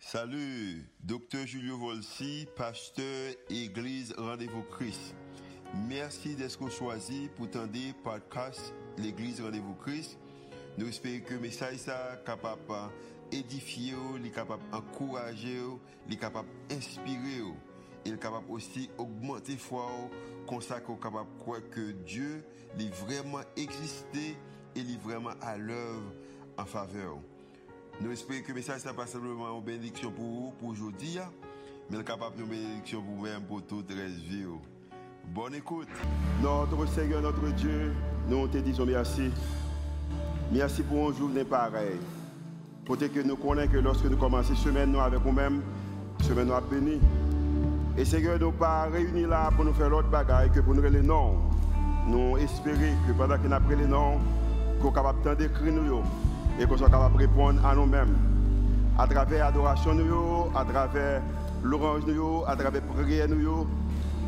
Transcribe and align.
Salut, 0.00 0.88
docteur 1.02 1.44
Julio 1.44 1.76
Volsi, 1.76 2.46
pasteur 2.56 3.34
Église 3.50 4.14
Rendez-vous 4.16 4.62
Christ. 4.62 5.14
Merci 5.88 6.34
d'être 6.34 6.70
choisi 6.70 7.28
pour 7.36 7.50
tendre 7.50 7.72
podcast 8.04 8.72
l'Église 8.96 9.40
Rendez-vous 9.40 9.74
Christ. 9.74 10.16
Nous 10.78 10.88
espérons 10.88 11.24
que 11.26 11.34
le 11.34 11.40
message 11.40 11.88
est 11.88 12.24
capable 12.24 12.60
d'édifier, 13.30 13.94
d'encourager, 14.70 15.60
d'inspirer. 16.08 17.42
Il 18.06 18.14
est 18.14 18.18
capable 18.18 18.50
aussi 18.50 18.88
d'augmenter 18.96 19.52
la 19.52 19.58
foi, 19.58 19.90
capable 20.48 21.28
de 21.34 21.38
croire 21.40 21.60
que 21.70 21.90
Dieu 22.06 22.44
est 22.78 22.94
vraiment 23.04 23.42
existé 23.56 24.36
et 24.76 24.80
est 24.80 25.02
vraiment 25.02 25.34
à 25.42 25.58
l'œuvre 25.58 26.14
en 26.56 26.64
faveur. 26.64 27.18
Nous 28.00 28.12
espérons 28.12 28.42
que 28.42 28.48
le 28.48 28.54
message 28.54 28.84
n'est 28.84 28.92
pas 28.92 29.08
simplement 29.08 29.58
une 29.58 29.64
bénédiction 29.64 30.12
pour 30.12 30.24
vous, 30.24 30.52
pour 30.60 30.68
aujourd'hui, 30.68 31.18
mais 31.90 32.04
capable 32.04 32.36
de 32.36 32.44
bénédiction 32.44 33.02
pour 33.02 33.16
vous-même, 33.16 33.42
pour 33.42 33.60
toute 33.62 33.90
la 33.90 34.06
vie. 34.06 34.44
Bonne 35.34 35.56
écoute. 35.56 35.88
Notre 36.40 36.86
Seigneur, 36.86 37.22
notre 37.22 37.44
Dieu, 37.54 37.92
nous 38.28 38.46
te 38.46 38.58
disons 38.58 38.86
merci. 38.86 39.32
Merci 40.52 40.84
pour 40.84 41.10
un 41.10 41.12
journée 41.12 41.42
pareil. 41.42 41.98
Pour 42.84 42.96
que 42.96 43.22
nous 43.22 43.36
connaissions 43.36 43.72
que 43.72 43.78
lorsque 43.78 44.04
nous 44.04 44.16
commençons 44.16 44.54
semaine 44.54 44.92
nous 44.92 45.00
avec 45.00 45.24
nous-mêmes, 45.24 45.60
semaine 46.22 46.46
nous 46.46 46.54
a 46.54 46.60
béni. 46.60 47.00
Et 47.96 48.04
Seigneur, 48.04 48.38
nous 48.38 48.52
pas 48.52 48.84
réunis 48.84 49.26
là 49.26 49.50
pour 49.56 49.64
nous 49.64 49.74
faire 49.74 49.90
l'autre 49.90 50.08
bagaille 50.08 50.52
que 50.52 50.60
pour 50.60 50.72
nous 50.72 50.82
les 50.82 51.02
noms. 51.02 51.34
Nous 52.06 52.36
espérons 52.36 52.94
que 53.08 53.12
pendant 53.12 53.36
que 53.38 53.48
nous 53.48 53.54
avons 53.54 53.76
les 53.76 53.86
noms, 53.88 54.18
nous 54.76 54.82
sommes 54.82 54.94
capables 54.94 55.36
d'écrire 55.36 55.72
nous 55.72 56.02
et 56.58 56.66
qu'on 56.66 56.76
soit 56.76 56.90
capable 56.90 57.14
de 57.14 57.18
répondre 57.20 57.64
à 57.64 57.74
nous-mêmes. 57.74 58.16
À 58.98 59.06
travers 59.06 59.46
l'adoration, 59.46 59.92
à 60.56 60.64
travers 60.64 61.22
l'orange, 61.62 62.02
à 62.46 62.56
travers 62.56 62.82
la 62.82 62.94
prière, 62.94 63.28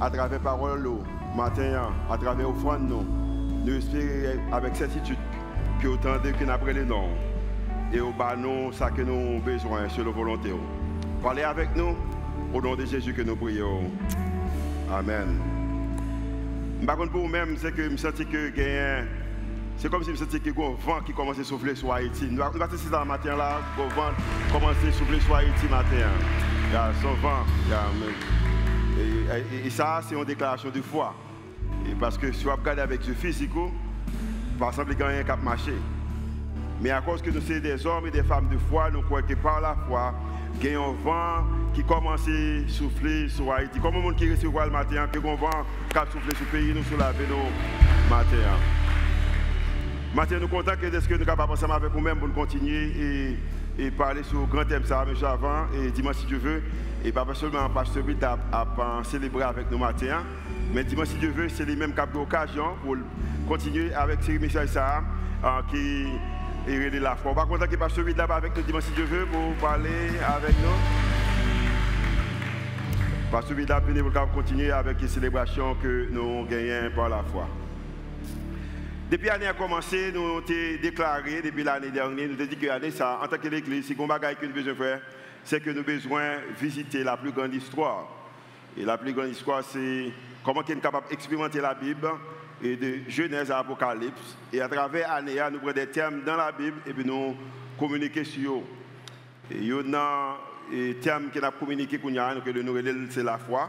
à 0.00 0.10
travers 0.10 0.32
la 0.32 0.38
parole, 0.38 0.88
matin, 1.36 1.90
à 2.08 2.16
travers 2.16 2.48
l'offrande, 2.48 2.88
nous, 2.88 3.04
nous 3.64 3.76
espérons 3.76 4.40
avec 4.52 4.76
certitude 4.76 5.18
que 5.82 5.88
autant 5.88 6.18
de 6.22 6.30
que 6.30 6.44
nous 6.44 6.72
les 6.72 6.84
noms 6.84 7.08
et 7.92 8.00
au 8.00 8.12
bas 8.12 8.36
nous, 8.36 8.72
ça 8.72 8.90
que 8.90 9.02
nous 9.02 9.12
avons 9.12 9.38
besoin 9.40 9.82
la 9.82 10.10
volonté. 10.10 10.50
Parlez 11.22 11.42
avec 11.42 11.74
nous 11.74 11.96
au 12.54 12.62
nom 12.62 12.76
de 12.76 12.84
Jésus 12.84 13.12
que 13.12 13.22
nous 13.22 13.36
prions. 13.36 13.90
Amen. 14.92 15.38
Contre, 16.86 17.12
pour 17.12 17.22
vous-même, 17.22 17.56
c'est 17.58 17.72
que 17.72 17.84
je 17.84 17.88
me 17.88 17.96
que 17.96 19.19
c'est 19.80 19.88
comme 19.88 20.04
si 20.04 20.10
je 20.10 20.16
sentais 20.16 20.38
y 20.44 20.50
a 20.50 20.52
un 20.52 20.74
vent 20.84 21.00
qui 21.04 21.14
commençait 21.14 21.40
à 21.40 21.44
souffler 21.44 21.74
sur 21.74 21.90
Haïti. 21.90 22.28
Nous 22.30 22.42
avons 22.42 22.58
passé 22.58 22.90
dans 22.90 23.00
le 23.00 23.06
matin 23.06 23.34
là, 23.34 23.60
le 23.78 23.84
vent 23.94 24.10
commençait 24.52 24.88
à 24.88 24.92
souffler 24.92 25.18
sur 25.20 25.34
Haïti 25.34 25.66
matin. 25.70 25.88
Il 26.68 26.74
y 26.74 26.76
a 26.76 26.92
son 27.00 27.14
vent. 27.14 27.46
Et, 28.98 29.66
et, 29.66 29.70
ça, 29.70 30.02
c'est 30.06 30.14
une 30.14 30.24
déclaration 30.24 30.68
de 30.68 30.82
foi. 30.82 31.14
Et 31.90 31.94
parce 31.94 32.18
que 32.18 32.30
si 32.30 32.44
vous 32.44 32.50
regardez 32.50 32.82
avec 32.82 33.02
ce 33.02 33.12
physique, 33.12 33.52
par 34.58 34.68
exemple, 34.68 34.92
il 34.92 34.96
n'y 34.98 35.02
a 35.02 35.06
rien 35.06 35.22
qui 35.22 35.44
marché. 35.44 35.72
Mais 36.82 36.90
à 36.90 37.00
cause 37.00 37.22
que 37.22 37.30
nous 37.30 37.40
sommes 37.40 37.60
des 37.60 37.86
hommes 37.86 38.06
et 38.06 38.10
des 38.10 38.22
femmes 38.22 38.48
de 38.48 38.58
foi, 38.58 38.90
nous 38.90 39.00
croyons 39.00 39.26
que 39.26 39.34
par 39.34 39.62
la 39.62 39.76
foi, 39.88 40.12
il 40.60 40.72
y 40.72 40.74
a 40.74 40.78
un 40.78 40.92
vent 41.02 41.46
qui 41.72 41.82
commence 41.84 42.28
à 42.28 42.68
souffler 42.68 43.30
sur 43.30 43.50
Haïti. 43.50 43.80
Comme 43.80 43.94
le 43.94 44.02
monde 44.02 44.16
qui 44.16 44.30
recevoir 44.30 44.66
le 44.66 44.72
matin, 44.72 45.08
que 45.10 45.18
un 45.18 45.36
vent 45.36 45.64
qui 45.88 45.96
a 45.96 46.04
soufflé 46.04 46.34
sur 46.34 46.44
le 46.52 46.58
pays, 46.58 46.74
nous 46.74 46.84
sur 46.84 46.98
la 46.98 47.12
nos 47.12 48.10
matin. 48.10 48.89
Maintenant, 50.12 50.38
nous 50.40 50.48
sommes 50.48 50.64
contents 50.64 50.76
que 50.80 50.86
nous 50.86 51.00
sommes 51.00 51.24
capables 51.24 51.52
ensemble 51.52 51.74
avec 51.74 51.92
vous-même 51.92 52.18
pour 52.18 52.32
continuer 52.32 53.36
et, 53.78 53.90
parler 53.92 54.24
sur 54.24 54.40
le 54.40 54.46
grand 54.46 54.64
thème 54.64 54.84
ça, 54.84 55.06
M. 55.08 55.14
avant, 55.24 55.66
et 55.72 55.90
dimanche 55.92 56.16
si 56.16 56.26
Dieu 56.26 56.38
veut. 56.38 56.62
Et 57.04 57.12
pas 57.12 57.24
seulement 57.32 57.70
Pasteur 57.70 58.02
Bill 58.02 58.16
à, 58.22 58.36
à, 58.52 59.04
célébrer 59.04 59.44
avec 59.44 59.70
nous 59.70 59.78
matin, 59.78 60.24
mais 60.74 60.82
dimanche 60.82 61.08
si 61.08 61.14
Dieu 61.14 61.30
veut, 61.30 61.48
c'est 61.48 61.64
les 61.64 61.76
mêmes 61.76 61.94
cap 61.94 62.12
d'occasion 62.12 62.74
pour 62.82 62.96
continuer 63.48 63.94
avec 63.94 64.22
ces 64.22 64.38
messages 64.38 64.70
ça, 64.70 65.04
euh, 65.44 65.60
qui 65.70 66.06
est 66.68 67.00
la 67.00 67.14
foi. 67.14 67.32
Content 67.32 67.66
que 67.66 67.76
Pasteur 67.76 68.04
Bill 68.04 68.16
là 68.16 68.26
avec 68.30 68.56
nous 68.56 68.62
dimanche 68.64 68.84
si 68.84 68.92
Dieu 68.92 69.04
veut 69.04 69.26
pour 69.26 69.54
parler 69.60 70.10
avec 70.26 70.56
nous. 70.58 70.76
Pasteur 73.30 73.56
Bill 73.56 73.68
là 73.68 73.80
pour 73.80 74.32
continuer 74.32 74.72
avec 74.72 75.00
les 75.00 75.08
célébrations 75.08 75.76
que 75.80 76.08
nous 76.10 76.44
gagnons 76.46 76.90
par 76.96 77.08
la 77.08 77.22
foi. 77.22 77.46
Depuis 79.10 79.26
l'année 79.26 79.48
a 79.48 79.54
commencé, 79.54 80.12
nous 80.12 80.24
avons 80.24 80.40
déclaré, 80.40 81.42
depuis 81.42 81.64
l'année 81.64 81.90
dernière, 81.90 82.28
nous 82.28 82.34
avons 82.34 82.44
dit 82.44 82.56
que 82.56 82.66
l'année, 82.66 82.92
ça, 82.92 83.18
en 83.20 83.26
tant 83.26 83.38
que 83.38 83.48
l'église, 83.48 83.86
si 83.86 83.96
on 83.98 84.06
bagaille 84.06 84.36
que 84.36 84.46
nous 84.46 84.52
besoin 84.52 84.74
faire, 84.76 85.00
c'est 85.42 85.60
que 85.60 85.68
nous 85.70 85.80
avons 85.80 85.86
besoin 85.86 86.36
de 86.36 86.54
visiter 86.60 87.02
la 87.02 87.16
plus 87.16 87.32
grande 87.32 87.52
histoire. 87.52 88.06
Et 88.78 88.84
la 88.84 88.96
plus 88.96 89.12
grande 89.12 89.30
histoire, 89.30 89.64
c'est 89.64 90.12
comment 90.44 90.60
on 90.64 90.70
est 90.70 90.80
capable 90.80 91.08
d'expérimenter 91.08 91.60
la 91.60 91.74
Bible 91.74 92.08
et 92.62 92.76
de 92.76 93.00
Genèse 93.08 93.50
à 93.50 93.58
Apocalypse. 93.58 94.36
Et 94.52 94.60
à 94.60 94.68
travers 94.68 95.08
l'année, 95.08 95.42
nous 95.50 95.58
prenons 95.58 95.72
des 95.72 95.88
thèmes 95.88 96.22
dans 96.24 96.36
la 96.36 96.52
Bible 96.52 96.76
et 96.86 96.92
puis 96.92 97.04
nous 97.04 97.34
communiquons 97.76 98.24
sur 98.24 98.58
eux. 98.58 98.62
Et 99.50 99.56
il 99.56 99.66
y 99.66 99.72
a 99.72 99.76
un 99.76 100.92
thème 101.02 101.30
que 101.34 101.38
nous 101.40 101.44
avons 101.46 101.58
communiqué, 101.58 101.98
c'est 103.10 103.24
la 103.24 103.38
foi. 103.38 103.68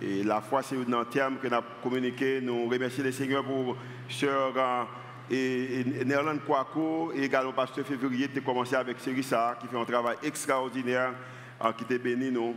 Et 0.00 0.22
la 0.22 0.40
foi, 0.40 0.62
c'est 0.62 0.76
un 0.76 1.04
terme 1.04 1.36
que 1.36 1.48
nous 1.48 1.54
avons 1.54 1.66
communiqué. 1.82 2.40
Nous 2.40 2.68
remercions 2.68 3.04
le 3.04 3.12
Seigneur 3.12 3.44
pour 3.44 3.76
sœur 4.08 4.54
euh, 5.30 6.04
Nerland 6.04 6.38
Kouako 6.46 7.12
et 7.14 7.24
également 7.24 7.52
pasteur 7.52 7.86
février 7.86 8.28
qui 8.28 8.38
a 8.38 8.42
commencé 8.42 8.74
avec 8.74 8.98
Serissa 9.00 9.56
qui 9.60 9.66
fait 9.66 9.78
un 9.78 9.84
travail 9.84 10.16
extraordinaire 10.22 11.12
euh, 11.64 11.72
qui 11.72 11.84
t'a 11.84 11.98
béni 11.98 12.30
nous 12.30 12.56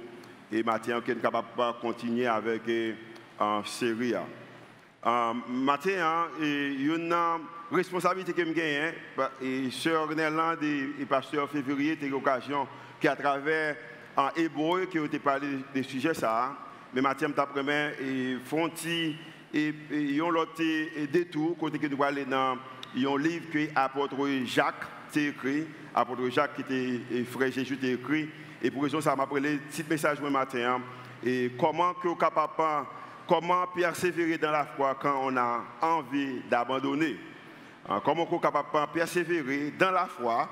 et 0.51 0.63
maintenant 0.63 1.01
qui 1.01 1.12
est 1.12 1.22
capable 1.22 1.47
de 1.57 1.81
continuer 1.81 2.28
avec 2.28 2.62
euh, 2.68 3.63
série. 3.66 4.13
Maintenant, 5.03 6.28
il 6.41 6.88
y 6.88 6.91
a 6.91 6.95
une 6.95 7.16
responsabilité 7.72 8.34
que 8.34 8.44
je 8.44 8.50
hein, 8.50 8.91
bah, 9.16 9.31
et 9.41 9.69
sœur 9.69 10.13
Nerland 10.16 10.57
et, 10.63 11.06
pasteur 11.06 11.50
février 11.50 11.97
ont 12.01 12.06
eu 12.06 12.09
l'occasion 12.09 12.68
qu'à 13.00 13.16
travers 13.16 13.75
en 14.18 14.29
hébreu 14.35 14.85
qui 14.85 15.00
ont 15.00 15.07
parlé 15.24 15.47
des 15.74 15.84
sujets 15.84 16.13
ça 16.13 16.56
mais 16.94 17.01
Mathieu 17.01 17.28
m'a 17.28 17.72
et 18.01 18.38
Fonti 18.46 19.16
et 19.53 19.73
ils 19.91 20.22
ont 20.22 20.29
l'autre 20.29 20.62
détour 21.12 21.57
côté 21.57 21.79
que 21.79 21.88
nous 21.88 22.03
aller 22.03 22.25
dans 22.25 22.57
un 22.96 23.18
livre 23.18 23.50
que 23.51 23.73
l'apôtre 23.73 24.18
Jacques 24.46 24.85
a 25.16 25.19
écrit, 25.19 25.66
l'apôtre 25.95 26.29
Jacques 26.29 26.56
qui 26.56 26.62
était 26.62 27.24
frère 27.24 27.51
Jésus 27.51 27.78
a 27.81 27.88
écrit 27.88 28.29
et 28.62 28.72
pour 28.72 28.84
raison 28.84 29.01
ça 29.01 29.16
m'a 29.16 29.24
appelé 29.24 29.57
petit 29.57 29.84
message 29.90 30.18
ce 30.18 30.29
matin 30.29 30.75
hein. 30.78 30.81
et 31.24 31.51
comment 31.57 31.94
que 31.94 32.13
capable 32.18 32.88
comment 33.28 33.66
persévérer 33.68 34.38
dans 34.38 34.51
la 34.51 34.66
foi 34.66 34.97
quand 35.01 35.19
on 35.24 35.38
a 35.38 35.63
envie 35.81 36.41
d'abandonner? 36.50 37.18
Hein, 37.88 38.01
comment 38.03 38.28
on 38.29 38.38
est 38.38 38.41
capable 38.41 38.91
persévérer 38.94 39.72
dans 39.78 39.91
la 39.91 40.06
foi? 40.06 40.50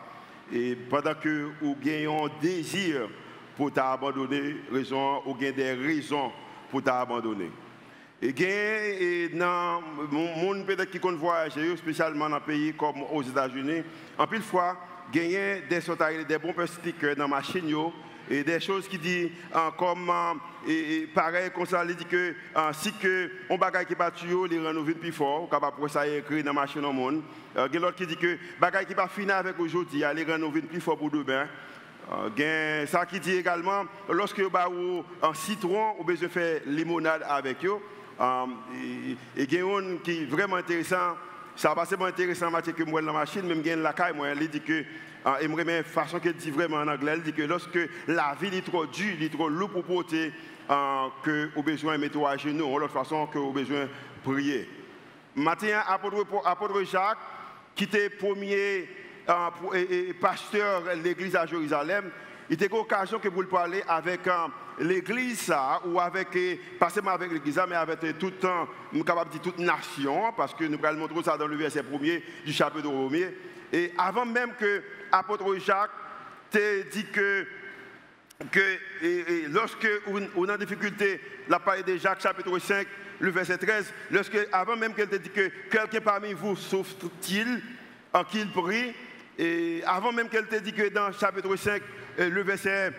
Et 0.52 0.76
pendant 0.76 1.14
que 1.16 1.52
vous 1.62 1.78
avez 1.82 2.06
un 2.06 2.30
désir 2.42 3.10
pour 3.56 3.72
t'abandonner, 3.72 4.56
raison, 4.72 5.22
ou 5.26 5.34
bien 5.34 5.52
des 5.52 5.74
raisons 5.74 6.32
pour 6.70 6.82
t'abandonner. 6.82 7.52
Et 8.22 8.30
et 8.30 9.30
dans 9.30 9.82
le 10.00 10.18
monde 10.18 10.66
peut-être 10.66 10.90
qui 10.90 11.00
compte 11.00 11.16
voyager, 11.16 11.76
spécialement 11.76 12.30
dans 12.30 12.40
pays 12.40 12.74
comme 12.74 13.04
aux 13.12 13.22
États-Unis, 13.22 13.84
en 14.18 14.28
plus 14.28 14.40
fois, 14.40 14.78
gagner 15.12 15.62
des 15.70 15.80
des 16.28 16.38
bons 16.38 16.68
stickers 16.68 17.16
dans 17.16 17.28
ma 17.28 17.38
machine 17.38 17.92
et 18.30 18.44
des 18.44 18.60
choses 18.60 18.88
qui 18.88 18.98
disent 18.98 19.30
euh, 19.54 19.72
comme 19.78 20.12
et, 20.68 21.08
pareil 21.14 21.52
comme 21.54 21.66
ça 21.66 21.84
il 21.86 21.96
dit 21.96 22.06
que 22.06 22.34
euh, 22.56 22.72
si 22.72 22.94
que 22.94 23.30
on 23.50 23.58
bagaille 23.58 23.86
qui 23.86 23.96
pas 23.96 24.12
tuer 24.12 24.48
les 24.50 24.60
rend 24.60 24.84
plus 24.84 25.12
fort 25.12 25.50
capable 25.50 25.78
pour 25.78 25.90
ça 25.90 26.08
écrit 26.08 26.44
dans 26.44 26.54
machine 26.54 26.86
au 26.86 26.94
monde 26.94 27.22
euh, 27.58 27.68
il 27.70 27.76
y 27.76 27.78
a 27.78 27.82
l'autre 27.82 27.98
qui 27.98 28.08
dit 28.08 28.16
que 28.16 28.38
bagaille 28.60 28.86
qui 28.86 28.96
pas 28.96 29.08
fini 29.08 29.32
avec 29.32 29.60
aujourd'hui 29.60 30.04
les 30.16 30.24
rend 30.24 30.52
plus 30.52 30.82
fort 30.82 30.98
pour 30.98 31.12
demain 31.12 31.48
euh, 32.12 32.86
ça 32.86 33.06
qui 33.06 33.20
dit 33.20 33.36
également, 33.36 33.86
lorsque 34.10 34.40
vous 34.40 34.56
avez 34.56 35.04
un 35.22 35.34
citron, 35.34 35.96
vous 35.98 36.04
besoin 36.04 36.30
faire 36.30 36.62
limonade 36.66 37.24
avec 37.28 37.64
eux. 37.66 37.80
Euh, 38.20 38.46
et 39.38 39.44
il 39.44 39.54
y 39.54 39.60
a 39.60 39.66
un 39.66 39.98
qui 40.04 40.24
est 40.24 40.26
vraiment 40.26 40.58
intéressant, 40.58 41.16
ça 41.56 41.74
va 41.74 41.86
pas 41.86 42.06
intéressant 42.06 42.52
matière 42.52 42.76
que 42.76 42.84
dans 42.84 43.00
la 43.00 43.14
machine, 43.14 43.44
il 43.46 43.68
y 43.68 43.72
a 43.72 43.76
la 43.76 43.94
caille, 43.94 44.16
moi, 44.16 44.30
il 44.40 44.50
dit 44.50 44.62
que, 44.62 44.84
euh, 45.26 45.38
et 45.42 45.48
moi, 45.48 45.64
façon 45.84 46.20
qu'elle 46.20 46.34
dit 46.34 46.52
vraiment 46.52 46.78
en 46.78 46.88
anglais, 46.88 47.14
il 47.18 47.24
dit 47.24 47.34
que 47.34 47.44
lorsque 47.44 47.80
la 48.08 48.36
vie 48.40 48.56
est 48.56 48.66
trop 48.66 48.86
dure, 48.86 49.22
est 49.22 49.34
trop 49.34 49.50
lourde 49.50 49.72
pour 49.72 49.84
porter, 49.84 50.32
euh, 50.70 51.08
que 51.24 51.50
vous 51.56 51.64
besoin 51.64 51.98
de 51.98 52.02
mettre 52.02 52.26
à 52.26 52.38
genoux, 52.38 52.74
de 52.74 52.80
l'autre 52.80 52.94
façon 52.94 53.28
que 53.28 53.38
vous 53.38 53.52
besoin 53.52 53.84
de 53.84 53.90
prier. 54.24 54.70
Matin, 55.36 55.82
apôtre 55.88 56.84
Jacques, 56.84 57.18
qui 57.76 57.86
était 57.86 58.10
premier 58.10 58.88
et, 59.74 60.14
pasteur 60.14 60.84
de 60.84 61.02
l'église 61.02 61.36
à 61.36 61.46
Jérusalem, 61.46 62.12
il 62.50 62.56
était 62.56 62.68
l'occasion 62.68 63.20
que 63.20 63.30
vous 63.30 63.46
parler 63.46 63.84
avec 63.88 64.22
l'église 64.80 65.54
ou 65.86 66.00
avec, 66.00 66.38
pas 66.80 66.90
seulement 66.90 67.12
avec 67.12 67.32
l'église, 67.32 67.60
mais 67.68 67.76
avec 67.76 68.18
tout 68.18 68.32
temps, 68.32 68.68
nous 68.92 69.04
capable 69.04 69.32
de 69.34 69.38
toute 69.38 69.60
nation, 69.60 70.34
parce 70.36 70.54
que 70.54 70.66
nous 70.66 70.80
allons 70.84 71.00
montrer 71.00 71.24
ça 71.24 71.38
dans 71.38 71.48
le 71.48 71.56
verset 71.56 71.84
premier 71.84 72.24
du 72.46 72.52
chapitre 72.52 72.90
premier. 72.90 73.34
Et 73.72 73.94
avant 73.98 74.26
même 74.26 74.54
que 74.60 74.84
l'apôtre 75.12 75.56
Jacques 75.58 75.92
t'ait 76.52 76.84
dit 76.84 77.06
que 77.06 77.48
que 78.52 79.50
lorsque 79.52 79.88
on, 80.36 80.50
a 80.50 80.58
difficulté, 80.58 81.22
la 81.48 81.60
parole 81.60 81.84
de 81.84 81.98
Jacques 81.98 82.22
chapitre 82.22 82.58
5, 82.58 82.88
le 83.20 83.32
verset 83.32 83.58
13, 83.58 83.94
lorsque, 84.12 84.38
avant 84.52 84.76
même 84.76 84.94
qu'elle 84.94 85.10
te 85.10 85.16
dit 85.16 85.30
que 85.30 85.50
quelqu'un 85.70 86.02
parmi 86.02 86.34
vous 86.34 86.56
souffre-t-il 86.56 87.62
en 88.12 88.24
qu'il 88.24 88.52
prie, 88.52 88.94
et 89.38 89.82
avant 89.86 90.12
même 90.12 90.30
qu'elle 90.30 90.48
te 90.48 90.56
dit 90.56 90.74
que 90.74 90.90
dans 90.90 91.12
chapitre 91.12 91.56
5, 91.56 91.82
euh, 92.20 92.30
le 92.30 92.44
verset 92.44 92.92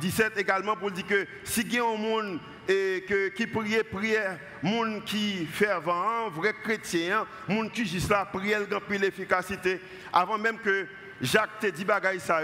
17 0.00 0.38
également, 0.38 0.76
pour 0.76 0.90
dire 0.90 1.06
que 1.06 1.26
si 1.44 1.60
il 1.60 1.74
y 1.74 1.78
a 1.78 1.84
un 1.84 1.96
monde 1.96 2.38
et 2.68 3.04
que, 3.06 3.28
qui 3.28 3.46
prie, 3.46 3.82
prière, 3.84 4.38
monde 4.62 5.04
qui 5.04 5.46
fervent, 5.46 6.30
vrai 6.30 6.54
chrétien, 6.62 7.26
monde 7.48 7.70
qui 7.70 7.86
juste 7.86 8.10
là, 8.10 8.24
prière 8.24 8.62
remplit 8.70 8.98
l'efficacité, 8.98 9.80
avant 10.12 10.38
même 10.38 10.58
que 10.58 10.86
Jacques 11.20 11.60
te 11.60 11.66
dit 11.66 11.84
bagaille 11.84 12.20
ça 12.20 12.40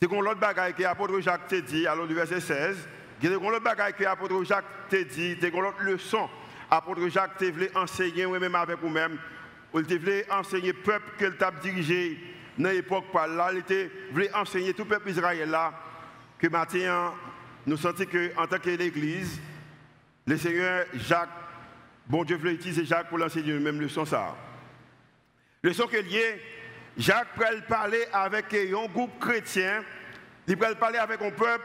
c'est 0.00 0.08
qu'on 0.08 0.20
l'autre 0.20 0.40
bagaille 0.40 0.74
que 0.74 0.82
l'apôtre 0.82 1.18
Jacques 1.20 1.48
te 1.48 1.56
dit, 1.56 1.86
alors 1.86 2.06
du 2.06 2.14
verset 2.14 2.40
16, 2.40 2.76
c'est 3.22 3.34
qu'on 3.34 3.50
l'autre 3.50 3.64
bagaille 3.64 3.94
que 3.94 4.04
l'apôtre 4.04 4.44
Jacques 4.44 4.88
te 4.90 5.02
dit, 5.02 5.36
c'est 5.40 5.50
qu'on 5.50 5.62
l'autre 5.62 5.82
leçon, 5.82 6.28
apôtre 6.70 7.08
Jacques 7.08 7.38
te 7.38 7.46
voulait 7.46 7.74
enseigner, 7.74 8.26
ou 8.26 8.38
même 8.38 8.54
avec 8.54 8.78
vous-même, 8.78 9.18
il 9.80 9.98
voulait 9.98 10.30
enseigner 10.30 10.72
le 10.72 10.82
peuple 10.82 11.12
qu'il 11.18 11.36
t'a 11.36 11.50
dirigé 11.50 12.18
dans 12.58 12.70
l'époque 12.70 13.06
par 13.12 13.28
là, 13.28 13.50
il 13.52 13.90
voulait 14.12 14.32
enseigner 14.34 14.72
tout 14.72 14.84
le 14.84 14.88
peuple 14.88 15.10
israélien 15.10 15.46
là, 15.46 15.74
que 16.38 16.46
maintenant, 16.48 17.14
nous 17.66 17.76
sentons 17.76 18.04
qu'en 18.04 18.46
tant 18.46 18.58
que 18.58 18.70
l'Église, 18.70 19.40
le 20.26 20.36
Seigneur 20.38 20.86
Jacques, 20.94 21.28
bon 22.06 22.24
Dieu 22.24 22.36
voulait 22.36 22.54
utiliser 22.54 22.84
Jacques 22.84 23.08
pour 23.08 23.18
l'enseigner 23.18 23.52
même 23.58 23.80
leçon 23.80 24.04
ça. 24.04 24.36
Leçon 25.62 25.86
que 25.86 25.96
lié, 25.96 26.40
Jacques 26.96 27.34
peut 27.36 27.44
parler 27.68 28.06
avec 28.12 28.54
un 28.54 28.86
groupe 28.86 29.18
chrétien, 29.20 29.84
il 30.48 30.56
peut 30.56 30.74
parler 30.76 30.98
avec 30.98 31.20
un 31.20 31.30
peuple, 31.30 31.64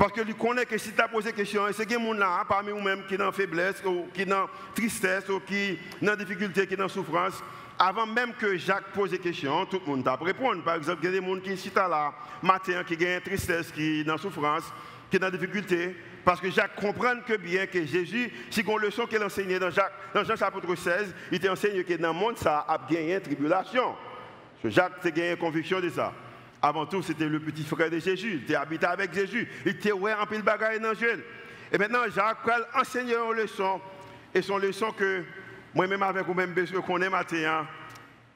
parce 0.00 0.12
que 0.12 0.22
lui 0.22 0.32
connaît 0.32 0.64
que 0.64 0.78
si 0.78 0.92
tu 0.92 1.00
as 1.02 1.08
posé 1.08 1.30
question, 1.30 1.60
c'est 1.74 1.84
qu'il 1.84 2.02
y 2.02 2.10
a 2.10 2.14
gens 2.14 2.44
parmi 2.48 2.70
nous-mêmes 2.70 3.04
qui 3.06 3.16
sont 3.16 3.22
en 3.22 3.32
faiblesse, 3.32 3.82
ou 3.84 4.06
qui 4.14 4.22
sont 4.22 4.32
en 4.32 4.46
tristesse, 4.74 5.28
ou 5.28 5.40
qui 5.40 5.78
sont 6.00 6.08
en 6.08 6.16
difficulté, 6.16 6.66
qui 6.66 6.74
sont 6.74 6.84
en 6.84 6.88
souffrance. 6.88 7.34
Avant 7.78 8.06
même 8.06 8.32
que 8.32 8.56
Jacques 8.56 8.94
pose 8.94 9.10
des 9.10 9.18
questions, 9.18 9.66
tout 9.66 9.78
le 9.84 9.90
monde 9.90 10.02
t'a 10.02 10.16
répondre. 10.16 10.64
Par 10.64 10.76
exemple, 10.76 11.00
il 11.02 11.12
y 11.12 11.18
a 11.18 11.20
des 11.20 11.26
gens 11.26 11.38
qui 11.40 11.54
sont 11.54 11.74
là, 11.74 12.14
matin, 12.40 12.82
qui 12.82 12.94
ont 12.94 13.20
tristesse, 13.22 13.70
qui 13.72 14.02
sont 14.02 14.12
en 14.12 14.16
souffrance, 14.16 14.72
qui 15.10 15.18
sont 15.18 15.24
en 15.24 15.30
difficulté. 15.30 15.94
Parce 16.24 16.40
que 16.40 16.50
Jacques 16.50 16.76
comprend 16.76 17.20
que 17.20 17.36
bien 17.36 17.66
que 17.66 17.84
Jésus, 17.84 18.32
si 18.48 18.64
on 18.66 18.78
leçon 18.78 19.04
qu'il 19.04 19.22
enseignait 19.22 19.58
dans, 19.58 19.70
Jacques, 19.70 19.92
dans 20.14 20.24
Jean 20.24 20.36
chapitre 20.36 20.74
16, 20.74 21.14
il 21.30 21.40
t'enseigne 21.40 21.84
que 21.84 21.92
dans 21.98 22.14
le 22.14 22.18
monde, 22.18 22.38
ça 22.38 22.64
a 22.66 22.80
gagné 22.90 23.20
tribulation. 23.20 23.94
Jacques 24.64 25.04
a 25.04 25.10
gagné 25.10 25.36
conviction 25.36 25.78
de 25.78 25.90
ça. 25.90 26.14
Avant 26.62 26.86
tout, 26.86 27.02
c'était 27.02 27.26
le 27.26 27.40
petit 27.40 27.64
frère 27.64 27.90
de 27.90 27.98
Jésus. 27.98 28.42
Il 28.46 28.54
habité 28.54 28.86
avec 28.86 29.14
Jésus. 29.14 29.48
Il 29.64 29.72
était 29.72 29.92
ouais 29.92 30.12
en 30.12 30.26
pile 30.26 30.42
bagaille 30.42 30.80
dans 30.80 30.94
Jésus. 30.94 31.22
Et 31.72 31.78
maintenant, 31.78 32.00
Jacques 32.14 32.38
enseigner 32.74 33.14
une 33.14 33.36
leçon. 33.36 33.80
Et 34.34 34.42
son 34.42 34.58
leçon 34.58 34.92
que 34.92 35.24
moi-même 35.74 36.02
avec 36.02 36.26
vous-même, 36.26 36.54
je 36.56 36.78
connais 36.78 37.08
matin. 37.08 37.66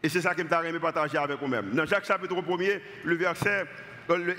Et 0.03 0.09
c'est 0.09 0.21
ça 0.21 0.35
que 0.35 0.43
je 0.43 0.67
aimé 0.69 0.79
partager 0.79 1.19
avec 1.19 1.39
vous-même. 1.41 1.71
Dans 1.71 1.87
Jacques 1.87 2.05
chapitre 2.05 2.35
1er, 2.35 2.81
le 3.05 3.17
verset, 3.17 3.65
euh, 4.11 4.35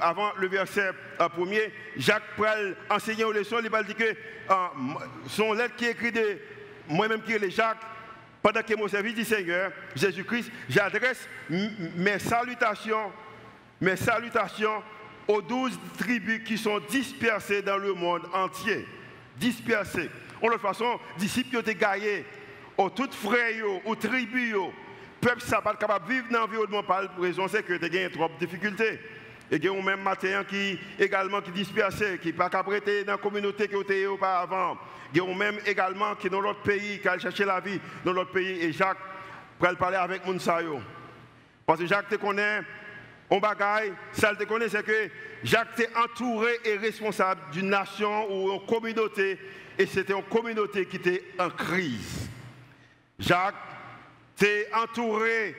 avant 0.00 0.32
le 0.38 0.48
verset 0.48 0.90
1er, 1.18 1.60
euh, 1.60 1.68
Jacques 1.96 2.36
pral 2.36 2.74
enseigner 2.90 3.24
une 3.24 3.32
leçon. 3.32 3.56
Il 3.62 3.70
dire 3.70 3.96
que 3.96 4.04
euh, 4.04 4.54
son 5.28 5.52
lettre 5.52 5.76
qui 5.76 5.84
est 5.84 5.90
écrite 5.90 6.14
de 6.14 6.38
moi-même 6.88 7.22
qui 7.22 7.32
est 7.32 7.50
Jacques, 7.50 7.82
pendant 8.42 8.62
que 8.62 8.74
mon 8.74 8.88
service 8.88 9.14
du 9.14 9.24
Seigneur, 9.24 9.70
Jésus-Christ, 9.94 10.50
j'adresse 10.68 11.28
mes 11.48 12.18
salutations, 12.18 13.12
mes 13.80 13.96
salutations 13.96 14.82
aux 15.28 15.40
douze 15.40 15.78
tribus 15.96 16.42
qui 16.44 16.58
sont 16.58 16.80
dispersées 16.90 17.62
dans 17.62 17.78
le 17.78 17.94
monde 17.94 18.22
entier. 18.32 18.86
Dispersées. 19.36 20.10
En 20.42 20.48
toute 20.48 20.60
façon, 20.60 20.98
disciples 21.18 21.56
ont 21.56 21.60
été 21.60 21.76
gagnés, 21.76 22.24
aux 22.76 22.90
toutes 22.90 23.14
frères, 23.14 23.64
aux 23.84 23.94
tribus, 23.94 24.56
peuple 25.20 25.40
ça 25.40 25.62
pas 25.62 25.74
capable 25.76 26.08
de 26.08 26.14
vivre 26.14 26.26
dans 26.30 26.40
l'environnement 26.40 26.82
par 26.82 27.04
raison 27.18 27.46
c'est 27.46 27.62
que 27.62 27.74
tu 27.74 27.98
as 27.98 28.10
trop 28.10 28.28
de 28.28 28.44
difficultés. 28.44 28.98
Et 29.52 29.56
il 29.56 29.64
y 29.64 29.68
a 29.68 29.82
même 29.82 30.00
matin 30.00 30.44
qui 30.48 30.78
également 30.98 31.42
qui 31.42 31.50
dispersé, 31.50 32.18
qui 32.22 32.32
pas 32.32 32.48
prêter 32.48 33.04
dans 33.04 33.12
la 33.12 33.18
communauté 33.18 33.68
qui 33.68 33.76
était 33.76 34.06
auparavant. 34.06 34.78
Il 35.12 35.18
y 35.18 35.20
a 35.20 35.34
même 35.34 35.58
également 35.66 36.14
qui 36.14 36.30
dans 36.30 36.40
l'autre 36.40 36.62
pays, 36.62 36.98
qui 36.98 37.06
a 37.06 37.18
cherché 37.18 37.44
la 37.44 37.60
vie 37.60 37.78
dans 38.02 38.14
l'autre 38.14 38.32
pays. 38.32 38.62
Et 38.62 38.72
Jacques 38.72 38.96
pour 39.58 39.76
parler 39.76 39.98
avec 39.98 40.24
Mounsayo. 40.24 40.80
Parce 41.66 41.80
que 41.80 41.86
Jacques 41.86 42.08
te 42.08 42.14
connaît, 42.14 42.62
on 43.28 43.40
bagaille, 43.40 43.92
ça 44.12 44.34
te 44.34 44.44
connaît, 44.44 44.70
c'est 44.70 44.82
que 44.82 45.10
Jacques 45.44 45.74
t'est 45.76 45.90
entouré 45.98 46.52
et 46.64 46.78
responsable 46.78 47.42
d'une 47.52 47.68
nation 47.68 48.32
ou 48.32 48.54
une 48.54 48.66
communauté. 48.66 49.38
Et 49.78 49.84
c'était 49.84 50.14
une 50.14 50.22
communauté 50.22 50.86
qui 50.86 50.96
était 50.96 51.24
en 51.38 51.50
crise. 51.50 52.30
Jacques 53.18 53.54
t'est 54.34 54.72
entouré 54.72 55.54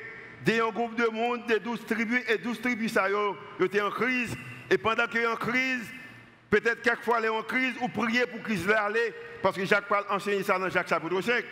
d'un 0.46 0.70
groupe 0.70 0.96
de 0.96 1.08
monde, 1.08 1.46
de 1.48 1.58
12 1.58 1.86
tribus, 1.86 2.22
et 2.28 2.38
12 2.38 2.62
tribus, 2.62 2.94
ça, 2.94 3.08
étaient 3.60 3.82
en 3.82 3.92
crise. 3.92 4.36
Et 4.70 4.78
pendant 4.78 5.08
qu'ils 5.08 5.24
sont 5.24 5.30
en 5.30 5.36
crise, 5.36 5.86
peut-être 6.50 6.82
quelquefois, 6.82 7.20
ils 7.22 7.28
sont 7.28 7.36
en 7.36 7.44
crise, 7.44 7.74
ou 7.82 7.88
prier 7.88 8.26
pour 8.26 8.44
qu'ils 8.44 8.72
aller 8.72 9.14
parce 9.44 9.58
que 9.58 9.66
Jacques 9.66 9.90
parle 9.90 10.06
enseigner 10.10 10.42
ça 10.42 10.58
dans 10.58 10.70
Jacques 10.70 10.88
chapitre 10.88 11.20
5. 11.20 11.44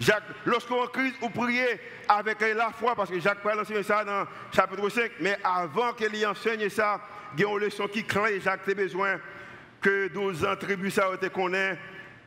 Jacques, 0.00 0.24
lorsqu'on 0.44 0.76
est 0.76 0.80
en 0.80 0.86
crise, 0.88 1.14
vous 1.20 1.30
priez 1.30 1.80
avec 2.08 2.40
la 2.40 2.70
foi, 2.72 2.96
parce 2.96 3.08
que 3.08 3.20
Jacques 3.20 3.40
parle 3.40 3.60
enseigner 3.60 3.84
ça 3.84 4.04
dans 4.04 4.26
chapitre 4.52 4.88
5. 4.88 5.12
Mais 5.20 5.38
avant 5.44 5.92
qu'il 5.92 6.14
y 6.16 6.26
enseigne 6.26 6.68
ça, 6.68 7.00
il 7.38 7.44
y 7.44 7.46
une 7.46 7.58
leçon 7.58 7.86
qui 7.86 8.04
craint 8.04 8.26
Jacques 8.42 8.68
a 8.68 8.74
besoin 8.74 9.20
que 9.80 10.08
12 10.08 10.44
ans 10.44 10.56
tribus 10.56 10.94
ça 10.94 11.16
te 11.16 11.26
connaît. 11.26 11.78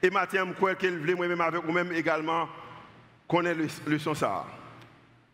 Et 0.01 0.09
Matthieu, 0.09 0.41
je 0.47 0.53
crois 0.53 0.75
qu'il 0.75 0.97
voulait 0.97 1.15
moi-même 1.15 1.41
avec 1.41 1.65
vous-même 1.65 1.91
également 1.91 2.47
connaître 3.27 3.59
le 3.85 3.91
leçon 3.91 4.15
ça. 4.15 4.45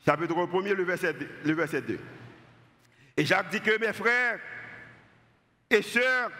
Chapitre 0.05 0.35
1 0.37 0.73
le 0.73 0.83
verset, 0.83 1.15
le 1.43 1.53
verset 1.53 1.81
2. 1.81 1.99
Et 3.17 3.25
Jacques 3.25 3.49
dit 3.49 3.61
que 3.61 3.79
mes 3.79 3.93
frères 3.93 4.39
et 5.69 5.81
sœurs, 5.81 6.31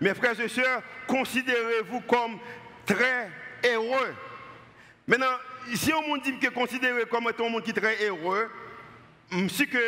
mes 0.00 0.14
frères 0.14 0.38
et 0.40 0.48
sœurs, 0.48 0.82
considérez-vous 1.06 2.00
comme 2.00 2.38
très 2.84 3.30
heureux. 3.64 4.14
Maintenant, 5.06 5.36
si 5.74 5.92
on 5.92 6.16
dit 6.16 6.38
que 6.38 6.48
considéré 6.48 7.04
comme 7.04 7.28
un 7.28 7.50
monde 7.50 7.62
qui 7.62 7.70
est 7.70 7.74
très 7.74 8.04
heureux, 8.06 8.50
c'est 9.48 9.66
que 9.66 9.78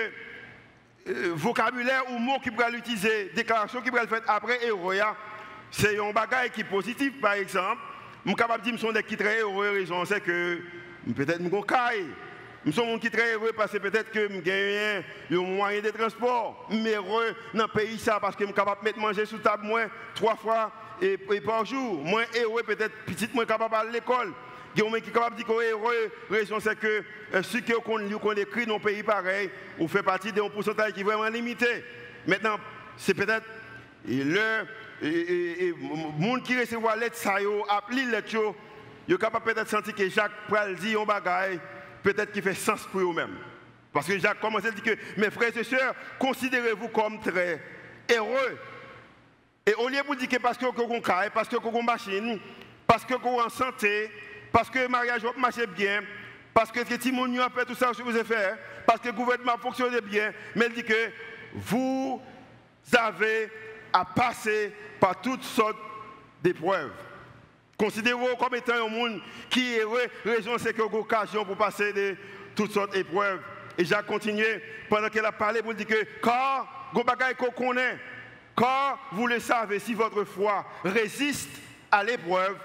euh, 1.09 1.33
vocabulaire 1.35 2.11
ou 2.11 2.19
mot 2.19 2.39
qui 2.39 2.51
pourrait 2.51 2.71
l'utiliser, 2.71 3.31
déclaration 3.35 3.81
qui 3.81 3.91
pourrait 3.91 4.03
le 4.03 4.09
faire 4.09 4.23
après 4.29 4.67
heureux, 4.69 4.99
c'est 5.71 5.99
un 5.99 6.13
bagage 6.13 6.51
qui 6.51 6.61
est 6.61 6.65
positif, 6.65 7.21
par 7.21 7.33
exemple. 7.33 7.81
Je 8.25 8.31
suis 8.31 8.37
capable 8.37 8.65
de 8.65 8.71
dire 8.71 8.79
que 8.79 8.99
je 9.03 9.07
suis 9.09 9.17
très 9.17 9.41
heureux, 9.41 9.71
raison 9.71 10.05
c'est 10.05 10.21
que 10.21 10.61
peut-être 11.15 11.43
je 11.43 11.49
suis 11.49 12.15
je 12.67 12.71
suis 12.71 12.81
un 12.81 12.99
qui 12.99 13.11
très 13.11 13.35
heureux 13.35 13.53
parce 13.55 13.73
que 13.73 13.79
peut-être 13.79 14.11
que 14.11 14.29
je 14.29 14.41
gagne 14.41 15.05
un 15.31 15.41
moyen 15.43 15.83
de 15.83 15.91
transport. 15.91 16.67
Je 16.71 16.77
suis 16.77 16.95
heureux 16.95 17.35
dans 17.53 17.65
le 17.65 17.69
pays 17.69 17.99
ça 17.99 18.19
parce 18.21 18.35
que 18.35 18.45
je 18.45 18.47
suis 18.47 18.55
capable 18.55 18.81
de 18.81 18.85
mettre 18.87 18.99
manger 18.99 19.27
sous 19.27 19.39
table 19.39 19.67
moins 19.67 19.87
trois 20.15 20.37
fois 20.37 20.73
et, 21.03 21.19
par 21.41 21.65
jour. 21.65 22.03
Moi, 22.03 22.23
heureux, 22.41 22.63
peut-être, 22.63 22.95
petit, 23.05 23.29
moi, 23.35 23.45
capable 23.45 23.75
à 23.75 23.85
l'école. 23.85 24.33
Il 24.77 24.83
y 24.83 24.87
a 24.87 25.01
qui 25.01 25.11
est 25.11 25.13
capable 25.13 25.37
de 25.37 25.43
dire 25.43 25.53
heureux. 25.53 26.11
La 26.31 26.39
raison, 26.39 26.59
c'est 26.59 26.79
que 26.79 27.05
ceux 27.43 27.61
qui 27.61 27.73
ont 27.75 28.33
écrit 28.33 28.67
dans 28.67 28.77
un 28.77 28.81
pays 28.81 29.03
pareil, 29.03 29.51
on 29.79 29.87
fait 29.87 30.03
partie 30.03 30.33
d'un 30.33 30.49
pourcentage 30.49 30.93
qui 30.93 31.01
est 31.01 31.05
vraiment 31.05 31.29
limité. 31.29 31.85
Maintenant, 32.27 32.57
c'est 32.97 33.15
peut-être 33.15 33.47
le 34.07 34.65
monde 36.19 36.43
qui 36.43 36.59
recevra 36.59 36.97
l'aide, 36.97 37.15
ça 37.15 37.41
est, 37.41 37.47
appelé 37.69 38.05
l'aide, 38.05 38.25
il 39.07 39.15
est 39.15 39.19
capable 39.19 39.45
peut-être 39.45 39.65
de 39.65 39.69
sentir 39.69 39.95
que 39.95 40.09
Jacques 40.09 40.47
Pral 40.49 40.75
dit 40.77 40.97
un 40.97 41.05
bagage, 41.05 41.59
peut-être 42.05 42.31
qui 42.31 42.41
fait 42.41 42.55
sens 42.55 42.87
pour 42.93 43.01
eux-mêmes. 43.01 43.37
Parce 43.93 44.07
que 44.07 44.19
Jacques 44.19 44.41
commence 44.41 44.65
à 44.65 44.71
dire 44.71 44.83
que 44.83 45.21
mes 45.21 45.31
frères 45.31 45.57
et 45.57 45.65
sœurs, 45.65 45.95
considérez-vous 46.19 46.89
comme 46.89 47.21
très 47.21 47.61
heureux 48.15 48.59
et 49.67 49.75
au 49.75 49.89
lieu 49.89 49.97
de 49.97 50.15
dire 50.17 50.29
que 50.29 50.37
parce 50.37 50.59
que 50.59 50.67
vous 50.67 50.83
avez 50.83 51.31
parce 51.31 51.49
que 51.49 51.57
vous 51.57 51.69
avez 51.69 51.79
une 51.79 51.87
machine, 51.87 52.41
parce 52.87 53.05
que 53.05 53.15
vous 53.15 53.39
êtes 53.39 53.47
en 53.47 53.49
santé, 53.49 54.11
parce 54.53 54.69
que 54.69 54.81
le 54.81 54.89
mariage 54.89 55.23
marche 55.39 55.67
bien, 55.75 56.03
parce 56.53 56.71
que 56.71 56.81
les 56.81 56.85
petits 56.85 57.13
a 57.41 57.51
fait 57.51 57.65
tout 57.65 57.75
ça 57.75 57.93
que 57.93 58.03
vous 58.03 58.15
avez 58.15 58.25
fait, 58.25 58.55
parce 58.87 59.01
que 59.01 59.09
le 59.09 59.15
gouvernement 59.15 59.57
fonctionne 59.57 59.99
bien, 60.01 60.33
mais 60.55 60.67
il 60.67 60.75
dit 60.75 60.85
que 60.85 61.11
vous 61.55 62.21
avez 62.93 63.51
à 63.93 64.05
passer 64.05 64.73
par 65.01 65.21
toutes 65.21 65.45
sortes 65.45 65.79
d'épreuves. 66.43 66.93
Considérez-vous 67.77 68.37
comme 68.37 68.55
étant 68.55 68.87
un 68.87 68.89
monde 68.89 69.21
qui 69.51 69.75
est 69.75 69.81
heureux, 69.81 70.07
raison 70.25 70.57
c'est 70.59 70.73
que 70.73 70.83
vous 70.83 70.99
occasion 70.99 71.45
pour 71.45 71.57
passer 71.57 71.93
de 71.93 72.17
toutes 72.55 72.73
sortes 72.73 72.93
d'épreuves. 72.93 73.41
Et 73.77 73.85
j'ai 73.85 73.97
continué 74.07 74.63
pendant 74.89 75.09
qu'elle 75.09 75.25
a 75.25 75.33
parlé 75.33 75.63
pour 75.63 75.75
dire 75.75 75.87
que 75.87 76.05
car 76.23 76.69
vous 76.95 77.03
vous 79.23 79.27
le 79.27 79.41
savez, 79.41 79.81
si 79.81 79.95
votre 79.95 80.25
foi 80.25 80.65
résiste 80.85 81.51
à 81.91 82.05
l'épreuve, 82.05 82.57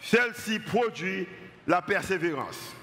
celle-ci 0.00 0.58
produit 0.58 1.28
la 1.66 1.80
persévérance. 1.80 2.74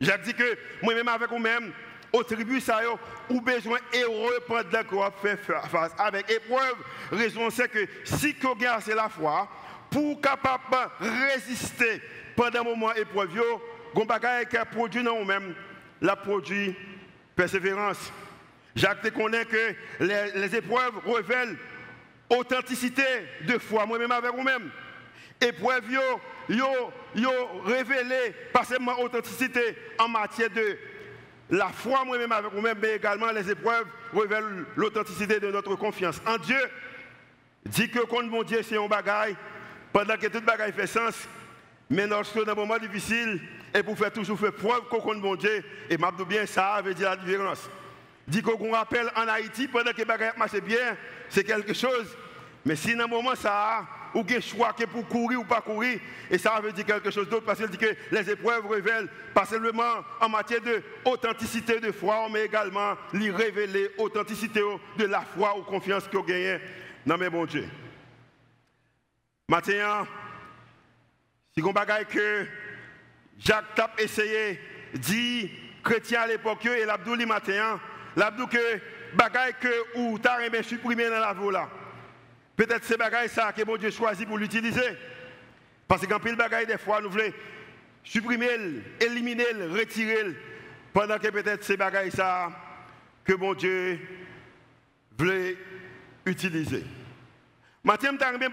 J'ai 0.00 0.18
dit 0.24 0.34
que 0.34 0.58
moi-même 0.82 1.08
avec 1.08 1.30
vous-même, 1.30 1.72
aux 2.12 2.22
tribus, 2.22 2.64
ça 2.64 2.80
ou 3.28 3.40
besoin 3.40 3.78
heureux 3.94 4.38
pendant 4.46 4.84
qu'on 4.84 5.10
fait 5.22 5.36
face 5.36 5.92
avec 5.98 6.30
épreuve. 6.30 6.76
Raison 7.12 7.50
c'est 7.50 7.68
que 7.68 7.86
si 8.04 8.34
a 8.66 8.74
assez 8.74 8.94
la 8.94 9.08
foi, 9.08 9.48
pour 9.90 10.20
capable 10.20 10.90
résister 11.00 12.02
pendant 12.34 12.60
un 12.60 12.64
moment 12.64 12.92
épreuve, 12.94 13.30
bagaille 14.06 14.46
qui 14.46 14.56
a 14.56 14.64
produit 14.64 15.02
dans 15.02 15.18
nous-mêmes, 15.18 15.54
la 16.00 16.16
produit 16.16 16.74
persévérance. 17.34 18.12
Jacques 18.74 19.00
te 19.00 19.08
connaît 19.08 19.46
que 19.46 19.74
les, 20.00 20.54
épreuves 20.54 20.98
révèlent 21.06 21.56
authenticité 22.28 23.02
de 23.42 23.58
foi, 23.58 23.86
moi-même 23.86 24.12
avec 24.12 24.32
vous-même. 24.32 24.70
Épreuve, 25.40 25.90
yo, 25.90 26.60
yo, 27.14 27.32
pas 28.52 28.64
seulement 28.64 29.00
authenticité 29.00 29.76
en 29.98 30.08
matière 30.08 30.50
de 30.50 30.76
la 31.50 31.68
foi, 31.68 32.04
moi-même 32.04 32.32
avec 32.32 32.52
vous-même, 32.52 32.78
mais 32.80 32.96
également 32.96 33.30
les 33.30 33.50
épreuves 33.50 33.86
révèlent 34.12 34.64
l'authenticité 34.76 35.40
de 35.40 35.50
notre 35.50 35.74
confiance 35.76 36.20
en 36.26 36.36
Dieu. 36.38 36.60
Dit 37.64 37.90
que 37.90 38.00
contre 38.00 38.28
mon 38.28 38.42
Dieu, 38.42 38.62
c'est 38.62 38.76
un 38.76 38.86
bagaille, 38.86 39.36
pendant 39.96 40.18
que 40.18 40.26
tout 40.26 40.42
bagaille 40.42 40.74
fait 40.74 40.86
sens, 40.86 41.14
mais 41.88 42.06
lorsque 42.06 42.44
dans 42.44 42.52
un 42.52 42.54
moment 42.54 42.76
difficile, 42.76 43.40
et 43.74 43.82
pour 43.82 43.96
faire 43.96 44.12
toujours 44.12 44.38
faire 44.38 44.52
preuve 44.52 44.82
qu'on 44.90 45.00
compte 45.00 45.22
mon 45.22 45.36
Dieu, 45.36 45.64
et 45.88 45.96
m'a 45.96 46.12
bien 46.12 46.44
ça 46.44 46.82
veut 46.84 46.92
dire 46.92 47.08
la 47.08 47.16
différence. 47.16 47.70
Dit 48.28 48.42
qu'on 48.42 48.72
rappelle 48.72 49.10
en 49.16 49.26
Haïti, 49.26 49.68
pendant 49.68 49.92
que 49.92 50.04
bagaille 50.04 50.36
marche 50.36 50.60
bien, 50.60 50.98
c'est 51.30 51.44
quelque 51.44 51.72
chose. 51.72 52.14
Mais 52.66 52.76
si 52.76 52.94
dans 52.94 53.04
un 53.04 53.06
moment 53.06 53.34
ça 53.34 53.86
ou 54.14 54.22
un 54.28 54.40
choix 54.42 54.74
pour 54.92 55.08
courir 55.08 55.40
ou 55.40 55.44
pas 55.44 55.62
courir, 55.62 55.98
et 56.30 56.36
ça 56.36 56.60
veut 56.62 56.72
dire 56.72 56.84
quelque 56.84 57.10
chose 57.10 57.30
d'autre, 57.30 57.46
parce 57.46 57.58
qu'il 57.58 57.68
dit 57.68 57.78
que 57.78 57.96
les 58.12 58.30
épreuves 58.30 58.66
révèlent 58.66 59.08
pas 59.32 59.46
seulement 59.46 60.04
en 60.20 60.28
matière 60.28 60.60
d'authenticité 60.60 61.80
de 61.80 61.90
foi, 61.90 62.28
mais 62.30 62.44
également 62.44 62.96
les 63.14 63.30
révéler 63.30 63.92
authenticité 63.96 64.60
de 64.98 65.06
la 65.06 65.22
foi 65.22 65.56
ou 65.56 65.62
confiance 65.62 66.06
qu'on 66.06 66.20
gagne 66.20 66.60
dans 67.06 67.16
mes 67.16 67.30
bons 67.30 67.46
Dieu. 67.46 67.66
Maintenant, 69.48 70.06
si 71.54 71.62
on 71.62 71.72
bagaille 71.72 72.06
que 72.06 72.46
Jacques 73.38 73.74
Tap 73.76 74.00
essayé 74.00 74.60
dit 74.94 75.50
chrétien 75.84 76.22
à 76.22 76.26
l'époque 76.26 76.66
et 76.66 76.84
l'abdou 76.84 77.14
li 77.14 77.26
matin, 77.26 77.80
l'abdou 78.16 78.48
que 78.48 78.80
bagaille 79.14 79.54
que 79.60 79.98
ou 79.98 80.18
t'as 80.18 80.38
supprimer 80.62 81.08
dans 81.08 81.20
la 81.20 81.32
voie 81.32 81.52
là. 81.52 81.70
Peut-être 82.56 82.84
c'est 82.84 82.96
bagaille 82.96 83.28
ça 83.28 83.52
que 83.52 83.62
bon 83.62 83.76
Dieu 83.76 83.90
choisit 83.90 84.26
pour 84.26 84.38
l'utiliser. 84.38 84.96
Parce 85.86 86.04
qu'en 86.06 86.18
pile 86.18 86.34
bagaille 86.36 86.66
des 86.66 86.78
fois 86.78 87.00
nous 87.00 87.10
voulons 87.10 87.32
supprimer, 88.02 88.48
éliminer, 89.00 89.44
retirer 89.70 90.34
pendant 90.92 91.18
que 91.18 91.28
peut-être 91.28 91.62
c'est 91.62 91.76
bagaille 91.76 92.10
ça 92.10 92.50
que 93.24 93.34
bon 93.34 93.54
Dieu 93.54 94.00
voulait 95.16 95.56
utiliser. 96.24 96.84
Mathieu 97.86 98.10
m'a 98.10 98.32
remis 98.32 98.46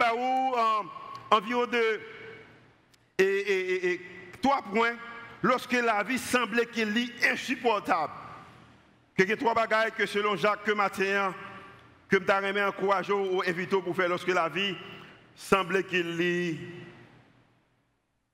environ 1.31 1.65
de 1.65 1.99
et, 3.17 3.23
et, 3.23 3.93
et, 3.93 4.01
trois 4.39 4.61
points 4.61 4.93
lorsque 5.41 5.73
la 5.73 6.03
vie 6.03 6.19
semblait 6.19 6.67
qu'il 6.67 6.95
est 6.95 7.31
insupportable. 7.31 8.13
Que 9.17 9.23
y 9.23 9.35
trois 9.35 9.55
bagailles 9.55 9.91
que 9.91 10.05
selon 10.05 10.35
Jacques 10.35 10.63
que 10.63 10.71
Mathieu 10.71 11.17
que 12.07 12.17
je 12.19 12.63
encouragé 12.67 13.11
ou 13.11 13.41
invité 13.41 13.81
pour 13.81 13.95
faire 13.95 14.09
lorsque 14.09 14.27
la 14.27 14.49
vie 14.49 14.75
semblait 15.35 15.83
qu'il 15.83 16.21
est 16.21 16.57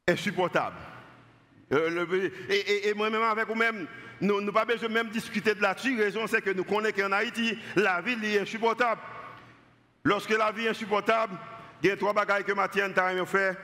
insupportable. 0.05 0.75
Euh, 1.71 2.29
et, 2.49 2.93
moi-même 2.93 3.21
avec 3.21 3.47
vous-même, 3.47 3.87
nous 4.19 4.41
n'avons 4.41 4.51
pas 4.51 4.65
besoin 4.65 4.89
de 4.89 4.93
même 4.93 5.09
discuter 5.09 5.55
de 5.55 5.61
là-dessus. 5.61 5.95
La 5.95 6.03
raison, 6.03 6.27
c'est 6.27 6.41
que 6.41 6.49
nous 6.49 6.65
connaissons 6.65 6.97
qu'en 6.97 7.13
Haïti, 7.13 7.57
la 7.77 8.01
vie 8.01 8.17
est 8.21 8.39
insupportable. 8.39 8.99
Lorsque 10.09 10.31
la 10.31 10.51
vie 10.51 10.65
est 10.65 10.69
insupportable, 10.69 11.35
il 11.83 11.89
y 11.89 11.91
a 11.91 11.95
trois 11.95 12.13
bagailles 12.13 12.43
que 12.43 12.51
Mathieu 12.51 12.83
a 12.83 13.25
fait. 13.27 13.55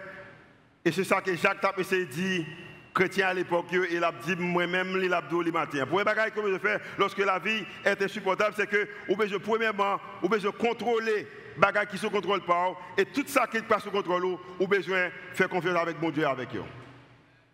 Et 0.86 0.92
c'est 0.92 1.04
ça 1.04 1.20
que 1.20 1.36
Jacques 1.36 1.66
a 1.66 1.74
essayé 1.76 2.06
de 2.06 2.12
dire 2.12 2.46
chrétien 2.94 3.30
à 3.30 3.34
l'époque, 3.34 3.66
il 3.72 4.04
a 4.04 4.12
dit 4.12 4.36
moi-même, 4.36 4.96
il 5.04 5.12
a 5.12 5.24
dit 5.24 5.44
le 5.44 5.52
matin. 5.52 5.88
Pour 5.88 5.98
les 5.98 6.06
bagages 6.06 6.34
que 6.34 6.54
je 6.54 6.60
fais 6.60 6.80
lorsque 7.00 7.18
la 7.18 7.40
vie 7.40 7.66
est 7.84 8.00
insupportable, 8.00 8.54
c'est 8.56 8.70
que, 8.70 8.88
ou 9.10 9.16
je, 9.26 9.38
premièrement, 9.38 10.00
ou 10.22 10.30
bien 10.30 10.38
je 10.38 10.50
contrôler 10.50 11.16
les 11.16 11.28
bagages 11.58 11.88
qui 11.88 11.96
ne 11.96 12.02
se 12.02 12.08
contrôlent 12.08 12.46
pas, 12.46 12.74
et 12.96 13.06
tout 13.06 13.26
ça 13.26 13.48
qui 13.48 13.60
passe 13.64 13.82
sous 13.82 13.90
contrôle, 13.90 14.26
ou 14.60 14.68
besoin 14.68 15.10
faire 15.34 15.50
confiance 15.50 15.80
avec 15.80 16.00
mon 16.00 16.12
Dieu, 16.12 16.28
avec 16.28 16.56
eux. 16.56 16.64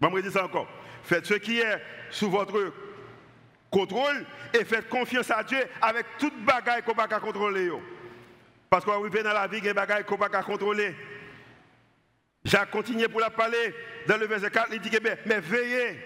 Je 0.01 0.07
vais 0.07 0.21
dire 0.21 0.31
ça 0.33 0.43
encore. 0.43 0.67
Faites 1.05 1.25
ce 1.25 1.35
qui 1.35 1.61
est 1.61 1.81
sous 2.09 2.29
votre 2.29 2.73
contrôle 3.69 4.25
et 4.53 4.65
faites 4.65 4.89
confiance 4.89 5.31
à 5.31 5.43
Dieu 5.43 5.59
avec 5.81 6.05
toute 6.19 6.43
bagaille 6.43 6.83
qu'on 6.83 6.91
ne 6.91 6.97
peut 6.97 7.07
pas 7.07 7.19
contrôler. 7.21 7.71
Parce 8.71 8.85
qu'on 8.85 8.93
arrive 8.93 9.21
dans 9.21 9.33
la 9.33 9.47
vie, 9.47 9.57
il 9.57 9.65
y 9.65 9.67
a 9.67 9.73
des 9.73 9.73
bagages 9.73 10.05
qu'on 10.05 10.15
ne 10.15 10.21
peut 10.21 10.29
pas 10.29 10.43
contrôler. 10.43 10.95
Jacques 12.45 12.71
continue 12.71 13.09
pour 13.09 13.19
la 13.19 13.29
parler 13.29 13.75
dans 14.07 14.15
le 14.15 14.25
verset 14.25 14.49
4, 14.49 14.69
il 14.71 14.79
dit 14.79 14.89
que 14.89 14.97
mais 15.25 15.41
veillez. 15.41 15.99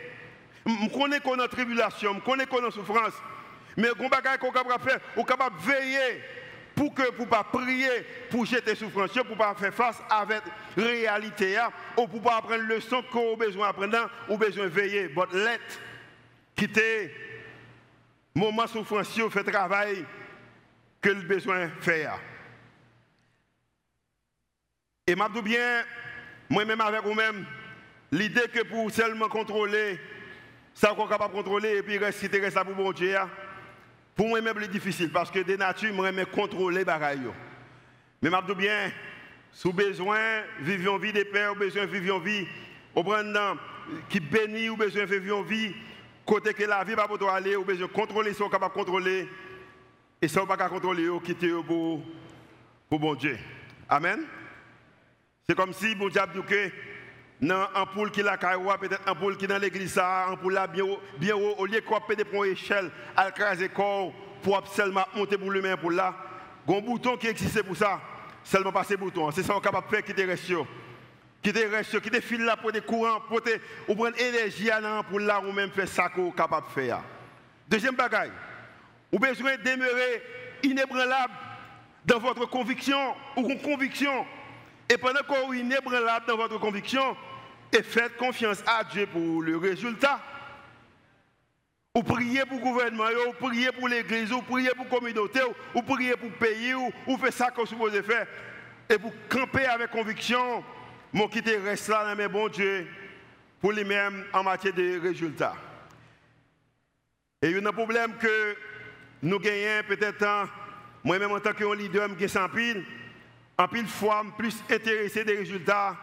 Je 0.65 0.89
connais 0.91 1.19
qu'on 1.19 1.38
est 1.38 1.43
en 1.43 1.48
tribulation, 1.48 2.15
je 2.15 2.19
connais 2.22 2.48
qu'on 2.48 2.63
est 2.63 2.65
en 2.65 2.72
souffrance. 2.72 3.13
Mais 3.77 3.89
qu'on 3.89 4.10
bagaille 4.10 4.39
qu'on 4.39 4.51
capable 4.51 4.81
faire, 4.81 5.00
on 5.15 5.24
capable 5.24 5.55
de 5.57 5.62
veiller 5.62 6.24
pour 6.74 6.91
que 6.91 7.12
pour 7.12 7.27
pas 7.27 7.43
prier 7.43 8.03
pour 8.31 8.48
jeter 8.48 8.74
souffrance, 8.74 9.12
pour 9.12 9.38
pas 9.38 9.53
faire 9.53 9.72
face 9.72 10.01
avec 10.10 10.41
réalité 10.75 11.60
hein, 11.60 11.69
ou 11.95 12.07
pour 12.07 12.24
pas 12.24 12.38
apprendre 12.38 12.63
le 12.63 12.77
leçon 12.77 13.03
qu'on 13.12 13.34
a 13.34 13.36
besoin 13.36 13.67
d'apprendre 13.67 14.10
ou 14.27 14.39
besoin 14.39 14.63
de 14.63 14.69
veiller. 14.69 15.13
Mais 15.15 15.39
let 15.39 15.60
quitter 16.55 17.13
moment 18.34 18.65
souffrance, 18.65 19.22
fait 19.29 19.43
travail 19.43 20.03
que 21.00 21.10
le 21.10 21.22
besoin 21.22 21.69
faire. 21.79 22.19
Et 25.08 25.14
m'a 25.14 25.30
bien 25.30 25.84
moi-même 26.50 26.82
avec 26.82 27.04
vous-même, 27.04 27.46
l'idée 28.12 28.48
que 28.52 28.64
pour 28.64 28.90
seulement 28.90 29.30
contrôler, 29.30 30.00
ça 30.74 30.96
qu'on 30.96 31.06
est 31.06 31.10
capable 31.10 31.32
de 31.32 31.38
contrôler 31.38 31.78
et 31.78 31.84
puis 31.84 32.00
rester 32.00 32.40
reste 32.40 32.64
pour 32.64 32.74
bon 32.74 32.92
Dieu, 32.92 33.16
pour 34.16 34.28
moi-même 34.28 34.56
c'est 34.60 34.72
difficile 34.72 35.12
parce 35.12 35.30
que 35.30 35.38
de 35.38 35.58
nature, 35.58 35.94
moi 35.94 36.12
même 36.12 36.26
contrôler 36.26 36.84
les 36.84 36.86
choses. 36.86 37.34
Mais 38.20 38.32
je 38.32 38.48
dis 38.48 38.56
bien, 38.56 38.92
sous 39.52 39.72
besoin, 39.72 40.42
vivons 40.62 40.98
vie 40.98 41.14
de 41.14 41.22
paix, 41.22 41.50
ou 41.50 41.56
besoin 41.56 41.86
vivons 41.86 42.18
vie, 42.18 42.48
au 42.96 43.04
prendre 43.04 43.60
qui 44.10 44.20
bénit, 44.20 44.70
ou 44.70 44.76
besoin 44.76 45.06
vivons 45.06 45.44
vie, 45.44 45.76
côté 46.26 46.52
que 46.52 46.64
la 46.64 46.84
vie 46.84 46.96
va 46.96 47.08
pour 47.08 47.30
aller, 47.30 47.56
ou 47.56 47.64
besoin 47.64 47.88
contrôler 47.90 48.34
ce 48.34 48.42
qu'on 48.42 48.50
capable 48.50 48.74
de 48.74 48.80
contrôler, 48.80 49.30
et 50.20 50.28
ça 50.28 50.42
on 50.42 50.48
pas 50.48 50.58
contrôler, 50.68 51.08
quitter 51.24 51.52
pour, 51.68 52.02
pour 52.90 53.00
bon 53.00 53.14
Dieu. 53.14 53.38
Amen? 53.88 54.26
C'est 55.48 55.56
comme 55.56 55.74
si 55.74 55.94
bon 55.94 56.10
diable 56.10 56.44
que 56.44 56.72
dans 57.40 57.68
ampoule 57.75 58.10
qui 58.10 58.24
la 58.24 58.36
caille 58.36 58.58
peut-être 58.80 59.08
ampoule 59.08 59.38
qui 59.38 59.46
dans 59.46 59.60
l'église 59.60 59.94
ça 59.94 60.28
ampoule 60.32 60.54
là 60.54 60.66
bien 60.66 60.86
bien 61.20 61.36
haut 61.36 61.54
au 61.60 61.68
lieu 61.68 61.82
qu'on 61.82 62.02
peut 62.02 62.16
prendre 62.16 62.46
échelle 62.46 62.90
à 63.16 63.30
craser 63.30 63.70
corps 63.70 64.12
pour 64.42 64.68
seulement 64.70 65.06
monter 65.16 65.38
pour 65.38 65.52
lui-même 65.52 65.78
pour 65.78 65.92
là. 65.92 66.16
Un 66.68 66.80
bouton 66.80 67.16
qui 67.16 67.28
existe 67.28 67.62
pour 67.62 67.78
ça 67.78 68.02
seulement 68.44 68.72
passer 68.72 68.98
bouton 68.98 69.30
c'est 69.30 69.44
ça 69.44 69.54
qu'on 69.54 69.60
est 69.60 69.64
capable 69.64 69.86
de 69.88 69.96
faire 69.96 70.04
qui 70.04 70.16
te 70.16 70.22
reste 70.22 70.52
qui 71.44 71.54
te 71.54 71.60
reste 71.60 72.00
qui 72.00 72.10
te 72.10 72.22
file 72.22 72.44
là 72.44 72.58
pour 72.58 72.72
des 72.72 72.82
courants 72.82 73.20
pour 73.28 73.44
te 73.44 73.52
ou 73.88 73.94
prendre 73.94 74.20
énergie 74.20 74.72
à 74.72 74.80
l'ampoule 74.80 75.24
là 75.24 75.42
ou 75.42 75.52
même 75.52 75.70
faire 75.70 75.88
ça 75.88 76.10
qu'on 76.10 76.30
est 76.30 76.36
capable 76.36 76.66
de 76.68 76.72
faire 76.72 77.02
deuxième 77.68 77.96
bagaille. 77.96 78.32
Vous 79.12 79.20
besoin 79.20 79.58
demeurer 79.58 80.24
inébranlable 80.64 81.34
dans 82.04 82.18
votre 82.20 82.46
conviction 82.48 83.14
ou 83.36 83.48
une 83.48 83.62
conviction 83.62 84.25
et 84.89 84.98
pendant 84.98 85.22
qu'on 85.24 85.54
est 85.54 85.60
inébranlable 85.60 86.25
dans 86.27 86.38
votre 86.38 86.60
conviction, 86.60 87.15
et 87.72 87.84
faites 87.84 88.15
confiance 88.18 88.63
à 88.65 88.84
Dieu 88.84 89.08
pour 89.08 89.42
le 89.42 89.58
résultat. 89.58 90.20
Ou 91.96 92.04
priez 92.04 92.46
pour 92.46 92.58
le 92.58 92.63
gouvernement, 92.63 93.06
ou 93.27 93.34
priez 93.34 93.72
pour 93.72 93.88
l'église, 93.88 94.32
ou 94.32 94.42
priez 94.42 94.70
pour 94.75 94.86
la 94.86 94.92
communauté, 94.92 95.39
ou 95.74 95.82
priez 95.82 96.15
pour 96.15 96.30
le 96.30 96.36
pays, 96.36 96.74
ou, 96.74 96.92
ou 97.08 97.18
faites 97.18 97.34
ça 97.34 97.51
qu'on 97.51 97.62
vous 97.62 97.68
supposez 97.68 98.04
faire. 98.04 98.27
Et 98.89 98.98
pour 98.98 99.13
camper 99.30 99.65
avec 99.65 99.92
conviction, 99.92 100.63
mon 101.13 101.27
qui 101.27 101.39
reste 101.39 101.88
là 101.88 102.06
dans 102.06 102.15
mes 102.15 102.27
bons 102.27 102.50
Dieu 102.50 102.88
pour 103.62 103.72
lui-même 103.72 104.25
en 104.34 104.44
matière 104.44 104.74
de 104.74 105.00
résultats. 105.00 105.56
Et 107.42 107.50
il 107.50 107.58
y 107.58 107.65
a 107.65 107.68
un 107.68 107.72
problème 107.72 108.15
que 108.18 108.56
nous 109.22 109.39
gagnons 109.39 109.84
peut-être, 109.88 110.50
moi-même 111.04 111.32
en 111.32 111.39
tant 111.39 111.54
que 111.54 111.74
leader, 111.74 112.10
je 112.20 112.27
sans 112.27 112.50
pile 112.50 112.84
en 113.58 113.68
pile 113.68 113.88
fois, 113.88 114.24
plus 114.38 114.62
intéressé 114.70 115.24
des 115.24 115.36
résultats, 115.36 115.96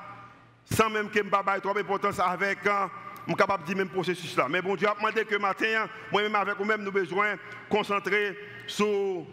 sans 0.65 0.89
même 0.89 1.11
que 1.11 1.19
je 1.19 1.25
ne 1.25 1.61
trop 1.61 1.75
d'importance 1.75 2.19
avec, 2.19 2.59
je 2.65 2.71
suis 3.27 3.35
capable 3.37 3.63
de 3.65 3.69
dire 3.69 3.77
même 3.77 3.89
processus 3.89 4.37
là. 4.37 4.47
Mais 4.49 4.63
bon 4.63 4.75
Dieu 4.75 4.89
a 4.89 4.95
demandé 4.95 5.25
que 5.25 5.37
matin, 5.37 5.87
moi-même 6.11 6.35
avec 6.35 6.57
vous-même, 6.57 6.81
nous 6.81 6.89
avons 6.89 6.99
besoin 6.99 7.35
de 7.35 7.39
concentrer 7.69 8.37
sur 8.67 9.27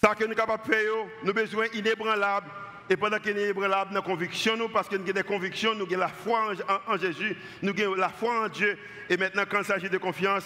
ça 0.00 0.14
que 0.14 0.24
nous 0.24 0.28
sommes 0.28 0.36
capables 0.36 0.66
de 0.68 0.74
faire, 0.74 0.92
nous 1.22 1.30
avons 1.30 1.40
besoin 1.40 1.66
inébranlable. 1.74 2.48
Et 2.90 2.96
pendant 2.96 3.18
qu'il 3.18 3.36
est 3.36 3.44
inébranlable, 3.44 3.92
nos 3.92 4.02
convictions, 4.02 4.56
nous, 4.56 4.68
parce 4.68 4.88
que 4.88 4.96
nous 4.96 5.02
avons 5.02 5.12
des 5.12 5.22
convictions, 5.22 5.74
nous 5.74 5.84
avons 5.84 5.98
la 5.98 6.08
foi 6.08 6.52
en, 6.86 6.96
Jésus, 6.96 7.36
nous 7.62 7.72
avons 7.78 7.94
la 7.94 8.08
foi 8.08 8.44
en 8.44 8.48
Dieu. 8.48 8.78
Et 9.10 9.16
maintenant, 9.16 9.44
quand 9.48 9.58
il 9.58 9.64
s'agit 9.64 9.90
de 9.90 9.98
confiance, 9.98 10.44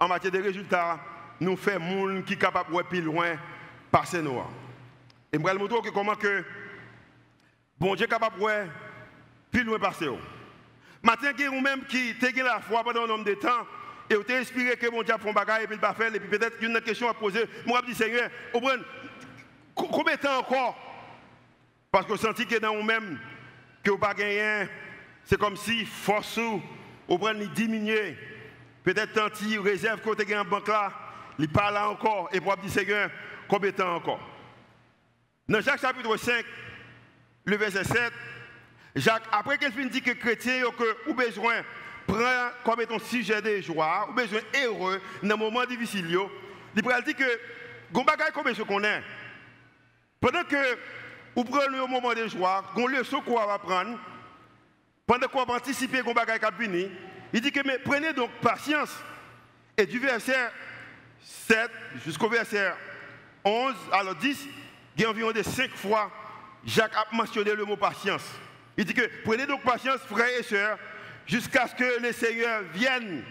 en 0.00 0.08
matière 0.08 0.32
de 0.32 0.42
résultats, 0.42 0.98
nous 1.40 1.56
fait 1.56 1.78
monde 1.78 2.24
qui 2.24 2.34
est 2.34 2.36
capable 2.36 2.74
de 2.76 2.82
plus 2.82 3.00
loin 3.00 3.36
passer 3.90 4.20
nous. 4.20 4.42
Et 5.32 5.38
je 5.38 5.42
vais 5.42 5.52
vous 5.52 5.58
montrer 5.58 5.90
comment 5.92 6.14
que 6.14 6.44
bon 7.78 7.94
Dieu 7.94 8.06
est 8.06 8.08
capable 8.08 8.40
de 8.40 8.66
plus 9.50 9.64
loin 9.64 9.78
passer. 9.78 10.08
Maintenant, 11.02 11.30
il 11.36 11.44
y 11.44 11.46
a 11.46 11.50
même 11.50 11.84
qui 11.86 12.14
ont 12.22 12.44
la 12.44 12.60
foi 12.60 12.82
pendant 12.82 13.04
un 13.04 13.06
nombre 13.06 13.24
de 13.24 13.34
temps 13.34 13.66
et 14.10 14.14
vous 14.14 14.22
avez 14.22 14.38
inspiré 14.38 14.76
que 14.76 14.90
mon 14.90 15.02
Dieu 15.02 15.14
a 15.14 15.18
fait 15.18 15.28
un 15.28 15.32
bagage 15.32 15.62
et 15.64 15.66
puis 15.66 15.76
il 15.76 15.80
va 15.80 15.94
faire 15.94 16.14
et 16.14 16.18
puis 16.18 16.38
peut-être 16.38 16.62
une 16.62 16.80
question 16.80 17.08
à 17.08 17.14
poser. 17.14 17.44
Moi, 17.66 17.80
je 17.82 17.90
dis 17.90 17.94
Seigneur, 17.94 18.30
combien 19.74 20.16
de 20.16 20.20
temps 20.20 20.38
encore? 20.38 20.76
Parce 21.90 22.06
que 22.06 22.12
vous 22.12 22.18
sentez 22.18 22.46
que 22.46 22.58
dans 22.58 22.74
vous-même, 22.74 23.18
que 23.82 23.90
vous 23.90 23.98
n'avez 23.98 24.14
pas 24.14 24.14
gagné, 24.14 24.68
c'est 25.24 25.38
comme 25.38 25.56
si 25.56 25.84
force 25.84 26.38
vous, 26.38 26.62
vous 27.06 27.18
prenez 27.18 27.46
diminuer. 27.48 28.16
Peut-être 28.82 29.12
tant 29.12 29.28
qu'il 29.28 29.60
réserve 29.60 30.00
que 30.00 30.08
vous 30.08 30.20
avez 30.20 30.36
en 30.36 30.44
banque 30.44 30.68
là, 30.68 30.92
il 31.38 31.48
parle 31.48 31.74
là 31.74 31.88
encore 31.90 32.28
et 32.32 32.40
pour 32.40 32.56
dire 32.56 32.70
Seigneur, 32.70 33.10
combien 33.46 33.70
de 33.70 33.76
temps 33.76 33.96
encore? 33.96 34.20
Dans 35.48 35.62
Jacques 35.62 35.80
chapitre 35.80 36.14
5, 36.14 36.44
le 37.46 37.56
verset 37.56 37.84
7, 37.84 38.12
Jacques, 38.96 39.24
après 39.32 39.56
qu'il 39.56 39.88
dit 39.88 40.02
que 40.02 40.10
chrétien, 40.10 40.64
que 40.76 41.10
ou 41.10 41.14
besoin 41.14 41.62
prend 42.06 42.50
comme 42.64 42.82
étant 42.82 42.98
sujet 42.98 43.40
de 43.40 43.60
joie, 43.62 44.08
ou 44.10 44.12
besoin 44.12 44.40
heureux 44.62 45.00
dans 45.22 45.34
un 45.34 45.38
moment 45.38 45.64
difficile, 45.64 46.06
il 46.76 46.82
dire 46.82 47.16
que, 47.16 47.40
gon 47.90 48.04
bagay 48.04 48.30
comme 48.34 48.54
qu'on 48.66 48.84
est. 48.84 49.02
Pendant 50.20 50.44
que 50.44 50.78
vous 51.34 51.44
prenez 51.44 51.78
un 51.78 51.86
moment 51.86 52.12
de 52.12 52.28
joie, 52.28 52.64
gon 52.74 52.86
leçon 52.86 53.22
qu'on 53.22 53.42
va 53.46 53.58
prendre, 53.58 53.98
pendant 55.06 55.28
qu'on 55.28 55.44
va 55.44 55.54
anticiper 55.54 56.02
gon 56.02 56.12
bagay 56.12 56.38
qui 56.38 56.90
il 57.32 57.40
dit 57.40 57.52
que 57.52 57.66
mais 57.66 57.78
prenez 57.78 58.12
donc 58.12 58.30
patience. 58.42 58.94
Et 59.78 59.86
du 59.86 59.98
verset 59.98 60.50
7 61.22 61.70
jusqu'au 62.04 62.28
verset 62.28 62.72
11, 63.44 63.74
alors 63.92 64.14
10, 64.16 64.46
il 64.98 65.02
y 65.02 65.04
a 65.04 65.10
environ 65.10 65.30
de 65.30 65.42
5 65.42 65.70
fois, 65.76 66.10
Jacques 66.66 66.96
a 66.96 67.06
mentionné 67.14 67.54
le 67.54 67.64
mot 67.64 67.76
patience. 67.76 68.24
Il 68.76 68.84
dit 68.84 68.94
que 68.94 69.08
prenez 69.24 69.46
donc 69.46 69.62
patience, 69.62 70.00
frères 70.00 70.38
et 70.38 70.42
sœurs, 70.42 70.76
jusqu'à 71.24 71.68
ce 71.68 71.74
que 71.76 72.02
le 72.02 72.12
Seigneur 72.12 72.62
vienne. 72.74 73.24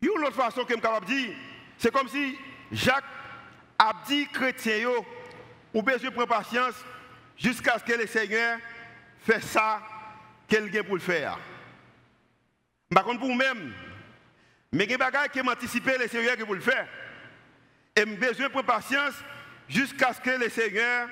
Une 0.00 0.24
autre 0.24 0.34
façon 0.34 0.62
que 0.62 0.68
je 0.68 0.74
suis 0.74 0.80
capable 0.80 1.06
de 1.06 1.12
dire, 1.12 1.34
c'est 1.76 1.92
comme 1.92 2.08
si 2.08 2.38
Jacques 2.70 3.04
a 3.78 3.92
dit 4.06 4.28
chrétien, 4.28 4.88
ou 5.74 5.82
besoin 5.82 6.10
de 6.10 6.14
prendre 6.14 6.28
patience 6.28 6.74
jusqu'à 7.36 7.78
ce 7.78 7.84
que 7.84 7.98
le 7.98 8.06
Seigneur 8.06 8.58
fasse 9.26 9.42
ça 9.42 9.82
a 10.50 10.82
pour 10.84 10.94
le 10.94 11.00
faire. 11.00 11.38
Par 12.94 13.04
contre, 13.04 13.20
pour 13.20 13.28
vous-même, 13.28 13.72
mais 14.70 14.84
il 14.84 14.90
y 14.90 14.94
a 14.94 14.98
des 14.98 15.18
choses 15.18 15.28
qui 15.32 15.42
m'anticipent 15.42 15.98
le 15.98 16.06
Seigneur 16.06 16.36
qui 16.36 16.44
pour 16.44 16.54
le 16.54 16.60
faire. 16.60 16.86
Et 17.96 18.04
j'ai 18.06 18.16
besoin 18.16 18.48
de 18.48 18.66
patience 18.66 19.14
jusqu'à 19.72 20.12
ce 20.12 20.20
que 20.20 20.30
le 20.30 20.48
Seigneur 20.48 21.08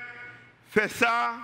fasse 0.70 0.92
ça 0.92 1.34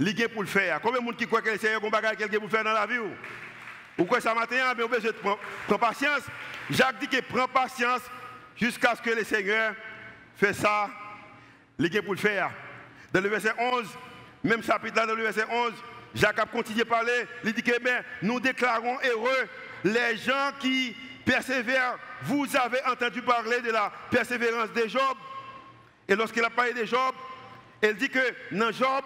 Ligue 0.00 0.28
pour 0.28 0.42
le 0.42 0.48
faire. 0.48 0.80
Combien 0.80 1.00
de 1.00 1.04
monde 1.04 1.16
qui 1.16 1.26
croit 1.26 1.42
que 1.42 1.50
le 1.50 1.58
Seigneur 1.58 1.82
a 1.82 1.86
un 1.86 1.90
bagage 1.90 2.16
pour 2.38 2.50
faire 2.50 2.62
dans 2.62 2.72
la 2.72 2.86
vie 2.86 2.98
ou? 2.98 4.04
Quoi 4.04 4.20
ça 4.20 4.32
matin, 4.32 4.72
mais 4.76 4.84
on 4.84 4.88
de 4.88 5.10
prendre 5.10 5.38
patience. 5.80 6.22
Jacques 6.70 7.00
dit 7.00 7.08
que 7.08 7.20
prend 7.22 7.48
patience 7.48 8.02
jusqu'à 8.56 8.94
ce 8.94 9.02
que 9.02 9.10
le 9.10 9.24
Seigneur 9.24 9.74
fait 10.36 10.52
ça, 10.52 10.88
ligue 11.80 12.00
pour 12.02 12.14
le 12.14 12.20
faire. 12.20 12.52
Dans 13.12 13.20
le 13.20 13.28
verset 13.28 13.52
11, 13.58 13.88
même 14.44 14.62
chapitre 14.62 15.04
dans 15.04 15.14
le 15.14 15.22
verset 15.24 15.46
11, 15.50 15.72
Jacques 16.14 16.38
a 16.38 16.46
continué 16.46 16.82
à 16.82 16.84
parler. 16.84 17.26
Il 17.42 17.52
dit 17.52 17.62
que 17.62 17.82
ben, 17.82 18.04
nous 18.22 18.38
déclarons 18.38 18.98
heureux 19.04 19.48
les 19.82 20.16
gens 20.16 20.52
qui 20.60 20.94
persévèrent. 21.24 21.98
Vous 22.22 22.46
avez 22.56 22.84
entendu 22.86 23.20
parler 23.22 23.60
de 23.62 23.72
la 23.72 23.92
persévérance 24.12 24.72
de 24.72 24.86
Job? 24.86 25.16
Et 26.08 26.16
lorsqu'il 26.16 26.44
a 26.44 26.50
parlé 26.50 26.72
de 26.72 26.84
Job, 26.84 27.14
il 27.82 27.94
dit 27.94 28.08
que 28.08 28.34
dans 28.50 28.72
Job, 28.72 29.04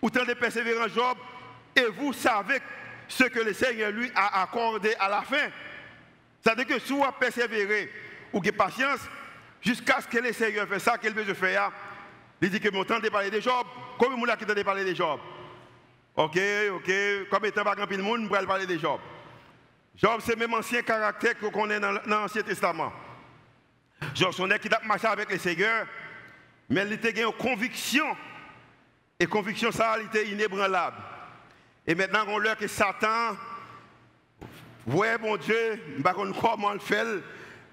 autant 0.00 0.24
de 0.24 0.34
persévérance 0.34 0.92
Job, 0.92 1.16
et 1.76 1.84
vous 1.96 2.12
savez 2.12 2.58
ce 3.06 3.24
que 3.24 3.40
le 3.40 3.52
Seigneur 3.52 3.90
lui 3.92 4.10
a 4.14 4.42
accordé 4.42 4.94
à 4.98 5.08
la 5.08 5.22
fin. 5.22 5.48
C'est-à-dire 6.42 6.66
que 6.66 6.78
si 6.78 6.92
vous 6.92 7.04
persévérez 7.20 7.90
ou 8.32 8.38
avez 8.38 8.52
patience, 8.52 9.00
jusqu'à 9.60 10.00
ce 10.00 10.08
que 10.08 10.18
le 10.18 10.32
Seigneur 10.32 10.66
fasse 10.66 10.82
ça 10.82 10.98
qu'il 10.98 11.12
veut 11.12 11.34
faire, 11.34 11.70
il 12.40 12.50
dit 12.50 12.60
que 12.60 12.70
mon 12.70 12.84
temps 12.84 12.98
de 12.98 13.08
parler 13.08 13.30
de 13.30 13.40
Job, 13.40 13.66
combien 13.98 14.16
de 14.16 14.20
monde 14.20 14.36
qui 14.36 14.44
de 14.44 14.62
parler 14.62 14.84
de 14.84 14.94
Job 14.94 15.20
Ok, 16.16 16.38
ok, 16.72 16.92
comme 17.30 17.44
étant 17.46 17.64
pas 17.64 17.74
grand 17.74 17.88
le 17.88 18.02
monde, 18.02 18.28
on 18.30 18.46
parler 18.46 18.66
de 18.66 18.76
Job. 18.76 19.00
Job, 19.96 20.20
c'est 20.24 20.36
même 20.36 20.52
ancien 20.52 20.82
caractère 20.82 21.38
qu'on 21.38 21.50
connaît 21.50 21.78
dans 21.78 21.92
l'Ancien 22.06 22.42
Testament. 22.42 22.92
Job, 24.14 24.32
un 24.40 24.58
qui 24.58 24.68
a 24.68 24.80
marché 24.84 25.06
avec 25.06 25.30
le 25.30 25.38
Seigneur, 25.38 25.86
mais 26.72 26.86
il 26.86 27.06
a 27.06 27.26
une 27.26 27.32
conviction 27.32 28.16
et 29.20 29.26
conviction, 29.26 29.70
ça, 29.70 29.96
était 30.00 30.26
inébranlable. 30.26 30.96
Et 31.86 31.94
maintenant, 31.94 32.24
on 32.28 32.38
leur 32.38 32.56
que 32.56 32.66
Satan, 32.66 33.36
ouais, 34.86 35.18
bon 35.18 35.36
Dieu, 35.36 35.82
je 35.86 35.90
ne 35.92 35.96
sais 35.98 36.02
pas 36.02 36.14
comment 36.14 36.72
le 36.72 36.78
fait, 36.78 37.06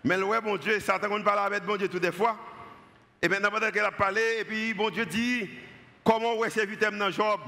mais 0.04 0.18
ouais, 0.18 0.42
bon 0.42 0.58
Dieu, 0.58 0.82
Satan, 0.82 1.08
on 1.12 1.24
parle 1.24 1.40
avec 1.40 1.64
bon 1.64 1.78
Dieu 1.78 1.88
toutes 1.88 2.04
les 2.04 2.12
fois. 2.12 2.38
Et 3.22 3.30
maintenant, 3.30 3.50
pendant 3.52 3.72
qu'elle 3.72 3.86
a 3.86 3.92
parlé, 3.92 4.22
et 4.42 4.44
puis 4.44 4.74
bon 4.74 4.90
Dieu 4.90 5.06
dit, 5.06 5.50
comment 6.04 6.36
ouais, 6.36 6.50
c'est 6.50 6.66
vite 6.66 6.82
dans 6.82 7.10
Job? 7.10 7.40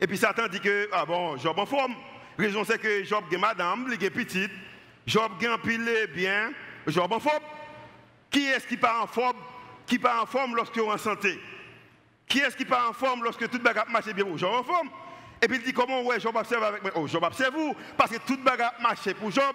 Et 0.00 0.08
puis 0.08 0.18
Satan 0.18 0.48
dit 0.48 0.60
que, 0.60 0.88
ah 0.92 1.06
bon, 1.06 1.36
Job 1.38 1.56
en 1.60 1.66
forme. 1.66 1.94
La 2.36 2.44
raison, 2.44 2.64
c'est 2.64 2.80
que 2.80 3.04
Job 3.04 3.24
est 3.30 3.38
madame, 3.38 3.88
il 3.88 4.04
est 4.04 4.10
petite, 4.10 4.50
Job 5.06 5.30
est 5.40 5.58
pile 5.62 6.10
bien, 6.12 6.50
Job 6.88 7.12
en 7.12 7.20
forme. 7.20 7.44
Qui 8.30 8.46
est-ce 8.46 8.66
qui 8.66 8.76
part 8.76 9.04
en 9.04 9.06
forme, 9.06 9.36
qui 9.86 9.98
part 9.98 10.22
en 10.22 10.26
forme 10.26 10.56
lorsqu'il 10.56 10.82
est 10.82 10.90
en 10.90 10.98
santé? 10.98 11.40
Qui 12.26 12.38
est-ce 12.38 12.56
qui 12.56 12.64
part 12.64 12.90
en 12.90 12.92
forme 12.92 13.24
lorsque 13.24 13.48
toute 13.50 13.62
bagarre 13.62 13.88
marche 13.90 14.06
bien? 14.06 14.24
Pour 14.24 14.38
Job 14.38 14.54
en 14.54 14.62
forme? 14.62 14.88
Et 15.40 15.48
puis 15.48 15.58
il 15.58 15.62
dit 15.64 15.72
comment 15.72 16.02
ouais, 16.02 16.20
Job 16.20 16.34
observe 16.36 16.62
avec 16.62 16.82
moi? 16.82 16.92
Oh, 16.94 17.06
Job 17.06 17.22
observe 17.24 17.54
vous, 17.54 17.74
parce 17.96 18.10
que 18.10 18.18
toute 18.18 18.42
bagarre 18.42 18.74
marche 18.80 19.12
pour 19.14 19.30
Job. 19.30 19.54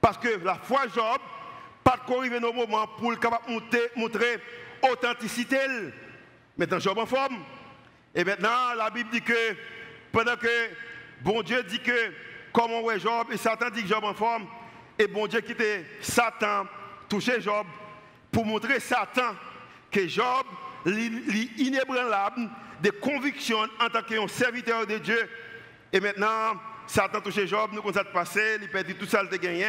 Parce 0.00 0.18
que 0.18 0.28
la 0.42 0.56
foi 0.56 0.82
Job, 0.92 1.20
pas 1.84 1.96
de 1.96 2.12
arriver 2.12 2.40
nos 2.40 2.52
moments 2.52 2.86
pour 2.98 3.16
capable 3.20 3.50
montrer, 3.50 3.90
montrer 3.94 4.40
authenticité. 4.82 5.58
Maintenant 6.56 6.80
Job 6.80 6.98
en 6.98 7.06
forme. 7.06 7.38
Et 8.14 8.24
maintenant 8.24 8.74
la 8.76 8.90
Bible 8.90 9.10
dit 9.10 9.22
que 9.22 9.56
pendant 10.10 10.36
que 10.36 10.70
bon 11.20 11.42
Dieu 11.42 11.62
dit 11.62 11.80
que 11.80 12.12
comment 12.52 12.80
ouais 12.80 12.98
Job, 12.98 13.28
et 13.30 13.36
Satan 13.36 13.70
dit 13.70 13.82
que 13.82 13.88
Job 13.88 14.02
en 14.02 14.14
forme, 14.14 14.46
et 14.98 15.06
bon 15.06 15.26
Dieu 15.26 15.40
quittait 15.40 15.84
Satan, 16.00 16.66
toucher 17.08 17.40
Job, 17.40 17.66
pour 18.32 18.46
montrer 18.46 18.80
Satan 18.80 19.34
que 19.90 20.08
Job 20.08 20.44
inébranlable 20.86 22.48
des 22.80 22.90
convictions 22.90 23.68
en 23.78 23.88
tant 23.88 24.02
que 24.02 24.26
serviteur 24.28 24.86
de 24.86 24.98
Dieu. 24.98 25.28
Et 25.92 26.00
maintenant, 26.00 26.54
Satan 26.86 27.20
touché 27.20 27.46
Job, 27.46 27.70
nous 27.72 27.80
avons 27.86 28.10
passé, 28.12 28.58
il 28.60 28.68
perdit 28.68 28.94
tout 28.94 29.06
ça, 29.06 29.22
il 29.30 29.38
gagné, 29.38 29.66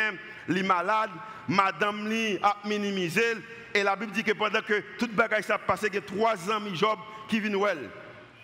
il 0.49 0.57
est 0.57 0.63
malade, 0.63 1.11
madame 1.47 2.07
li 2.09 2.39
a 2.41 2.57
minimisé. 2.65 3.35
Et 3.73 3.83
la 3.83 3.95
Bible 3.95 4.11
dit 4.11 4.23
que 4.23 4.31
pendant 4.31 4.61
que 4.61 4.81
toute 4.97 5.13
bagaille 5.13 5.43
s'est 5.43 5.53
passé, 5.67 5.87
il 5.87 5.95
y 5.95 5.97
a 5.97 6.01
trois 6.01 6.51
amis 6.51 6.75
Job 6.75 6.97
qui 7.27 7.39
viennent 7.39 7.61
elle. 7.69 7.89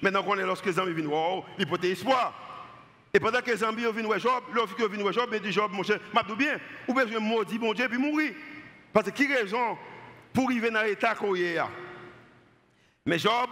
Maintenant 0.02 0.24
qu'on 0.24 0.38
est 0.38 0.46
lorsque 0.46 0.66
les 0.66 0.80
amis 0.80 0.94
viennent, 0.94 1.08
wow, 1.08 1.46
il 1.58 1.66
peut 1.66 1.80
espoir. 1.84 2.34
Et 3.14 3.20
pendant 3.20 3.42
que 3.42 3.52
les 3.52 3.64
amis 3.64 3.82
viennent 3.82 4.20
Job, 4.20 4.44
lorsque 4.54 4.80
viennent 4.80 5.12
Job, 5.12 5.30
il 5.34 5.40
dit 5.40 5.52
Job, 5.52 5.72
mon 5.72 5.84
cher, 5.84 6.00
m'a 6.14 6.24
bien, 6.24 6.60
ou 6.88 6.94
bien 6.94 7.06
je 7.08 7.18
maudis 7.18 7.58
mon 7.58 7.74
Dieu, 7.74 7.88
puis 7.88 7.98
mourir. 7.98 8.34
Parce 8.92 9.08
que 9.08 9.12
qui 9.12 9.32
raison 9.32 9.78
pour 10.34 10.50
arriver 10.50 10.72
dans 10.72 10.82
l'état 10.82 11.16
qu'on 11.16 11.36
est 11.36 11.60
mais 13.06 13.18
Job 13.18 13.50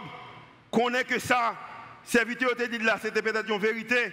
connaît 0.70 1.04
que 1.04 1.18
ça, 1.18 1.56
serviteur 2.04 2.54
te 2.54 2.62
dit 2.64 2.78
là, 2.78 2.96
c'était 3.02 3.22
peut-être 3.22 3.50
une 3.50 3.58
vérité. 3.58 4.12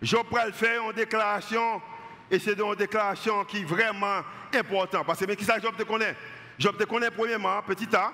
Job 0.00 0.26
le 0.46 0.52
faire 0.52 0.84
en 0.84 0.92
déclaration, 0.92 1.82
et 2.30 2.38
c'est 2.38 2.58
une 2.58 2.74
déclaration 2.76 3.44
qui 3.44 3.58
est 3.58 3.64
vraiment 3.64 4.22
importante. 4.54 5.04
Parce 5.04 5.18
que 5.18 5.24
mais 5.24 5.34
qui 5.34 5.44
ça 5.44 5.58
Job 5.58 5.74
te 5.76 5.82
connaît? 5.82 6.14
Job 6.58 6.76
te 6.76 6.84
connaît 6.84 7.10
premièrement, 7.10 7.60
petit 7.62 7.88
A. 7.96 8.12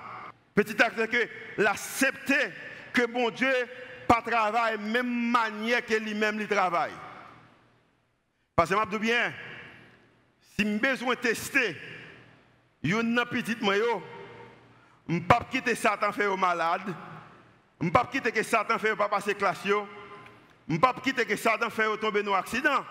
Petit 0.55 0.81
A, 0.81 0.89
c'est 0.97 1.07
que 1.07 1.29
l'accepter 1.61 2.49
que 2.91 3.05
bon 3.05 3.29
Dieu 3.29 3.53
pas 4.07 4.21
travaille 4.21 4.79
même 4.79 5.31
manière 5.31 5.85
que 5.85 5.95
lui-même 5.95 6.39
il 6.39 6.47
travaille. 6.47 6.93
Parce 8.55 8.69
que 8.69 8.75
je 8.75 8.89
dis 8.89 8.99
bien, 8.99 9.33
si 10.57 10.65
j'ai 10.65 10.77
besoin 10.79 11.15
tester, 11.15 11.75
une 12.91 13.23
petite 13.29 13.61
moyen, 13.61 13.83
je 15.07 15.13
ne 15.13 15.19
pas 15.19 15.47
quitter 15.49 15.75
Satan 15.75 16.11
faire 16.11 16.35
malade. 16.37 16.93
Je 17.79 17.85
ne 17.85 17.91
pas 17.91 18.07
quitter 18.11 18.31
que 18.31 18.43
Satan 18.43 18.79
fait 18.79 18.95
pas 18.95 19.09
passer 19.09 19.35
classe. 19.35 19.65
Ne 20.67 20.77
pas 20.77 20.93
quitter 21.03 21.25
que 21.25 21.35
Satan 21.35 21.69
fait 21.69 21.97
tomber 21.97 22.23
dans 22.23 22.33
accident. 22.33 22.85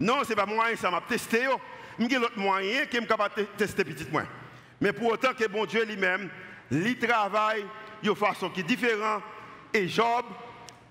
Non, 0.00 0.24
ce 0.24 0.30
n'est 0.30 0.36
pas 0.36 0.46
moyen, 0.46 0.76
ça 0.76 0.90
m'a 0.90 1.00
testé. 1.02 1.46
Je 1.98 2.04
ai 2.04 2.18
l'autre 2.18 2.38
moyen 2.38 2.86
qui 2.86 2.96
est 2.96 3.06
capable 3.06 3.34
de 3.36 3.42
tester 3.42 3.84
petit 3.84 4.06
moins. 4.10 4.26
Mais 4.80 4.92
pour 4.92 5.12
autant 5.12 5.34
que 5.34 5.46
bon 5.46 5.64
Dieu 5.66 5.84
lui-même, 5.84 6.30
il 6.70 6.98
travaille 6.98 7.64
de 8.02 8.14
façon 8.14 8.48
qui 8.48 8.64
différente. 8.64 9.22
Et 9.74 9.88
Job 9.88 10.24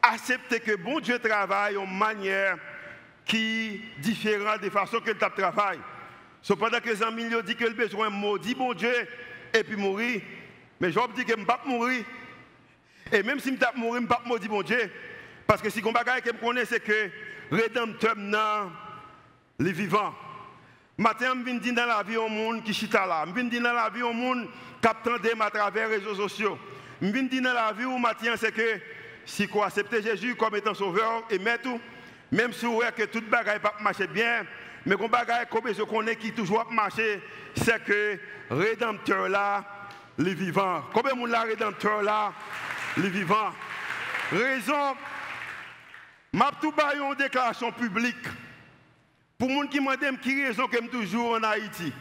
accepte 0.01 0.60
que 0.60 0.75
bon 0.75 0.99
Dieu 0.99 1.19
travaille 1.19 1.73
de 1.73 1.97
manière 1.97 2.58
qui 3.25 3.82
différente 3.97 4.62
de 4.62 4.69
façon 4.69 4.99
que 4.99 5.12
tu 5.12 5.17
travaille. 5.17 5.80
Cependant 6.41 6.80
que 6.80 6.89
les 6.89 7.04
amis 7.04 7.25
disent 7.25 7.56
que 7.56 7.65
le 7.65 7.73
besoin 7.73 8.10
maudit 8.10 8.56
bon 8.56 8.73
Dieu 8.73 8.93
et 9.54 9.63
puis 9.63 9.75
mourir. 9.75 10.21
Mais 10.80 10.91
Job 10.91 11.12
dit 11.15 11.23
que 11.23 11.32
je 11.32 11.36
ne 11.36 11.41
vais 11.41 11.45
pas 11.45 11.62
mourir. 11.65 12.04
Et 13.12 13.23
même 13.23 13.39
si 13.39 13.49
je 13.49 13.60
vais 13.60 13.65
mourir, 13.75 14.01
je 14.01 14.06
ne 14.06 14.10
vais 14.10 14.15
pas 14.15 14.21
maudire 14.25 14.51
mon 14.51 14.63
Dieu. 14.63 14.91
Parce 15.45 15.62
que 15.62 15.69
si 15.69 15.82
je 15.82 15.91
bagage 15.91 16.21
que 16.21 16.32
je 16.34 16.45
connais, 16.45 16.65
c'est 16.65 16.80
que 16.80 17.10
rédempteur 17.51 18.15
non, 18.17 18.71
les 19.60 19.71
vivants. 19.71 20.15
Matin, 20.97 21.34
je 21.38 21.43
viens 21.43 21.58
dire 21.58 21.73
dans 21.73 21.86
la 21.86 22.04
vie 22.04 22.17
au 22.17 22.27
monde 22.27 22.63
qui 22.63 22.73
chita 22.73 23.06
là. 23.06 23.25
Je 23.27 23.34
viens 23.34 23.43
dire 23.43 23.62
dans 23.62 23.73
la 23.73 23.89
vie 23.89 24.01
au 24.01 24.13
monde 24.13 24.47
qui 24.82 24.88
attend 24.88 25.15
à 25.15 25.49
travers 25.49 25.89
les 25.89 25.97
réseaux 25.97 26.15
sociaux. 26.15 26.58
Je 27.01 27.08
viens 27.08 27.23
dire 27.23 27.41
dans 27.41 27.54
la 27.54 27.71
vie 27.73 27.86
au 27.86 27.97
matin, 27.97 28.34
c'est 28.38 28.51
que 28.51 28.80
si 29.25 29.45
vous 29.45 29.62
acceptez 29.62 30.01
Jésus 30.01 30.36
comme 30.36 30.56
étant 30.56 30.73
sauveur 30.73 31.23
et 31.30 31.39
maître, 31.39 31.69
même 32.32 32.54
si 32.54 32.65
vous 32.65 32.75
voyez 32.75 32.91
que 32.91 33.04
toute 33.04 33.30
bagaille 33.30 33.60
pas 33.60 33.75
bien, 34.13 34.45
mais 34.86 34.96
qu'on 34.96 35.08
je 35.08 35.84
connais 35.84 36.15
qui 36.15 36.32
toujours 36.32 36.72
marcher, 36.72 37.22
c'est 37.56 37.84
que 37.84 38.20
rédempteur 38.50 39.30
là, 39.30 39.63
les 40.17 40.34
vivants. 40.34 40.84
Combien 40.94 41.15
de 41.15 41.28
là, 41.28 41.41
rédempteur 41.41 42.02
là, 42.02 42.34
les 42.98 43.10
vivants. 43.10 43.52
Raison, 44.32 44.96
m'a 46.34 46.52
tout 46.60 46.74
une 46.96 47.15
déclaration 47.15 47.72
publique. 47.72 48.28
Pour 49.38 49.50
les 49.50 49.56
gens 49.56 49.67
qui 49.67 49.80
me 49.80 49.96
demandent 49.98 50.20
qui 50.20 50.46
raison 50.46 50.67
que 50.67 50.86
toujours 50.88 51.34
en 51.34 51.44
Haïti. 51.44 51.91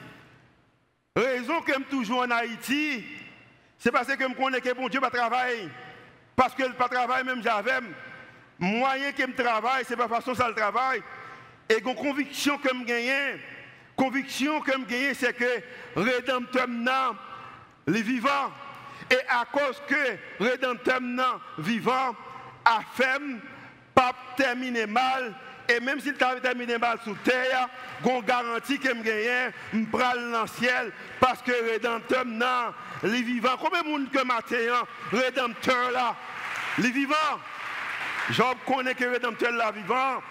Raison 1.17 1.61
que 1.63 1.81
toujours 1.85 2.21
en 2.21 2.31
Haïti, 2.31 3.05
c'est 3.79 3.91
parce 3.91 4.15
que 4.15 4.29
je 4.29 4.35
connais 4.35 4.61
que 4.61 4.75
bon 4.75 4.89
Dieu 4.89 5.01
pas 5.01 5.11
travailler. 5.11 5.69
Parce 6.37 6.55
que 6.55 6.71
pas 6.73 6.89
travail 6.89 7.25
même 7.25 7.43
j'avais. 7.43 7.81
Moyen 8.59 9.13
que 9.13 9.23
je 9.23 9.43
travaille, 9.43 9.85
c'est 9.87 9.97
pas 9.97 10.09
façon 10.09 10.35
ça 10.35 10.49
le 10.49 10.55
travail. 10.55 11.03
Et 11.71 11.79
une 11.79 11.95
conviction 11.95 12.59
que 12.59 12.69
je 12.69 12.85
gagne, 12.85 13.39
conviction 13.95 14.61
que 14.61 14.73
je 14.73 14.79
gagne, 14.79 15.15
c'est 15.15 15.33
que 15.33 15.63
rédempteur 15.95 16.67
les 17.87 18.03
vivants. 18.03 18.51
Et 19.09 19.19
à 19.29 19.45
cause 19.45 19.81
que 19.89 20.45
rédempteur 20.45 21.01
vivant 21.59 22.17
a 22.65 22.81
fait 22.95 23.21
pas 23.95 24.13
terminer 24.37 24.87
mal, 24.87 25.33
et 25.69 25.79
même 25.79 26.01
s'il 26.01 26.17
a 26.21 26.41
terminé 26.41 26.77
mal 26.77 26.99
sous 27.05 27.15
terre, 27.23 27.69
on 28.05 28.21
garantit 28.21 28.81
que 28.81 28.89
je 28.89 29.03
gagne, 29.03 29.53
je 29.73 30.33
dans 30.33 30.43
le 30.43 30.49
ciel, 30.49 30.93
parce 31.21 31.41
que 31.43 31.53
rédempteur 31.71 32.25
les 33.05 33.23
vivants. 33.23 33.57
Combien 33.61 33.83
de 33.83 33.89
monde 33.89 34.11
que 34.11 34.25
matin, 34.25 34.57
rédempteur 35.13 35.93
là, 35.93 36.17
les 36.79 36.91
vivants. 36.91 37.41
Job 38.31 38.57
connaît 38.67 38.95
que 38.95 39.05
rédempteur 39.05 39.53
là 39.53 39.71
vivant, 39.71 40.23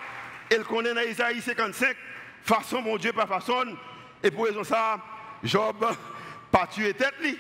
il 0.52 0.64
connaît 0.64 0.94
dans 0.94 1.02
Isaïe 1.02 1.42
55, 1.42 1.96
façon 2.44 2.82
mon 2.82 2.98
Dieu, 2.98 3.14
pas 3.14 3.28
façon. 3.28 3.78
Et 4.24 4.32
pour 4.32 4.46
raison 4.46 4.64
ça, 4.64 5.00
Job 5.44 5.86
pas 6.52 6.68
tué 6.68 6.94
tête 6.94 7.14
lui. 7.22 7.38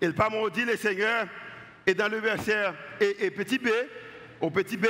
Il 0.00 0.14
pas 0.14 0.28
maudit 0.28 0.64
le 0.64 0.76
Seigneur. 0.76 1.26
Et 1.86 1.94
dans 1.94 2.08
le 2.08 2.18
verset, 2.18 2.72
et, 3.00 3.30
petit 3.30 3.58
b, 3.58 3.68
au 4.40 4.50
petit 4.50 4.76
b, 4.76 4.86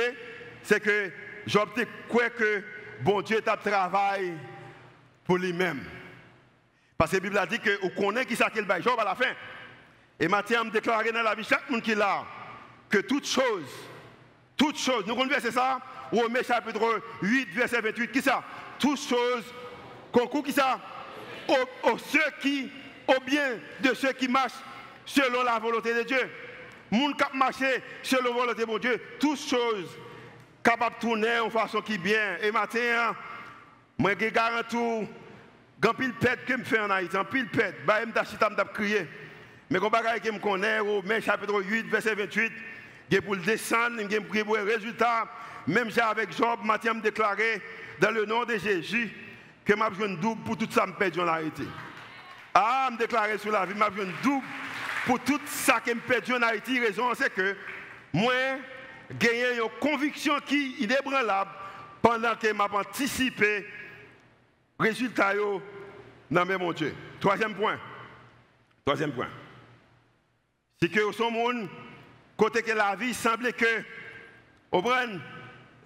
c'est 0.63 0.79
que 0.79 1.11
Job 1.45 1.69
croit 2.09 2.31
que 2.31 2.63
bon 3.01 3.21
Dieu 3.21 3.39
t'a 3.41 3.55
travaillé 3.55 4.33
pour 5.23 5.37
lui-même. 5.37 5.83
Parce 6.97 7.11
que 7.11 7.17
la 7.17 7.21
Bible 7.21 7.37
a 7.37 7.45
dit 7.45 7.59
que 7.59 7.79
vous 7.81 7.91
connaissez 7.91 8.25
qui 8.25 8.35
ça 8.35 8.49
qu'il 8.49 8.65
Job 8.81 8.99
à 8.99 9.03
la 9.03 9.13
fin. 9.13 9.31
Et 10.19 10.27
Matthieu 10.27 10.57
a 10.57 10.63
déclaré 10.63 11.11
dans 11.11 11.21
la 11.21 11.35
vie, 11.35 11.43
chaque 11.43 11.69
monde 11.69 11.83
qui 11.83 11.93
l'a, 11.93 12.25
que 12.89 12.97
toute 12.97 13.27
chose, 13.27 13.69
toute 14.57 14.79
chose, 14.79 15.05
nous 15.05 15.15
connaissons 15.15 15.51
ça, 15.51 15.79
Romains 16.11 16.41
chapitre 16.41 17.01
8, 17.21 17.49
verset 17.53 17.79
28, 17.79 18.11
qui 18.11 18.21
ça? 18.21 18.43
Toute 18.79 18.99
chose, 18.99 19.43
concours 20.11 20.43
qui 20.43 20.51
ça? 20.51 20.79
Au, 21.47 21.95
qui, 22.41 22.69
au 23.07 23.19
bien 23.21 23.59
de 23.79 23.93
ceux 23.93 24.11
qui 24.13 24.27
marchent 24.27 24.53
selon 25.05 25.43
la 25.43 25.59
volonté 25.59 25.93
de 25.93 26.01
Dieu. 26.01 26.29
Moun 26.89 27.15
qui 27.15 27.37
marcher 27.37 27.83
selon 28.01 28.33
la 28.33 28.39
volonté 28.41 28.65
de 28.65 28.77
Dieu, 28.79 29.01
toutes 29.19 29.39
choses 29.39 29.97
capables 30.63 30.95
de 30.95 31.01
tourner 31.01 31.39
en 31.39 31.49
façon 31.49 31.81
qui 31.81 31.97
bien. 31.97 32.37
Et 32.41 32.51
matin, 32.51 33.15
moi 33.97 34.11
je 34.19 34.27
garantis, 34.29 35.07
quand 35.79 35.93
pile 35.93 36.13
pète 36.13 36.45
que 36.45 36.53
me 36.53 36.63
fait 36.63 36.79
en 36.79 36.89
Haïti, 36.89 37.15
pile 37.31 37.47
pète, 37.49 37.85
bah 37.85 38.03
d'achita 38.05 38.49
me 38.49 38.73
crier. 38.73 39.07
Mais 39.69 39.79
quand 39.79 39.91
que 39.91 40.31
me 40.31 40.39
connaît, 40.39 40.79
Romains 40.79 41.21
chapitre 41.21 41.61
8 41.61 41.87
verset 41.87 42.15
28, 42.15 42.51
j'ai 43.09 43.21
pour 43.21 43.35
le 43.35 43.41
descendre, 43.41 44.01
j'ai 44.09 44.43
pour 44.43 44.57
le 44.57 44.63
résultat. 44.63 45.27
Même 45.67 45.89
j'ai 45.91 46.01
avec 46.01 46.35
Job, 46.35 46.59
Mathieu 46.63 46.93
me 46.93 47.01
déclaré 47.01 47.61
dans 47.99 48.11
le 48.11 48.25
nom 48.25 48.45
de 48.45 48.57
Jésus 48.57 49.11
que 49.65 49.73
m'a 49.73 49.89
besoin 49.89 50.09
double 50.15 50.41
pour 50.43 50.57
tout 50.57 50.67
ça 50.69 50.85
me 50.85 50.93
perdu 50.93 51.19
en 51.19 51.27
Haïti. 51.27 51.67
Ah, 52.53 52.89
me 52.91 52.97
déclarer 52.97 53.37
sur 53.37 53.51
la 53.51 53.65
vie, 53.65 53.73
m'a 53.73 53.89
besoin 53.89 54.11
double 54.23 54.45
pour 55.05 55.19
tout 55.19 55.39
ça 55.45 55.79
que 55.79 55.91
me 55.91 55.99
perdu 55.99 56.33
en 56.33 56.41
Haïti. 56.41 56.79
Raison 56.79 57.13
c'est 57.15 57.33
que 57.33 57.55
moi 58.13 58.33
gagné 59.11 59.55
une 59.55 59.69
conviction 59.79 60.33
qui 60.45 60.55
est 60.79 60.83
inébranlable 60.83 61.51
pendant 62.01 62.35
que 62.35 62.51
m'a 62.53 62.65
anticipé 62.71 63.65
résultat 64.79 65.33
dans 66.29 66.45
mon 66.45 66.71
Dieu. 66.71 66.93
Troisième 67.19 67.55
point. 67.55 67.79
Troisième 68.85 69.11
point. 69.11 69.29
C'est 70.79 70.89
que 70.89 70.99
au 71.01 71.11
son 71.11 71.31
monde 71.31 71.67
Côté 72.37 72.61
que 72.61 72.71
la 72.71 72.95
vie 72.95 73.15
semble 73.15 73.51
que, 73.51 73.83
au 74.71 74.83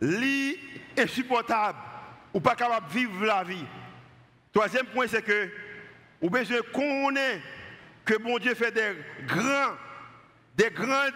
est 0.01 0.59
insupportable, 0.97 1.77
ou 2.33 2.41
pas 2.41 2.55
capable 2.55 2.87
de 2.89 2.93
vivre 2.93 3.25
la 3.25 3.43
vie. 3.43 3.65
Troisième 4.53 4.85
point, 4.87 5.07
c'est 5.07 5.21
que, 5.21 5.49
ou 6.21 6.29
besoin 6.29 6.57
connaître 6.73 7.45
que 8.03 8.17
bon 8.17 8.37
Dieu 8.37 8.53
fait 8.53 8.71
des 8.71 8.93
grands, 9.25 9.75
des 10.57 10.69
grandes 10.69 11.13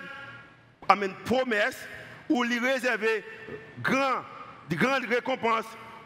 promesses, 1.25 1.85
ou 2.29 2.43
lui 2.43 2.59
réserver 2.59 3.23
grand, 3.81 4.23
de 4.69 4.75
grandes 4.75 5.05
récompenses 5.05 5.65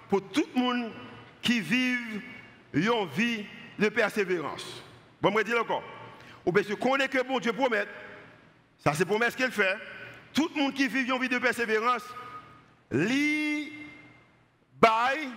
pour 0.09 0.27
tout 0.29 0.47
le 0.55 0.61
monde 0.61 0.91
qui 1.41 1.61
vit 1.61 1.97
une 2.73 3.07
vie 3.15 3.45
de 3.77 3.89
persévérance. 3.89 4.83
Bon, 5.21 5.31
je 5.31 5.37
vais 5.37 5.43
dire 5.43 5.61
encore. 5.61 5.83
Ou 6.45 6.51
bien 6.51 6.63
connaître 6.75 7.17
que 7.17 7.23
bon 7.23 7.39
Dieu 7.39 7.53
promet 7.53 7.85
ça, 8.83 8.93
c'est 8.93 9.05
promesse 9.05 9.35
qu'elle 9.35 9.51
fait. 9.51 9.77
Tout 10.33 10.49
le 10.55 10.61
monde 10.61 10.73
qui 10.73 10.87
vit 10.87 11.01
une 11.01 11.19
vie 11.19 11.29
de 11.29 11.37
persévérance, 11.37 12.03
lit, 12.91 13.73
bail, 14.79 15.29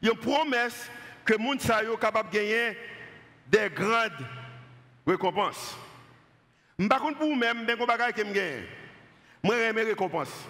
une 0.00 0.14
promesse 0.14 0.90
que 1.24 1.34
le 1.34 1.38
monde 1.38 1.60
est 1.60 2.00
capable 2.00 2.30
de 2.30 2.34
gagner 2.36 2.76
des 3.46 3.68
grandes 3.70 4.26
récompenses. 5.06 5.76
Je 6.78 6.84
ne 6.84 6.88
sais 6.88 6.88
pas 6.88 7.00
pour 7.00 7.28
vous-même, 7.28 7.64
mais 7.64 7.76
je 7.76 7.80
ne 7.80 8.12
que 8.12 8.26
je 8.26 8.32
gagne. 8.32 8.64
Moi, 9.42 9.56
j'aime 9.56 9.76
les 9.76 9.82
récompenses. 9.84 10.46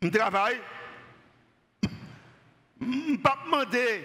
Je 0.00 0.08
travaille. 0.08 0.60
Je 2.80 2.86
ne 2.86 3.16
pas 3.16 3.38
demander 3.44 4.04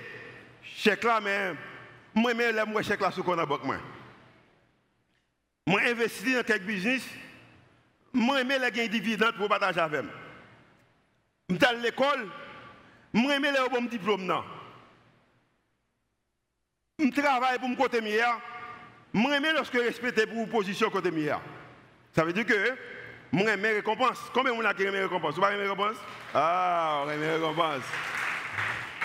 chèque 0.63 1.03
là, 1.03 1.19
mais 1.21 1.53
moi, 2.13 2.33
les 2.33 2.83
chèque 2.83 3.01
là 3.01 3.11
sur 3.11 3.35
la 3.35 3.45
banque. 3.45 3.61
Moi, 5.69 5.81
investi 5.81 6.33
dans 6.33 6.41
quelques 6.41 6.63
business, 6.63 7.03
moi, 8.11 8.37
j'aime 8.37 8.59
les 8.59 8.71
gains 8.71 8.87
dividendes 8.87 9.35
pour 9.35 9.47
partager 9.47 9.79
avec 9.79 10.01
moi. 10.01 10.13
Je 11.47 11.55
suis 11.57 11.63
à 11.63 11.73
l'école, 11.73 12.27
moi, 13.13 13.33
j'aime 13.33 13.43
les 13.43 13.69
bons 13.69 13.85
diplômes. 13.85 14.33
Je 16.97 17.21
travaille 17.21 17.59
pour 17.59 17.69
me 17.69 17.75
côté 17.75 18.01
meilleur. 18.01 18.41
Moi, 19.13 19.31
j'aime 19.31 19.53
lorsque 19.53 19.75
respecter 19.75 20.25
pour 20.25 20.49
position 20.49 20.89
côté 20.89 21.11
meilleur. 21.11 21.39
Ça 22.15 22.25
veut 22.25 22.33
dire 22.33 22.47
que 22.47 22.73
moi, 23.31 23.43
j'aime 23.45 23.61
récompense. 23.61 24.17
Combien 24.33 24.55
de 24.55 24.63
gens 24.63 24.73
qui 24.73 24.81
aiment 24.81 24.95
récompense 24.95 25.35
Vous 25.35 25.45
avez 25.45 25.55
récompense 25.55 25.97
Ah, 26.33 27.03
on 27.05 27.09
aime 27.11 27.21
récompense. 27.21 27.83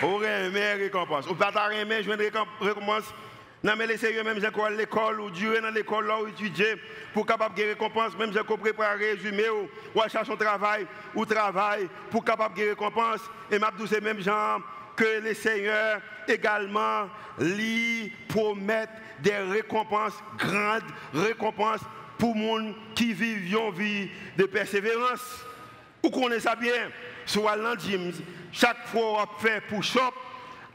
On 0.01 0.23
aime 0.23 0.79
récompense. 0.79 1.27
N'avez 1.27 2.31
pas 2.31 2.47
je 2.59 2.65
récompense 2.65 3.13
non, 3.65 3.73
mais 3.75 3.87
laissez 3.87 4.21
même 4.21 4.39
j'ai 4.39 4.45
à 4.45 4.69
l'école 4.69 5.21
ou 5.21 5.31
durer 5.31 5.59
dans 5.59 5.71
l'école 5.71 6.05
là 6.05 6.21
où 6.21 6.27
étudier 6.27 6.75
pour 7.11 7.25
capable 7.25 7.55
de 7.55 7.63
récompense, 7.63 8.15
même 8.15 8.31
j'ai 8.31 8.43
préparer 8.43 9.13
résumé 9.13 9.49
ou, 9.49 9.67
ou 9.95 10.01
à 10.03 10.07
chercher 10.07 10.33
un 10.33 10.35
travail 10.35 10.85
ou 11.15 11.25
travail 11.25 11.89
pour 12.11 12.23
capable 12.23 12.55
de 12.55 12.69
récompense. 12.69 13.21
Et 13.49 13.57
m'a 13.57 13.71
dit 13.75 13.87
ces 13.87 14.01
mêmes 14.01 14.21
gens 14.21 14.59
que 14.95 15.19
les 15.19 15.33
seigneurs 15.33 15.99
également 16.27 17.09
lui 17.39 18.13
promettent 18.27 19.01
des 19.21 19.35
récompenses, 19.35 20.13
grandes 20.37 20.83
récompenses 21.11 21.81
pour 22.19 22.35
les 22.35 22.41
gens 22.43 22.75
qui 22.93 23.13
vivent 23.13 23.51
une 23.51 23.71
vie 23.71 24.11
de 24.37 24.43
persévérance. 24.43 25.43
Vous 26.03 26.11
connaissez 26.11 26.41
ça 26.41 26.55
bien, 26.55 26.91
soit 27.25 27.55
l'an 27.55 27.73
chaque 28.51 28.85
fois 28.89 29.23
on 29.23 29.39
fait 29.39 29.61
push-up, 29.61 30.13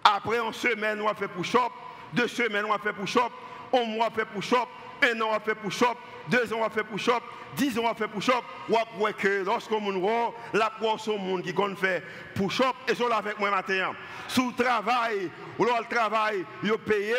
après 0.03 0.39
une 0.39 0.53
semaine 0.53 1.01
on 1.01 1.15
fait 1.15 1.29
push-up, 1.29 1.71
deux 2.13 2.29
semaines, 2.29 2.65
on 2.65 2.73
va 2.73 2.79
faire 2.79 2.95
push-up, 2.95 3.33
un 3.73 3.85
mois, 3.85 4.07
on 4.07 4.09
va 4.09 4.11
faire 4.11 4.27
push-up, 4.27 4.69
un 5.03 5.21
an, 5.21 5.29
on 5.29 5.33
va 5.33 5.41
faire 5.41 5.57
push-up, 5.57 5.97
deux 6.29 6.53
ans, 6.53 6.59
on 6.59 6.63
va 6.63 6.71
faire 6.71 6.85
push-up, 6.85 7.23
dix 7.57 7.79
ans, 7.79 7.83
on 7.85 7.89
va 7.89 7.95
faire 7.95 8.09
push-up. 8.09 8.45
On 8.69 9.05
va 9.05 9.13
que 9.13 9.45
lorsqu'on 9.45 9.81
voit 9.81 10.35
la 10.53 10.71
poisse 10.71 11.09
au 11.09 11.19
monde 11.19 11.43
qui 11.43 11.53
compte 11.53 11.79
faire 11.79 12.03
push-up, 12.35 12.75
et 12.89 12.95
ça, 12.95 13.05
avec 13.13 13.39
moi 13.39 13.51
matin. 13.51 13.93
Sous 14.29 14.53
travail, 14.53 15.31
ou 15.59 15.65
le 15.65 15.95
travail, 15.95 16.45
vous 16.63 16.79
payé, 16.79 17.15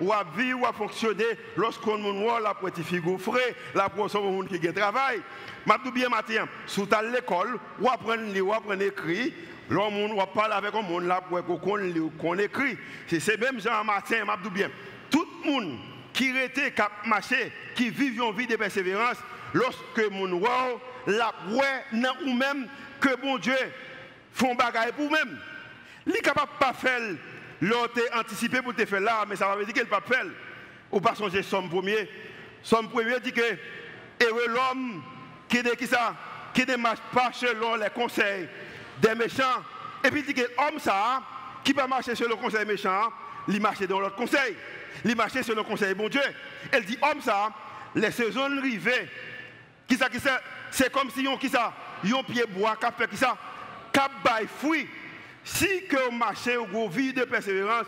ou 0.00 0.12
à 0.12 0.24
vivre, 0.36 0.60
ou 0.62 0.66
à 0.66 0.72
fonctionner, 0.72 1.24
lorsqu'on 1.56 1.98
voit 1.98 2.40
la 2.40 2.54
petite 2.54 2.84
figure 2.84 3.20
frais, 3.20 3.54
la 3.74 3.88
poisse 3.88 4.14
au 4.14 4.22
monde 4.22 4.48
qui 4.48 4.60
travail. 4.72 5.20
Je 5.66 5.90
bien 5.90 6.08
matin, 6.08 6.46
sous 6.66 6.88
l'école, 7.12 7.58
ou 7.80 7.88
apprendre 7.88 8.22
lire, 8.22 8.46
ou 8.46 8.52
apprendre 8.52 8.82
écrire, 8.82 9.32
L'homme 9.70 10.16
va 10.16 10.26
parler 10.26 10.54
avec 10.54 10.74
un 10.74 10.82
monde 10.82 11.06
là 11.06 11.22
pour 11.28 11.60
qu'on 11.60 12.38
écrit. 12.38 12.76
C'est 13.06 13.40
même 13.40 13.60
Jean 13.60 13.84
matin, 13.84 14.24
je 14.42 14.48
bien. 14.48 14.68
Tout 15.08 15.26
le 15.44 15.50
monde 15.50 15.78
qui 16.12 16.36
était 16.36 16.72
cap 16.72 16.90
marché, 17.06 17.52
qui 17.76 17.88
vit 17.88 18.16
une 18.16 18.36
vie 18.36 18.48
de 18.48 18.56
persévérance, 18.56 19.16
lorsque 19.54 20.10
mon 20.10 20.38
roi 20.38 20.80
la 21.06 21.32
ouais 21.50 22.10
ou 22.26 22.34
même 22.34 22.66
que 23.00 23.14
bon 23.20 23.38
Dieu 23.38 23.56
font 24.32 24.56
bagaille 24.56 24.92
pour 24.92 25.10
même. 25.10 25.38
Il 26.04 26.16
est 26.16 26.20
capable 26.20 26.50
pas 26.58 26.72
faire 26.72 27.00
l'autre 27.60 28.00
anticipé 28.18 28.60
pour 28.62 28.74
te 28.74 28.84
faire 28.84 29.00
là, 29.00 29.24
mais 29.28 29.36
ça 29.36 29.54
veut 29.54 29.64
dire 29.64 29.74
qu'il 29.74 29.86
pas 29.86 30.00
faire. 30.00 30.26
Ou 30.90 31.00
pas 31.00 31.14
songer 31.14 31.44
somme 31.44 31.68
premier. 31.68 32.08
Somme 32.64 32.90
premier 32.90 33.20
dit 33.20 33.32
que 33.32 33.40
heureux 33.40 34.48
l'homme 34.48 35.02
qui 35.48 35.62
ne 35.62 35.70
qui 35.70 35.86
ça, 35.86 36.14
qui 36.52 36.66
ne 36.66 36.74
marche 36.76 37.00
pas 37.12 37.30
selon 37.32 37.76
les 37.76 37.90
conseils 37.90 38.48
des 39.00 39.14
méchants. 39.14 39.62
Et 40.04 40.10
puis 40.10 40.20
il 40.20 40.26
dit 40.26 40.34
que 40.34 40.48
l'homme 40.56 40.78
ça, 40.78 41.22
qui 41.62 41.72
va 41.72 41.86
marcher 41.86 42.14
selon 42.14 42.30
le 42.30 42.36
conseil 42.36 42.64
méchant, 42.64 43.10
il 43.48 43.60
marche 43.60 43.80
dans 43.80 44.00
l'autre 44.00 44.16
conseil. 44.16 44.56
Il 45.04 45.16
marche 45.16 45.32
selon 45.32 45.62
le 45.62 45.68
conseil 45.68 45.94
bon 45.94 46.08
Dieu. 46.08 46.22
Elle 46.72 46.84
dit 46.84 46.98
homme 47.02 47.20
ça, 47.20 47.50
les 47.94 48.10
saisons 48.10 48.60
rivées, 48.60 49.08
qui 49.86 49.96
ça, 49.96 50.08
qui 50.08 50.20
ça, 50.20 50.40
c'est 50.70 50.92
comme 50.92 51.10
si 51.10 51.26
on 51.26 51.36
qui 51.36 51.48
ça, 51.48 51.72
un 52.04 52.22
pied 52.22 52.44
bois, 52.48 52.76
cap 52.76 52.96
fait 52.96 53.08
qui 53.08 53.16
ça, 53.16 53.36
cap 53.92 54.10
bail 54.24 54.46
fruit. 54.46 54.88
Si 55.44 55.86
que 55.88 56.10
vous 56.10 56.16
marchez 56.16 56.56
au 56.56 56.88
vie 56.88 57.12
de 57.12 57.24
persévérance, 57.24 57.86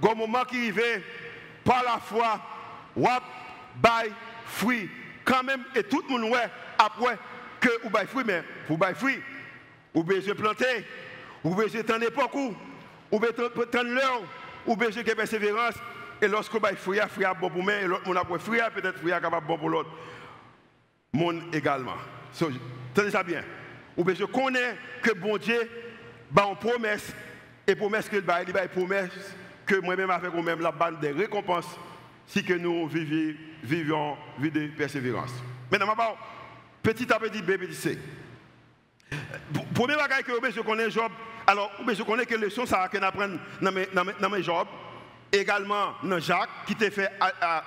au 0.00 0.14
moment 0.14 0.44
qui 0.44 0.56
arrive, 0.56 1.02
par 1.64 1.82
la 1.84 1.98
foi, 1.98 2.40
wap 2.96 3.22
bail 3.76 4.12
fruit. 4.46 4.88
Quand 5.24 5.42
même, 5.42 5.64
et 5.74 5.84
tout 5.84 6.02
le 6.08 6.18
monde 6.18 6.32
ouais, 6.32 6.48
après 6.78 7.18
que 7.60 7.68
vous 7.82 7.90
bail 7.90 8.06
fruit, 8.06 8.24
mais 8.26 8.42
vous 8.68 8.76
bail 8.76 8.94
fruit. 8.94 9.20
Vous 9.94 10.04
besoin 10.04 10.34
planter, 10.34 10.84
vous 11.42 11.54
besoin 11.54 11.82
temps 11.82 12.00
époque, 12.00 12.30
vous 13.10 13.18
besoin 13.18 13.48
temps 13.48 13.82
l'heure, 13.82 14.22
vous 14.66 14.76
besoin 14.76 15.02
de 15.02 15.12
persévérance. 15.12 15.74
Et 16.20 16.28
lorsque 16.28 16.52
vous 16.52 16.64
avez 16.64 16.76
fruit, 16.76 16.98
fruit 17.08 17.26
bon 17.40 17.50
pour 17.50 17.62
moi, 17.62 17.74
et 17.74 17.86
l'autre 17.86 18.06
monde 18.06 18.16
a 18.16 18.38
fruit, 18.38 18.60
peut-être 18.74 18.98
fruit 18.98 19.10
capable 19.10 19.46
bon 19.46 19.58
pour 19.58 19.68
l'autre. 19.68 19.90
Monde 21.12 21.42
également. 21.52 21.96
So, 22.32 22.50
tenez 22.94 23.10
ça 23.10 23.22
bien. 23.22 23.42
Vous 23.96 24.04
besoin 24.04 24.26
connaître 24.28 24.78
que 25.02 25.12
bon 25.12 25.36
Dieu 25.36 25.68
a 26.34 26.48
une 26.48 26.56
promesse, 26.56 27.12
et 27.66 27.74
promesse 27.74 28.08
qu'il 28.08 28.28
a, 28.30 28.42
il 28.42 28.48
une 28.48 28.68
promesse 28.68 29.10
que 29.66 29.76
moi-même 29.76 30.10
avec 30.10 30.32
vous-même, 30.32 30.60
la 30.60 30.72
bande 30.72 31.00
des 31.00 31.12
récompenses, 31.12 31.78
si 32.26 32.44
que 32.44 32.54
nous 32.54 32.86
vivions, 32.88 33.36
vivions 33.62 34.16
vie 34.38 34.50
de 34.50 34.68
persévérance. 34.68 35.32
Maintenant, 35.70 36.16
petit 36.82 37.12
à 37.12 37.18
petit, 37.18 37.42
bébé, 37.42 37.68
c'est. 37.72 37.98
Premier 39.74 39.96
bagage 39.96 40.22
que 40.24 40.50
je 40.50 40.60
connais 40.60 40.90
Job, 40.90 41.10
alors 41.46 41.70
je 41.88 42.02
connais 42.02 42.26
que 42.26 42.34
leçon 42.34 42.66
ça 42.66 42.88
qu'on 42.88 43.02
apprend 43.02 43.28
dans 43.60 44.30
mes 44.30 44.42
Job, 44.42 44.66
également 45.30 45.94
dans 46.02 46.18
Jacques, 46.18 46.50
qui 46.66 46.74
t'a 46.74 46.90
fait 46.90 47.10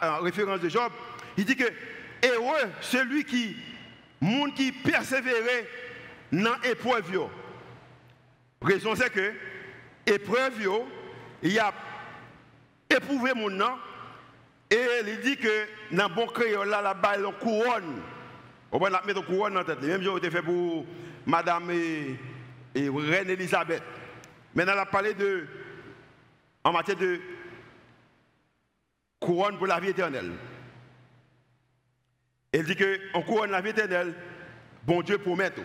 en 0.01 0.21
référence 0.21 0.59
de 0.59 0.69
Job, 0.69 0.91
il 1.37 1.45
dit 1.45 1.55
que 1.55 1.65
heureux 2.25 2.69
celui 2.81 3.23
qui, 3.23 3.55
monde 4.21 4.53
qui 4.53 4.71
persévérait 4.71 5.67
dans 6.31 6.55
l'épreuve. 6.63 7.29
Raison 8.61 8.95
c'est 8.95 9.11
que 9.11 9.33
épreuve, 10.05 10.53
il 11.41 11.59
a 11.59 11.73
éprouvé 12.89 13.33
mon 13.33 13.49
nom, 13.49 13.77
et 14.69 14.85
il 15.07 15.19
dit 15.21 15.37
que 15.37 15.67
dans 15.91 16.09
bon 16.09 16.27
créole 16.27 16.69
là, 16.69 16.81
la 16.81 16.93
balle 16.93 17.25
couronne. 17.39 18.01
On 18.71 18.79
va 18.79 18.89
mettre 19.05 19.25
couronne 19.25 19.53
dans 19.53 19.59
la 19.59 19.65
tête. 19.65 19.81
Même 19.81 20.01
j'ai 20.01 20.31
fait 20.31 20.41
pour 20.41 20.85
Madame 21.25 21.71
et, 21.71 22.17
Reine 22.75 23.29
Elisabeth. 23.29 23.83
Maintenant, 24.53 24.73
elle 24.73 24.79
a 24.79 24.85
parlé 24.85 25.13
de, 25.13 25.47
en 26.63 26.71
matière 26.71 26.97
de 26.97 27.19
couronne 29.19 29.57
pour 29.57 29.67
la 29.67 29.79
vie 29.79 29.89
éternelle. 29.89 30.33
Elle 32.51 32.65
dit 32.65 32.75
qu'en 32.75 33.21
couronne 33.21 33.51
la 33.51 33.61
vie 33.61 33.69
éternelle, 33.69 34.13
bon 34.83 35.01
Dieu 35.01 35.17
promet 35.17 35.51
tout. 35.51 35.61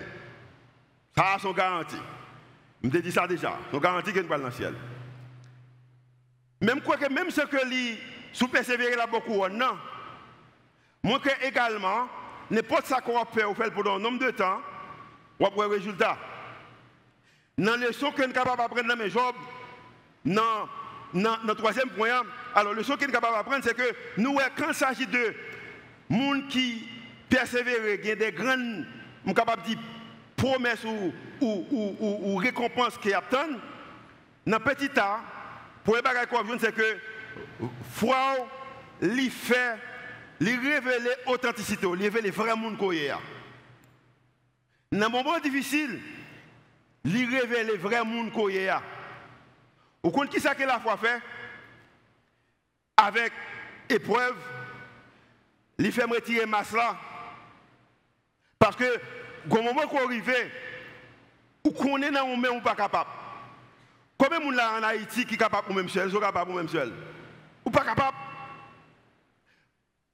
Ça 1.17 1.35
a 1.35 1.39
son 1.39 1.53
garantie. 1.53 2.01
Je 2.83 2.89
me 2.89 3.01
dit 3.01 3.13
ça 3.13 3.27
déjà. 3.27 3.59
Son 3.71 3.79
garantie 3.79 4.13
qu'il 4.13 4.23
ne 4.23 4.29
dans 4.29 4.37
le 4.37 4.51
ciel. 4.51 4.75
Même 6.61 6.81
quoi 6.81 6.97
que 6.97 7.13
même 7.13 7.31
ce 7.31 7.43
que 7.43 7.59
sous 8.33 8.49
persévérer 8.49 8.97
la 8.97 9.07
beaucoup, 9.07 9.47
non. 9.49 9.77
Moi 11.03 11.21
également, 11.43 12.09
n'importe 12.51 12.87
ça 12.87 13.01
qu'on 13.01 13.15
va 13.15 13.25
faire, 13.25 13.55
faire 13.57 13.73
pendant 13.73 13.97
un 13.97 13.99
nombre 13.99 14.19
de 14.19 14.31
temps, 14.31 14.61
va 15.49 15.55
voir 15.55 15.69
le 15.69 15.77
résultat? 15.77 16.19
Dans 17.59 17.77
les 17.77 17.89
leçon 17.89 18.11
qu'on 18.13 18.23
est 18.23 18.33
capable 18.33 18.59
d'apprendre 18.59 18.89
dans 18.89 18.97
mes 18.97 19.11
jobs, 19.11 19.35
dans 20.25 20.69
le 21.15 21.53
troisième 21.55 21.91
point, 21.91 22.23
alors 22.55 22.73
le 22.73 22.79
leçon 22.79 22.97
qu'on 22.97 23.07
est 23.07 23.13
capable 23.13 23.37
d'apprendre, 23.37 23.65
c'est 23.65 23.77
que 23.77 23.95
nous, 24.17 24.39
quand 24.57 24.69
il 24.69 24.75
s'agit 24.75 25.07
de 25.07 25.35
gens 26.09 26.41
qui 26.49 26.89
persévèrent, 27.29 28.01
qui 28.01 28.13
ont 28.13 28.17
des 28.17 28.33
grandes, 28.33 28.87
capable 29.35 29.63
promesses 30.37 30.85
ou, 31.41 32.37
récompenses 32.37 32.99
qui 32.99 33.13
attendent, 33.13 33.59
dans 34.47 34.61
petit 34.61 34.89
temps, 34.89 35.19
pour 35.85 35.97
les 35.97 36.03
bagages 36.03 36.27
qu'on 36.27 36.59
c'est 36.59 36.75
que 36.75 36.97
foi, 37.93 38.37
lui 39.03 39.31
fait, 39.31 39.77
lui 40.41 40.57
révéler 40.57 41.11
l'authenticité, 41.27 41.87
lui 41.87 42.05
révéler 42.05 42.31
vrai 42.31 42.57
monde 42.57 42.79
qu'on 42.79 42.93
est. 42.93 43.13
Dans 44.93 45.07
un 45.07 45.09
moment 45.09 45.39
difficile, 45.39 46.01
lui 47.05 47.27
révèle 47.27 47.69
le 47.69 47.77
vrai 47.77 48.05
monde 48.05 48.33
qu'on 48.33 48.49
est. 48.49 48.69
Vous 50.03 50.11
comprenez 50.11 50.31
qui 50.31 50.41
ça 50.41 50.55
que 50.55 50.65
la 50.65 50.81
foi 50.81 50.97
fait? 50.97 51.21
Avec 52.97 53.33
épreuve, 53.89 54.37
il 55.79 55.93
fait 55.93 56.05
retirer 56.05 56.45
masse 56.45 56.73
là. 56.73 56.97
Parce 58.59 58.77
que, 58.77 59.01
au 59.49 59.63
moment 59.63 59.87
qu'on 59.87 60.07
arrive, 60.07 60.33
ou 61.65 61.71
qu'on 61.71 62.03
est 62.03 62.11
dans 62.11 62.27
le 62.27 62.37
même 62.37 62.57
ou 62.57 62.61
pas 62.61 62.75
capable. 62.75 63.11
Combien 64.19 64.39
de 64.39 64.57
gens 64.57 64.79
en 64.79 64.83
Haïti 64.83 65.25
qui 65.25 65.35
sont 65.35 65.41
capables 65.41 65.67
pour 65.67 65.77
même 65.77 65.89
seul, 65.89 66.11
sont 66.11 66.21
capables 66.21 66.47
pour 66.47 66.57
même 66.57 66.69
seul 66.69 66.93
Ou 67.65 67.71
pas 67.71 67.85
capable 67.85 68.17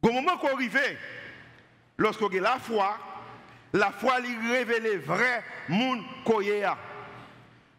Au 0.02 0.12
moment 0.12 0.36
qu'on 0.36 0.54
arrive, 0.54 0.78
lorsqu'on 1.96 2.28
a 2.28 2.40
la 2.40 2.58
foi, 2.58 2.98
la 3.76 3.92
foi 3.92 4.20
lui 4.20 4.52
révèle 4.52 4.98
vrai 5.00 5.44
monde 5.68 6.02
koyea. 6.24 6.76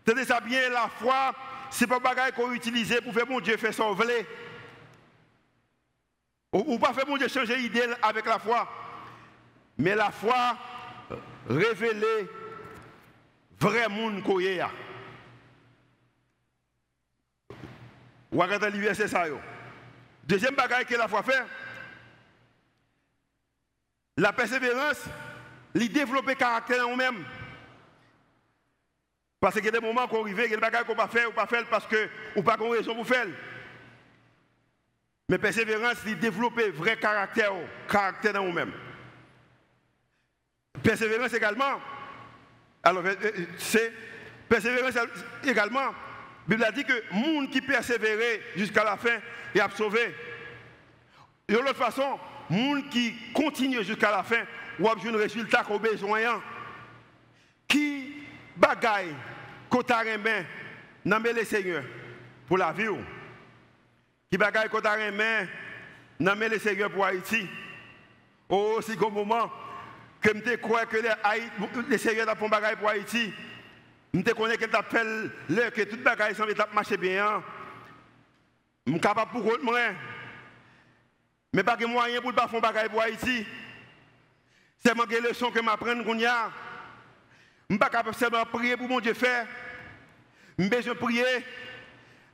Tenez 0.05 0.25
ça 0.25 0.39
bien, 0.39 0.69
la 0.69 0.88
foi, 0.88 1.33
c'est 1.69 1.88
pas 1.88 1.99
bagaille 1.99 2.31
qu'on 2.31 2.51
utilise 2.53 2.99
pour 3.03 3.13
faire 3.13 3.27
mon 3.27 3.39
Dieu 3.39 3.57
faire 3.57 3.73
son 3.73 3.93
volet. 3.93 4.25
Ou, 6.53 6.79
pas 6.79 6.93
faire 6.93 7.07
mon 7.07 7.17
Dieu 7.17 7.27
changer 7.27 7.57
d'idée 7.57 7.86
avec 8.01 8.25
la 8.25 8.39
foi. 8.39 8.67
Mais 9.77 9.95
la 9.95 10.12
foi 10.12 10.57
révèle 11.49 12.05
vrai 13.60 13.89
monde 13.89 14.23
koyea. 14.23 14.69
Ou 18.31 18.39
regardez 18.39 18.93
c'est 18.93 19.07
ça. 19.07 19.25
Deuxième 20.23 20.55
bagaille 20.55 20.86
que 20.86 20.95
la 20.95 21.07
foi 21.07 21.23
fait, 21.23 21.45
la 24.17 24.33
persévérance 24.33 25.03
li 25.75 25.89
développer 25.89 26.36
caractère 26.36 26.86
en 26.86 26.91
nous-mêmes. 26.91 27.23
Parce 29.39 29.56
qu'il 29.56 29.65
y 29.65 29.67
a 29.67 29.71
des 29.71 29.80
moments 29.80 30.08
qu'on 30.08 30.21
arrive, 30.21 30.41
il 30.45 30.51
y 30.51 30.53
a 30.53 30.58
des 30.58 30.77
choses 30.77 30.86
qu'on 30.86 30.93
ne 30.93 30.97
pas 30.97 31.08
faire 31.08 31.30
ou 31.30 31.34
pas 31.34 31.45
faire 31.45 31.65
parce 31.69 31.86
que 31.86 32.10
ou 32.36 32.41
pas 32.41 32.58
qu'on 32.58 32.69
raison 32.69 32.95
pour 32.95 33.08
faire. 33.08 33.27
Mais 35.30 35.38
persévérance, 35.38 35.97
c'est 36.03 36.15
développer 36.15 36.69
vrai 36.69 36.97
caractère, 36.97 37.51
caractère 37.88 38.34
dans 38.34 38.43
nous-mêmes. 38.43 38.71
Persévérance 40.82 41.34
également. 41.34 41.82
Alors, 42.82 43.06
euh, 43.06 43.13
euh, 43.23 43.32
c'est 43.58 43.91
persévérance 44.47 44.93
également. 45.43 45.80
La 45.82 45.93
Bible 46.47 46.63
a 46.63 46.71
dit 46.71 46.86
que 46.86 46.93
le 46.93 47.03
monde 47.12 47.49
qui 47.49 47.62
persévérait 47.62 48.41
jusqu'à 48.56 48.86
la 48.86 48.95
fin 48.95 49.19
est 49.53 49.75
sauvé. 49.75 50.15
Et 51.49 51.53
de 51.53 51.58
l'autre 51.58 51.75
façon, 51.75 52.17
le 52.49 52.56
monde 52.56 52.89
qui 52.89 53.13
continue 53.34 53.84
jusqu'à 53.84 54.12
la 54.12 54.23
fin 54.23 54.43
ou 54.79 54.89
avez 54.89 55.09
un 55.09 55.17
résultat 55.17 55.63
qu'on 55.63 55.77
besoin. 55.77 56.41
Qui 57.67 58.23
bagaille 58.55 59.13
qu'on 59.69 59.81
t'a 59.81 60.03
dans 61.05 61.19
le 61.23 61.43
Seigneur 61.43 61.83
pour 62.47 62.57
la 62.57 62.71
vie 62.71 62.87
Qui 64.31 64.37
bagaille 64.37 64.69
qu'on 64.69 64.81
t'a 64.81 64.97
n'a 66.19 66.35
le 66.35 66.59
Seigneur 66.59 66.89
pour 66.89 67.05
Haïti? 67.05 67.47
Oh, 68.49 68.79
c'est 68.81 69.01
un 69.03 69.09
moment 69.09 69.51
que 70.21 70.29
je 70.33 70.55
crois 70.55 70.85
que 70.85 70.97
le 71.89 71.97
Seigneur 71.97 72.29
a 72.29 72.35
fait 72.35 72.45
un 72.45 72.49
bagaille 72.49 72.75
pour 72.75 72.89
Haïti. 72.89 73.33
Je 74.13 74.33
connais 74.33 74.57
qu'elle 74.57 74.69
t'appelle 74.69 75.31
l'heure 75.49 75.71
que 75.71 75.81
toute 75.81 76.01
bagaille 76.01 76.33
semble 76.33 76.55
marcher 76.73 76.97
bien. 76.97 77.43
Je 78.85 78.91
suis 78.93 79.01
capable 79.01 79.31
pour 79.31 79.43
moi. 79.61 79.79
Mais 81.53 81.63
pas 81.63 81.75
de 81.75 81.85
moyen 81.85 82.21
pour 82.21 82.31
ne 82.31 82.35
pas 82.35 82.47
faire 82.47 82.59
un 82.59 82.61
bagaille 82.61 82.89
pour 82.89 83.01
Haïti. 83.01 83.45
C'est 84.83 84.95
ma 84.95 85.05
leçon 85.05 85.51
que 85.51 85.59
je 85.59 85.63
m'apprends 85.63 86.03
qu'on 86.03 86.17
y 86.17 86.25
a. 86.25 86.51
Je 87.69 87.73
ne 87.73 87.75
suis 87.75 87.79
pas 87.79 87.89
capable 87.89 88.15
seulement 88.15 88.45
prier 88.45 88.77
pour 88.77 88.87
mon 88.87 88.99
Dieu 88.99 89.13
faire. 89.13 89.47
Je 90.57 90.67
besoin 90.67 90.95
prier, 90.95 91.25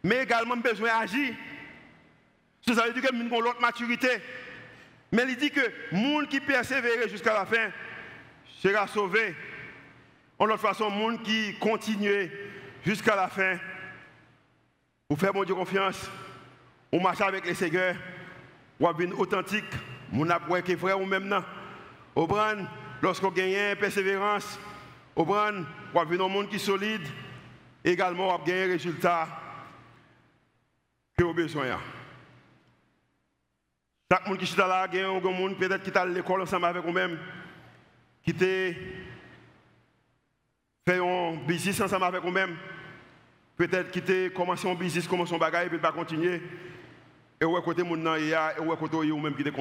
mais 0.04 0.24
également 0.24 0.58
besoin 0.58 1.00
d'agir. 1.00 1.34
Ça 2.66 2.86
veut 2.86 2.94
dire 2.94 3.10
que 3.10 3.16
nous 3.16 3.26
avons 3.26 3.42
l'autre 3.42 3.62
maturité. 3.62 4.22
Mais 5.12 5.24
il 5.28 5.36
dit 5.36 5.52
que 5.52 5.62
le 5.92 5.98
monde 5.98 6.28
qui 6.28 6.40
persévère 6.40 7.08
jusqu'à 7.10 7.34
la 7.34 7.46
fin 7.46 7.70
sera 8.62 8.88
sauvé. 8.88 9.36
En 10.40 10.46
l'autre 10.46 10.62
façon, 10.62 10.90
le 10.90 10.96
monde 10.96 11.24
qui 11.24 11.58
continue 11.60 12.32
jusqu'à 12.86 13.16
la 13.16 13.28
fin, 13.28 13.58
vous 15.10 15.16
faites 15.16 15.34
mon 15.34 15.44
Dieu 15.44 15.56
confiance, 15.56 16.10
on 16.92 17.02
marche 17.02 17.22
avec 17.22 17.46
les 17.46 17.54
Seigneur, 17.54 17.96
on 18.80 18.88
a 18.88 19.14
authentique, 19.18 19.64
on 20.14 20.30
a 20.30 20.40
que 20.40 20.78
frère 20.78 21.00
ou 21.00 21.06
même 21.06 21.26
non. 21.26 21.44
Au 22.16 22.28
lorsqu'on 23.02 23.32
gagne 23.32 23.76
persévérance, 23.76 24.60
au 25.16 25.24
on 25.24 25.36
a 25.36 26.26
un 26.26 26.28
monde 26.28 26.50
qui 26.50 26.56
est 26.56 26.60
solide, 26.60 27.08
également 27.84 28.30
on 28.30 28.36
a 28.36 28.46
gagné 28.46 28.64
un 28.66 28.68
résultat 28.68 29.28
que 31.18 31.24
vous 31.24 31.34
besoin. 31.34 31.80
Chaque 34.12 34.28
monde 34.28 34.38
qui 34.38 34.46
est 34.46 34.58
là, 34.58 34.88
il 34.92 35.00
y 35.00 35.02
a 35.02 35.10
un 35.10 35.20
monde 35.20 35.58
peut-être 35.58 35.84
qui 35.84 35.90
est 35.90 35.98
à 35.98 36.06
l'école 36.06 36.42
ensemble 36.42 36.66
avec 36.66 36.84
vous-même, 36.84 37.18
qui 38.24 38.34
fait 38.34 38.78
un 40.88 41.36
business 41.48 41.82
ensemble 41.82 42.06
avec 42.06 42.22
vous-même, 42.22 42.56
peut-être 43.58 43.90
qui 43.90 44.00
a 44.12 44.30
commencé 44.30 44.70
un 44.70 44.76
business, 44.76 45.08
commencé 45.08 45.34
un 45.34 45.40
bagage, 45.40 45.70
puis 45.70 45.80
pas 45.80 45.92
continuer. 45.92 46.42
Et 47.42 47.46
où 47.46 47.58
est 47.58 47.64
côté 47.64 47.82
monde 47.82 48.06
et 48.06 48.36
où 48.60 48.72
est 48.72 48.78
côté 48.78 48.98
vous-même 48.98 49.36
qui 49.36 49.48
a 49.48 49.52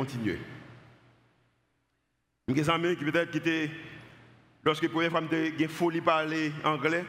a 2.48 2.52
des 2.52 2.70
amis 2.70 2.96
qui 2.96 3.04
peut-être 3.04 3.30
qui 3.30 3.38
étaient, 3.38 3.70
lorsque 4.64 4.82
la 4.82 4.88
première 4.88 5.10
fois, 5.10 5.22
j'ai 5.30 5.68
folie 5.68 6.00
parler 6.00 6.52
anglais, 6.64 7.04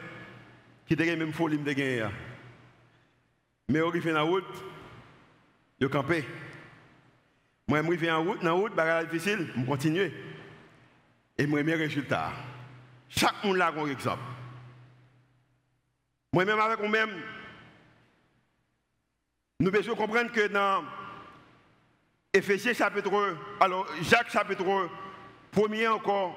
qui 0.86 0.94
étaient 0.94 1.16
même 1.16 1.32
folie 1.32 1.58
de 1.58 1.72
gagner. 1.72 2.06
Mais 3.68 3.80
au 3.80 3.92
la 3.92 4.22
route, 4.22 4.44
je 5.80 5.86
campé. 5.86 6.24
Moi, 7.66 7.82
je 7.82 7.96
suis 7.96 8.10
en 8.10 8.22
route, 8.22 8.40
dans 8.40 8.46
la 8.46 8.52
route, 8.52 8.72
c'est 8.76 9.10
difficile, 9.10 9.48
je 9.56 9.64
continue. 9.64 10.12
Et 11.36 11.46
moi, 11.46 11.62
mes 11.62 11.74
résultats. 11.74 12.32
Chaque 13.08 13.42
monde 13.42 13.60
a 13.60 13.68
un 13.68 13.86
exemple. 13.86 14.22
Moi-même, 16.32 16.58
avec 16.58 16.78
moi-même, 16.80 17.10
nous 19.60 19.70
devons 19.70 19.94
comprendre 19.94 20.30
que 20.32 20.48
dans 20.48 20.84
Éphésiens 22.32 22.74
chapitre 22.74 23.36
alors 23.60 23.86
Jacques 24.02 24.30
chapitre 24.30 24.68
1, 24.68 24.90
encore, 25.88 26.36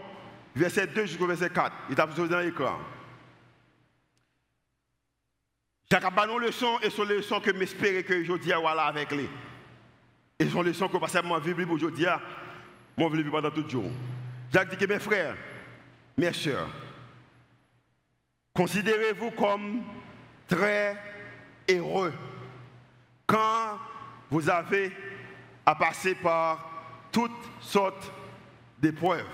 verset 0.55 0.87
2 0.87 1.05
jusqu'au 1.05 1.27
verset 1.27 1.49
4, 1.49 1.71
il 1.89 1.99
est 1.99 2.05
besoin 2.05 2.27
dans 2.27 2.39
l'écran. 2.39 2.79
Jacques 5.89 6.03
a 6.03 6.27
nos 6.27 6.37
leçons 6.37 6.79
et 6.81 6.89
son 6.89 7.05
leçon 7.05 7.39
que 7.39 7.51
m'espérer 7.51 8.03
que 8.03 8.23
je 8.23 8.33
dis 8.33 8.51
voilà 8.51 8.83
avec 8.83 9.11
lui. 9.11 9.29
Et 10.39 10.47
son 10.49 10.61
leçon 10.61 10.87
que 10.89 10.97
pas 10.97 11.07
seulement 11.07 11.39
vivre 11.39 11.71
aujourd'hui, 11.71 12.05
moi 12.97 13.09
je 13.11 13.17
vivre 13.17 13.31
pendant 13.31 13.51
tout 13.51 13.63
le 13.63 13.69
jour. 13.69 13.89
Jacques 14.51 14.69
dit 14.69 14.77
que 14.77 14.91
mes 14.91 14.99
frères, 14.99 15.35
mes 16.17 16.33
soeurs, 16.33 16.69
considérez-vous 18.53 19.31
comme 19.31 19.83
très 20.47 20.97
heureux 21.69 22.13
quand 23.25 23.79
vous 24.29 24.49
avez 24.49 24.91
à 25.65 25.75
passer 25.75 26.15
par 26.15 26.69
toutes 27.11 27.31
sortes 27.61 28.11
d'épreuves. 28.79 29.25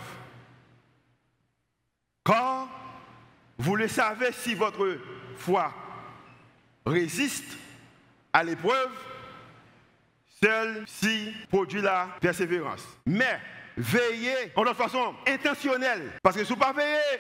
Quand 2.23 2.67
vous 3.58 3.75
le 3.75 3.88
savez 3.88 4.32
si 4.32 4.56
votre 4.56 4.97
foi 5.38 5.73
résiste 6.86 7.58
à 8.32 8.43
l'épreuve, 8.43 8.91
celle-ci 10.41 11.34
produit 11.49 11.82
la 11.82 12.10
persévérance. 12.19 12.86
Mais 13.06 13.39
veillez 13.77 14.51
en 14.56 14.63
de 14.63 14.73
façon 14.73 15.15
intentionnelle. 15.27 16.12
Parce 16.21 16.36
que 16.36 16.43
si 16.43 16.49
vous 16.49 16.60
ne 16.60 16.63
pas 16.63 16.73
veillez, 16.73 17.19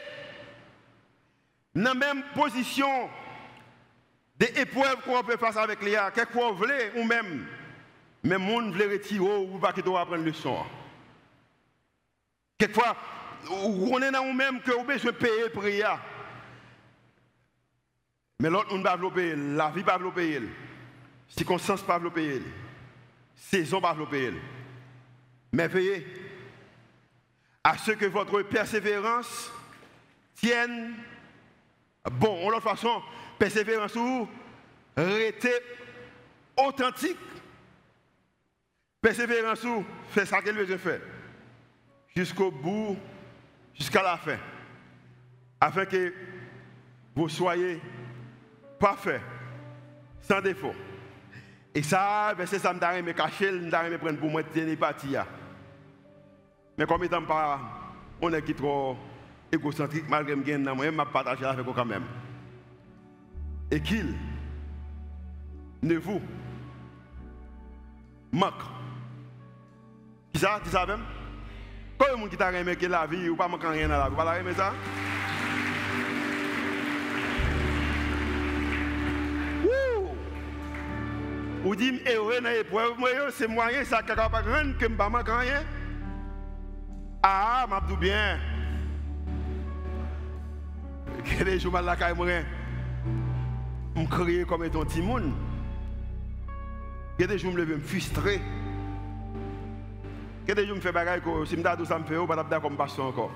dans 1.75 1.83
la 1.83 1.93
même 1.93 2.23
position 2.35 3.09
des 4.37 4.53
épreuves 4.59 5.01
qu'on 5.05 5.23
peut 5.23 5.37
faire 5.37 5.57
avec 5.57 5.81
les 5.81 5.99
quelquefois 6.13 6.51
vous 6.51 6.57
voulez 6.57 6.91
ou 6.97 7.03
même, 7.03 7.45
mais 8.23 8.37
monde 8.37 8.73
veut 8.73 8.91
retirer 8.91 9.37
ou 9.37 9.59
pas 9.59 9.73
qu'il 9.73 9.83
doit 9.83 10.01
apprendre 10.01 10.23
le 10.23 10.33
son. 10.33 10.63
Quelquefois, 12.57 12.95
on 13.49 14.01
est 14.01 14.11
dans 14.11 14.25
nous-mêmes 14.25 14.61
que 14.61 14.71
vous 14.71 14.83
besoin 14.83 15.11
payer 15.13 15.49
prière. 15.49 15.99
Mais 18.39 18.49
l'autre, 18.49 18.69
on 18.71 18.77
ne 18.77 18.83
va 18.83 18.97
pas 18.97 19.09
payer, 19.09 19.35
la 19.35 19.69
vie 19.69 19.81
ne 19.81 19.85
va 19.85 19.99
pas 19.99 20.11
payer, 20.11 20.39
les 20.39 20.49
circonstances 21.29 21.81
ne 21.81 21.93
vont 21.93 22.01
pas 22.03 22.09
payer, 22.09 22.41
saison 23.35 23.77
ne 23.77 23.81
va 23.81 23.95
pas 23.95 24.05
payer. 24.05 24.33
Mais 25.51 25.67
veillez 25.67 26.05
à 27.63 27.77
ce 27.77 27.91
que 27.91 28.05
votre 28.05 28.41
persévérance 28.41 29.51
tienne 30.35 30.95
bon. 32.11 32.45
En 32.45 32.49
l'autre 32.49 32.69
façon, 32.69 33.01
persévérance 33.39 33.95
ou 33.95 34.27
rester 34.97 35.53
authentique. 36.57 37.17
Persévérance 39.01 39.63
ou 39.63 39.85
fait 40.09 40.25
ça 40.25 40.41
qu'elle 40.41 40.57
veut 40.57 40.77
faire. 40.77 41.01
Jusqu'au 42.15 42.51
bout, 42.51 42.97
jusqu'à 43.73 44.03
la 44.03 44.17
fin. 44.17 44.37
Afin 45.59 45.85
que 45.85 46.13
vous 47.15 47.29
soyez 47.29 47.81
parfait, 48.79 49.21
sans 50.21 50.41
défaut. 50.41 50.73
Et 51.73 51.81
ça, 51.81 52.35
c'est 52.45 52.59
ça, 52.59 52.73
je 52.73 53.01
me 53.01 53.13
cacher, 53.13 53.49
je 53.51 53.57
me 53.57 53.97
prendre 53.97 54.19
pour 54.19 54.29
moi 54.29 54.43
tenir. 54.43 55.25
Mais 56.77 56.85
comme 56.85 57.03
étant 57.03 57.23
pas, 57.23 57.59
on 58.21 58.31
est 58.33 58.41
qui 58.43 58.53
trop 58.53 58.97
égocentrique, 59.51 60.05
malgré 60.07 60.35
que 60.35 60.51
je 60.51 60.57
je 60.57 61.11
partager 61.11 61.45
avec 61.45 61.65
vous 61.65 61.73
quand 61.73 61.85
même. 61.85 62.03
Et 63.71 63.81
qu'il 63.81 64.15
ne 65.81 65.95
vous 65.95 66.21
manque. 68.31 68.53
Qui 70.31 70.39
ça, 70.39 70.59
tu 70.63 70.69
sais 70.69 70.85
même? 70.85 71.01
Quand 71.97 72.05
y 72.07 72.25
a 72.25 72.29
qui 72.29 72.37
t'a 72.37 72.49
remis 72.49 72.75
la 72.75 73.05
vie, 73.05 73.29
ou 73.29 73.35
pas 73.35 73.47
manquer 73.47 73.67
rien 73.67 73.87
la 73.87 74.03
vie, 74.03 74.09
vous 74.09 74.15
pas 74.15 74.25
la 74.25 74.53
ça? 74.53 74.73
Ou 81.65 81.75
dit, 81.75 82.01
heureux 82.13 82.41
dans 82.41 82.49
l'épreuve, 82.49 82.91
c'est 83.31 83.47
moyen, 83.47 83.85
ça 83.85 84.01
ne 84.01 84.07
peut 84.07 84.15
pas 84.15 84.27
rendre 84.27 84.77
que 84.77 84.85
je 84.85 84.91
ne 84.91 84.95
rien. 85.31 85.63
Ah, 87.21 87.65
je 87.69 87.93
dis 87.93 87.99
bien. 87.99 88.37
Quel 91.23 91.47
le 91.47 91.59
jour 91.59 91.79
la 91.79 91.95
caille, 91.95 92.15
je 92.17 94.01
me 94.01 94.07
crier 94.07 94.43
comme 94.43 94.65
étant 94.65 94.83
petit 94.83 95.01
monde. 95.01 95.31
Quel 97.17 97.29
est 97.29 97.33
le 97.33 97.39
jour 97.39 97.51
je 97.51 97.55
me 97.55 97.61
lever, 97.61 97.75
me 97.75 97.81
frustrer. 97.81 98.41
Jour 100.47 100.75
je 100.75 100.81
fais 100.81 100.91
bagaille, 100.91 101.21
si 101.45 101.55
je 101.55 101.61
me 101.61 101.77
dis 101.77 101.85
ça 101.85 101.97
me 101.97 102.03
fait, 102.03 102.15
je 102.15 102.19
ne 102.19 102.27
vais 102.27 102.35
pas 102.35 102.43
encore. 102.99 103.31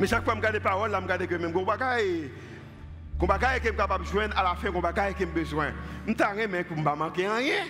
Mais 0.00 0.06
chaque 0.06 0.24
fois 0.24 0.34
que 0.34 0.38
je 0.38 0.46
regarde 0.46 0.54
les 0.54 0.60
paroles, 0.60 0.90
je 0.90 0.96
regarde 0.96 1.26
que 1.26 1.34
même, 1.34 1.50
je 1.50 1.54
qu'on 3.18 3.26
va 3.26 3.38
que 3.38 3.66
je 3.66 3.70
capable 3.70 4.04
joindre 4.04 4.38
à 4.38 4.42
la 4.42 4.54
fin, 4.54 4.70
qu'on 4.70 4.80
va 4.80 4.92
que 4.92 5.24
besoin. 5.24 5.72
Mais 6.06 6.14
que 6.14 6.74
je 6.74 6.80
ne 6.80 6.82
manquer 6.82 7.28
rien. 7.28 7.64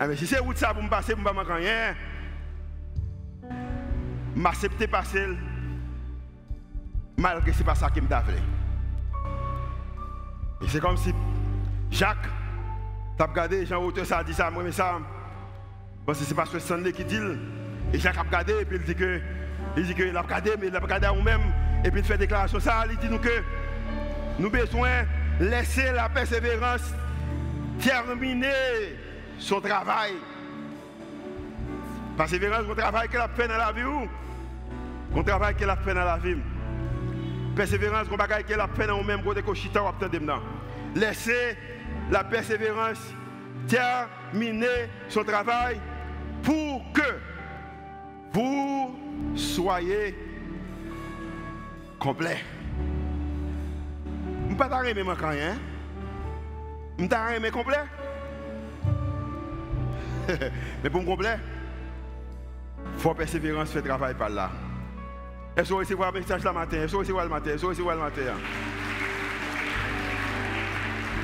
Mais 0.00 0.16
si 0.16 0.26
c'est 0.26 0.40
ça 0.56 0.72
pour 0.72 0.82
me 0.82 0.88
passer, 0.88 1.14
je 1.16 1.20
ne 1.20 1.24
manquer 1.32 1.52
rien. 1.52 1.94
M'accepter 4.34 4.86
passer 4.86 5.26
malgré 7.18 7.50
que 7.50 7.52
ce 7.52 7.58
n'est 7.58 7.66
pas 7.66 7.74
ça 7.74 7.90
qui 7.90 8.00
me. 8.00 8.08
Et 10.62 10.68
c'est 10.68 10.80
comme 10.80 10.96
si 10.96 11.12
Jacques, 11.90 12.28
tu 13.18 13.24
regardé, 13.24 13.66
Jean 13.66 13.82
Auteur, 13.82 14.06
ça 14.06 14.18
a 14.18 14.24
dit 14.24 14.32
ça, 14.32 14.50
moi, 14.50 14.62
mais 14.62 14.72
ça, 14.72 14.98
parce 16.06 16.20
que 16.20 16.24
c'est 16.24 16.34
parce 16.34 16.50
que 16.50 16.58
Sunday 16.58 16.92
qui 16.92 17.04
dit, 17.04 17.18
et 17.92 17.98
Jacques 17.98 18.16
a 18.16 18.22
regardé, 18.22 18.52
et 18.60 18.64
puis 18.64 18.78
il 18.78 18.84
dit 18.84 18.94
que, 18.94 19.20
il 19.76 19.86
dit 19.86 19.94
qu'il 19.94 20.16
a 20.16 20.22
regardé, 20.22 20.52
mais 20.60 20.68
il 20.68 20.76
a 20.76 20.78
regardé 20.78 21.06
à 21.06 21.12
nous-mêmes. 21.12 21.52
Et 21.84 21.90
puis 21.90 22.00
il 22.00 22.06
fait 22.06 22.16
déclaration 22.16 22.60
ça, 22.60 22.84
il 22.88 22.96
dit 22.96 23.08
nous 23.08 23.18
que 23.18 23.42
nous 24.38 24.50
besoin 24.50 25.04
laissez 25.40 25.90
la 25.92 26.08
persévérance 26.08 26.92
terminer 27.80 28.96
son 29.38 29.60
travail. 29.60 30.12
Persévérance, 32.16 32.64
on 32.68 32.74
travail 32.74 33.08
qu'elle 33.08 33.20
a 33.20 33.28
fait 33.28 33.48
dans 33.48 33.56
la 33.56 33.72
vie 33.72 33.84
ou 33.84 34.08
on 35.14 35.22
travaille 35.22 35.54
qu'elle 35.54 35.70
a 35.70 35.76
fait 35.76 35.94
dans 35.94 36.04
la 36.04 36.18
vie. 36.18 36.36
Persévérance, 37.54 38.06
on 38.10 38.16
travail 38.16 38.44
qu'elle 38.44 38.60
a 38.60 38.68
fait 38.68 38.86
dans 38.86 39.02
même 39.02 39.22
côté 39.22 39.42
que 39.42 39.54
Chita 39.54 39.82
ou 39.82 39.88
Laissez 40.94 41.56
la 42.10 42.24
persévérance 42.24 43.00
terminer 43.66 44.88
son 45.08 45.24
travail 45.24 45.78
pour 46.42 46.82
que 46.92 47.18
vous 48.32 48.96
soyez 49.34 50.16
complet. 51.98 52.38
Je 54.46 54.54
ne 54.54 54.58
pas 54.58 54.82
même 54.82 55.14
quand 55.18 55.30
rien. 55.30 55.56
Je 56.98 57.04
ne 57.04 57.08
t'arrêter 57.08 57.50
complet? 57.50 57.84
Mais 60.82 60.90
pour 60.90 61.02
me 61.02 61.06
complet, 61.06 61.38
il 62.94 63.00
faut 63.00 63.14
persévérance, 63.14 63.70
faire 63.70 63.82
travail 63.82 64.14
par 64.14 64.28
là. 64.28 64.50
Est-ce 65.56 65.68
que 65.68 65.74
vous 65.74 65.80
recevez 65.80 66.04
un 66.04 66.12
message 66.12 66.44
le 66.44 66.52
matin? 66.52 66.76
Est-ce 66.76 66.86
que 66.86 66.92
vous 66.92 66.98
recevez 66.98 67.22
le 67.22 67.28
matin? 67.28 67.50
Est-ce 67.50 67.62
que 67.62 67.66
vous 67.66 67.68
recevez 67.68 67.90
le 67.90 67.98
matin? 67.98 68.22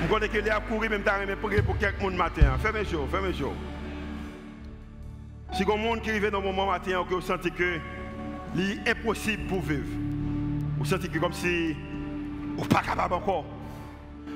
Je 0.05 0.09
connais 0.11 0.29
que 0.29 0.37
les 0.37 0.51
a 0.51 0.61
couru 0.61 0.87
même 0.91 1.03
temps, 1.03 1.13
mais 1.27 1.35
pour 1.35 1.49
quelques 1.79 2.03
monde 2.03 2.15
matin. 2.15 2.59
Fais-moi 2.61 2.85
chaud, 2.85 3.09
fais-moi 3.11 3.33
chaud. 3.33 3.55
Si 5.55 5.63
il 5.63 5.69
y 5.69 5.71
a 5.71 5.75
un 5.75 5.79
monde 5.79 6.03
qui 6.03 6.11
arrive 6.11 6.31
dans 6.31 6.41
le 6.41 6.45
moment 6.45 6.67
matin, 6.67 7.03
vous 7.09 7.21
sentez 7.23 7.51
que 7.51 7.79
c'est 8.55 8.91
impossible 8.91 9.47
pour 9.47 9.63
vivre. 9.63 9.87
Vous 10.77 10.85
sentez 10.85 11.09
que 11.09 11.19
comme 11.19 11.33
si 11.33 11.75
vous 12.55 12.65
pas 12.67 12.83
capable 12.83 13.15
encore. 13.15 13.47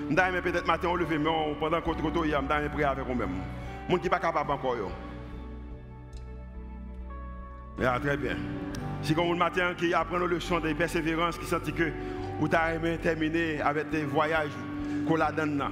Je 0.09 0.41
peut-être 0.41 0.67
matin, 0.67 0.89
on 0.89 0.95
lever, 0.95 1.19
mais 1.19 1.29
pendant 1.61 1.83
vous 1.83 2.09
êtes 2.09 2.49
là, 2.49 2.63
je 2.63 2.69
prier 2.69 2.85
avec 2.85 3.05
vous-même. 3.05 3.37
Gens 3.91 3.99
qui 3.99 4.09
pas 4.09 4.21
capables 4.21 4.51
encore. 4.51 4.75
Yeah, 7.79 8.01
très 8.01 8.17
bien. 8.17 8.37
Si 9.03 9.15
un 9.15 9.37
matin 9.37 9.75
qui 9.77 9.93
apprend 9.93 10.17
le 10.17 10.29
leçon 10.29 10.61
de 10.61 10.73
persévérance, 10.73 11.37
qui 11.37 11.45
sent 11.45 11.61
que 11.77 11.93
vous 12.41 12.49
avez 12.53 12.97
terminé 12.97 13.61
avec 13.61 13.91
des 13.91 14.05
voyages 14.05 14.51
qu'on 15.09 15.17
la 15.17 15.33
donne. 15.33 15.65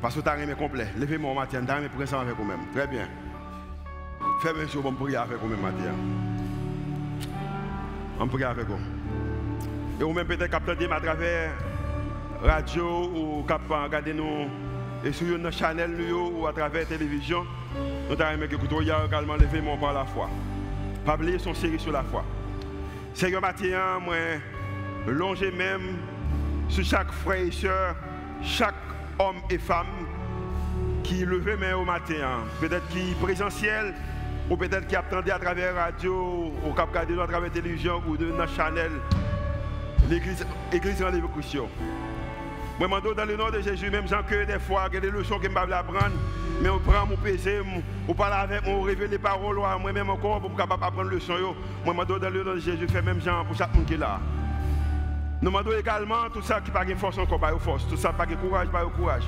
Parce 0.00 0.14
que 0.14 0.20
vous 0.20 0.28
avez 0.28 0.54
complet. 0.54 0.88
Levez-moi 0.98 1.30
au 1.30 1.34
matin, 1.34 1.60
vous 1.60 1.70
avez 1.70 1.88
pris 1.88 2.14
avec 2.14 2.34
vous-même. 2.34 2.60
Très 2.74 2.86
bien. 2.86 3.06
Faites 4.40 4.56
un 4.56 4.80
bon 4.80 4.92
prier 4.94 5.16
avec 5.16 5.38
vous-même 5.38 5.60
matin. 5.60 5.92
On 8.18 8.26
prie 8.26 8.44
avec 8.44 8.66
vous. 8.66 8.78
Et 10.00 10.04
vous-même 10.04 10.26
peut-être 10.26 10.50
capter 10.50 10.90
à 10.90 11.00
travers 11.00 11.52
radio 12.42 13.10
ou 13.14 13.42
capable 13.44 13.84
regarder 13.84 14.14
nous 14.14 14.48
et 15.04 15.12
sur 15.12 15.38
notre 15.38 15.56
channel 15.56 15.96
ou 16.12 16.46
à 16.46 16.52
travers 16.52 16.82
la 16.82 16.86
télévision. 16.86 17.44
Nous 18.08 18.20
avons 18.20 18.42
écouté 18.42 18.76
également 19.06 19.36
levé 19.36 19.60
mon 19.60 19.76
par 19.76 19.92
la 19.92 20.04
foi. 20.04 20.28
Pas 21.04 21.14
oublier 21.14 21.38
son 21.38 21.54
série 21.54 21.78
sur 21.78 21.92
la 21.92 22.02
foi. 22.02 22.24
Seigneur 23.14 23.40
matin, 23.40 23.98
moi, 24.00 24.16
longer 25.06 25.50
même 25.50 25.96
sur 26.72 26.84
chaque 26.84 27.12
frère 27.12 27.44
et 27.44 27.50
soeur, 27.50 27.94
chaque 28.42 28.74
homme 29.18 29.36
et 29.50 29.58
femme 29.58 30.06
qui 31.04 31.26
levait 31.26 31.56
main 31.56 31.76
au 31.76 31.84
matin, 31.84 32.44
peut-être 32.60 32.88
qui 32.88 33.14
présentiel, 33.20 33.92
ou 34.48 34.56
peut-être 34.56 34.86
qui 34.86 34.96
attendait 34.96 35.32
à 35.32 35.38
travers 35.38 35.74
la 35.74 35.84
radio, 35.84 36.50
ou 36.64 36.72
qui 36.72 36.80
regardé 36.80 37.12
à 37.12 37.26
travers 37.26 37.40
la 37.42 37.50
télévision, 37.50 38.02
ou 38.08 38.16
de 38.16 38.24
notre 38.32 38.54
channel, 38.54 38.90
l'église, 40.08 40.46
l'église 40.72 41.02
rendez-vous 41.02 41.28
Moi, 41.28 41.42
je 42.80 42.84
demande 42.86 43.16
dans 43.16 43.24
le 43.26 43.36
nom 43.36 43.50
de 43.50 43.60
Jésus, 43.60 43.90
même 43.90 44.08
gens 44.08 44.22
que 44.22 44.44
des 44.46 44.58
fois, 44.58 44.86
il 44.88 44.94
y 44.94 44.96
a 44.96 45.00
des 45.00 45.10
leçons 45.10 45.36
que 45.36 45.44
je 45.44 45.48
ne 45.50 45.54
pas 45.54 45.66
apprendre, 45.76 46.16
mais 46.62 46.70
on 46.70 46.78
prend 46.78 47.06
mon 47.06 47.16
PC, 47.16 47.60
on 48.08 48.14
parle 48.14 48.32
avec 48.32 48.64
moi, 48.64 48.76
on 48.76 48.82
révèle 48.82 49.10
les 49.10 49.18
paroles, 49.18 49.58
moi-même 49.78 50.08
encore, 50.08 50.40
pour 50.40 50.56
capable 50.56 50.84
apprendre 50.84 51.10
le 51.10 51.20
son. 51.20 51.34
Moi, 51.84 51.94
je 52.08 52.18
dans 52.18 52.30
le 52.30 52.42
nom 52.42 52.54
de 52.54 52.60
Jésus, 52.60 52.86
fais 52.88 53.02
même 53.02 53.20
pour 53.46 53.56
chaque 53.56 53.74
monde 53.74 53.84
qui 53.84 53.92
est 53.92 53.98
là. 53.98 54.18
Nous 55.42 55.50
demandons 55.50 55.76
également 55.76 56.30
tout 56.32 56.40
ça 56.40 56.60
qui 56.60 56.70
n'a 56.70 56.84
pas 56.84 56.94
force 56.94 57.18
encore, 57.18 57.40
pas 57.40 57.52
force. 57.58 57.84
Tout 57.88 57.96
ça 57.96 58.10
qui 58.10 58.18
n'a 58.18 58.26
pas 58.26 58.36
courage, 58.36 58.68
pas 58.68 58.84
courage. 58.84 59.24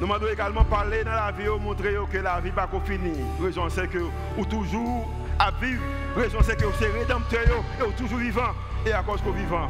Nous 0.00 0.06
demandons 0.06 0.28
également 0.32 0.64
parler 0.64 1.04
dans 1.04 1.10
la 1.10 1.30
vie, 1.30 1.44
montrer 1.60 1.94
que 2.10 2.16
la 2.16 2.40
vie 2.40 2.48
n'est 2.48 2.54
pas 2.54 2.66
finie. 2.86 3.20
Raison 3.42 3.68
c'est 3.68 3.86
que 3.86 3.98
vous 3.98 4.46
toujours 4.46 5.06
à 5.38 5.50
vivre. 5.60 5.82
Raison 6.16 6.38
c'est 6.42 6.58
que 6.58 6.64
vous 6.64 6.82
êtes 6.82 6.92
rédempteur 6.92 7.42
et 7.78 7.82
vous 7.82 7.92
toujours 7.92 8.18
vivant. 8.18 8.54
Et 8.86 8.92
à 8.94 9.02
cause 9.02 9.20
que 9.20 9.26
vous 9.26 9.34
vivant, 9.34 9.68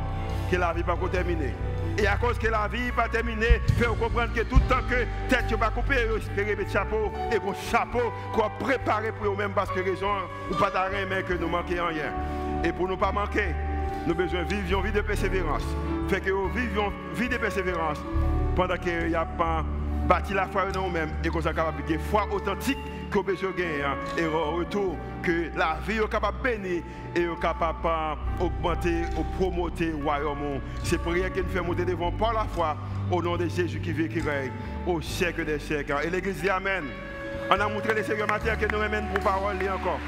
que 0.49 0.57
la 0.57 0.73
vie 0.73 0.85
n'est 0.85 0.85
pas 0.85 0.97
terminée. 1.11 1.55
Et 1.99 2.07
à 2.07 2.17
cause 2.17 2.39
que 2.39 2.47
la 2.47 2.69
vie 2.69 2.83
n'est 2.83 2.93
pas 2.93 3.09
terminée, 3.09 3.61
fait 3.77 3.87
comprendre 3.87 4.33
que 4.33 4.43
tout 4.43 4.57
le 4.57 4.69
temps 4.69 4.83
que 4.89 5.05
tête 5.29 5.51
n'est 5.51 5.57
pas 5.57 5.71
coupée, 5.71 6.07
vous 6.09 6.19
espérez 6.19 6.55
mettre 6.55 6.71
chapeau 6.71 7.11
et 7.33 7.39
vos 7.39 7.55
chapeau 7.73 8.13
qu'on 8.33 8.65
préparé 8.65 9.11
pour 9.11 9.33
vous-même 9.33 9.53
parce 9.53 9.71
que 9.71 9.81
raison, 9.81 10.13
ou 10.49 10.55
pas 10.55 10.71
d'arrêt, 10.71 11.07
mais 11.11 11.25
que 11.25 11.33
nous 11.33 11.49
manquons 11.49 11.87
rien. 11.89 12.13
Et 12.63 12.73
pour 12.73 12.89
ne 12.89 12.95
pas 12.95 13.11
manquer, 13.11 13.55
nous 14.07 14.13
avons 14.13 14.23
besoin 14.23 14.45
de 14.45 14.55
vivre 14.55 14.79
une 14.79 14.87
vie 14.87 14.93
de 14.93 15.01
persévérance. 15.01 15.63
Fait 16.09 16.21
que 16.21 16.31
nous 16.31 16.49
vivons 16.49 16.93
une 17.13 17.21
vie 17.21 17.29
de 17.29 17.37
persévérance 17.37 17.99
pendant 18.55 18.77
qu'il 18.77 19.09
n'y 19.09 19.15
a 19.15 19.25
pas 19.25 19.65
bâti 20.09 20.33
la 20.33 20.47
foi 20.47 20.67
en 20.67 20.83
nous-mêmes 20.83 21.11
et 21.25 21.29
qu'on 21.29 21.41
soit 21.41 21.53
capable 21.53 21.85
de 21.85 21.99
foi 21.99 22.27
authentique 22.33 22.79
que 23.11 23.19
besoin 23.19 23.51
de 23.51 23.57
gagner 23.57 23.83
hein. 23.83 23.97
et 24.17 24.27
retour 24.27 24.97
que 25.23 25.51
la 25.57 25.79
vie 25.87 25.99
est 25.99 26.09
capable 26.09 26.39
de 26.39 26.43
bénir 26.43 26.83
et 27.15 27.23
est 27.23 27.41
capable 27.41 27.79
d'augmenter 28.39 29.03
ou 29.17 29.25
promoter 29.37 29.91
le 29.91 30.05
royaume. 30.05 30.61
C'est 30.85 30.99
pour 31.03 31.13
rien 31.13 31.29
qu'il 31.31 31.43
nous 31.43 31.49
fait 31.49 31.61
monter 31.61 31.85
devant 31.85 32.13
par 32.13 32.33
la 32.33 32.45
foi 32.45 32.77
au 33.11 33.21
nom 33.21 33.37
de 33.37 33.49
Jésus 33.49 33.81
qui 33.81 33.93
vit 33.93 34.09
qui 34.09 34.21
règne 34.21 34.53
au 34.87 35.01
siècle 35.01 35.45
des 35.45 35.59
siècles. 35.59 35.95
Et 36.05 36.11
l'Église 36.11 36.41
dit 36.41 36.49
Amen. 36.49 36.85
On 37.51 37.61
a 37.61 37.69
montré 37.69 37.95
le 37.95 38.03
Seigneur 38.03 38.27
matin 38.27 38.57
que 38.57 38.67
nous 38.73 38.81
remène 38.81 39.07
pour 39.13 39.23
parole 39.23 39.57
encore. 39.73 40.01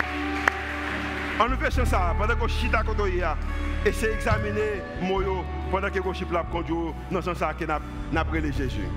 On 1.40 1.48
nous 1.48 1.56
fait 1.56 1.70
ça 1.84 2.14
pendant 2.18 2.34
qu'on 2.34 2.48
chita 2.48 2.82
côté 2.82 3.22
et 3.86 3.92
c'est 3.92 4.12
examiner 4.12 4.82
Moyo 5.00 5.44
pendant 5.70 5.88
que 5.88 6.00
la 6.32 6.42
conduit 6.42 6.74
dans 7.12 7.22
ce 7.22 7.32
sens 7.32 7.54
que 7.56 7.64
n'a 7.64 8.24
pas 8.24 8.40
Jésus. 8.40 8.88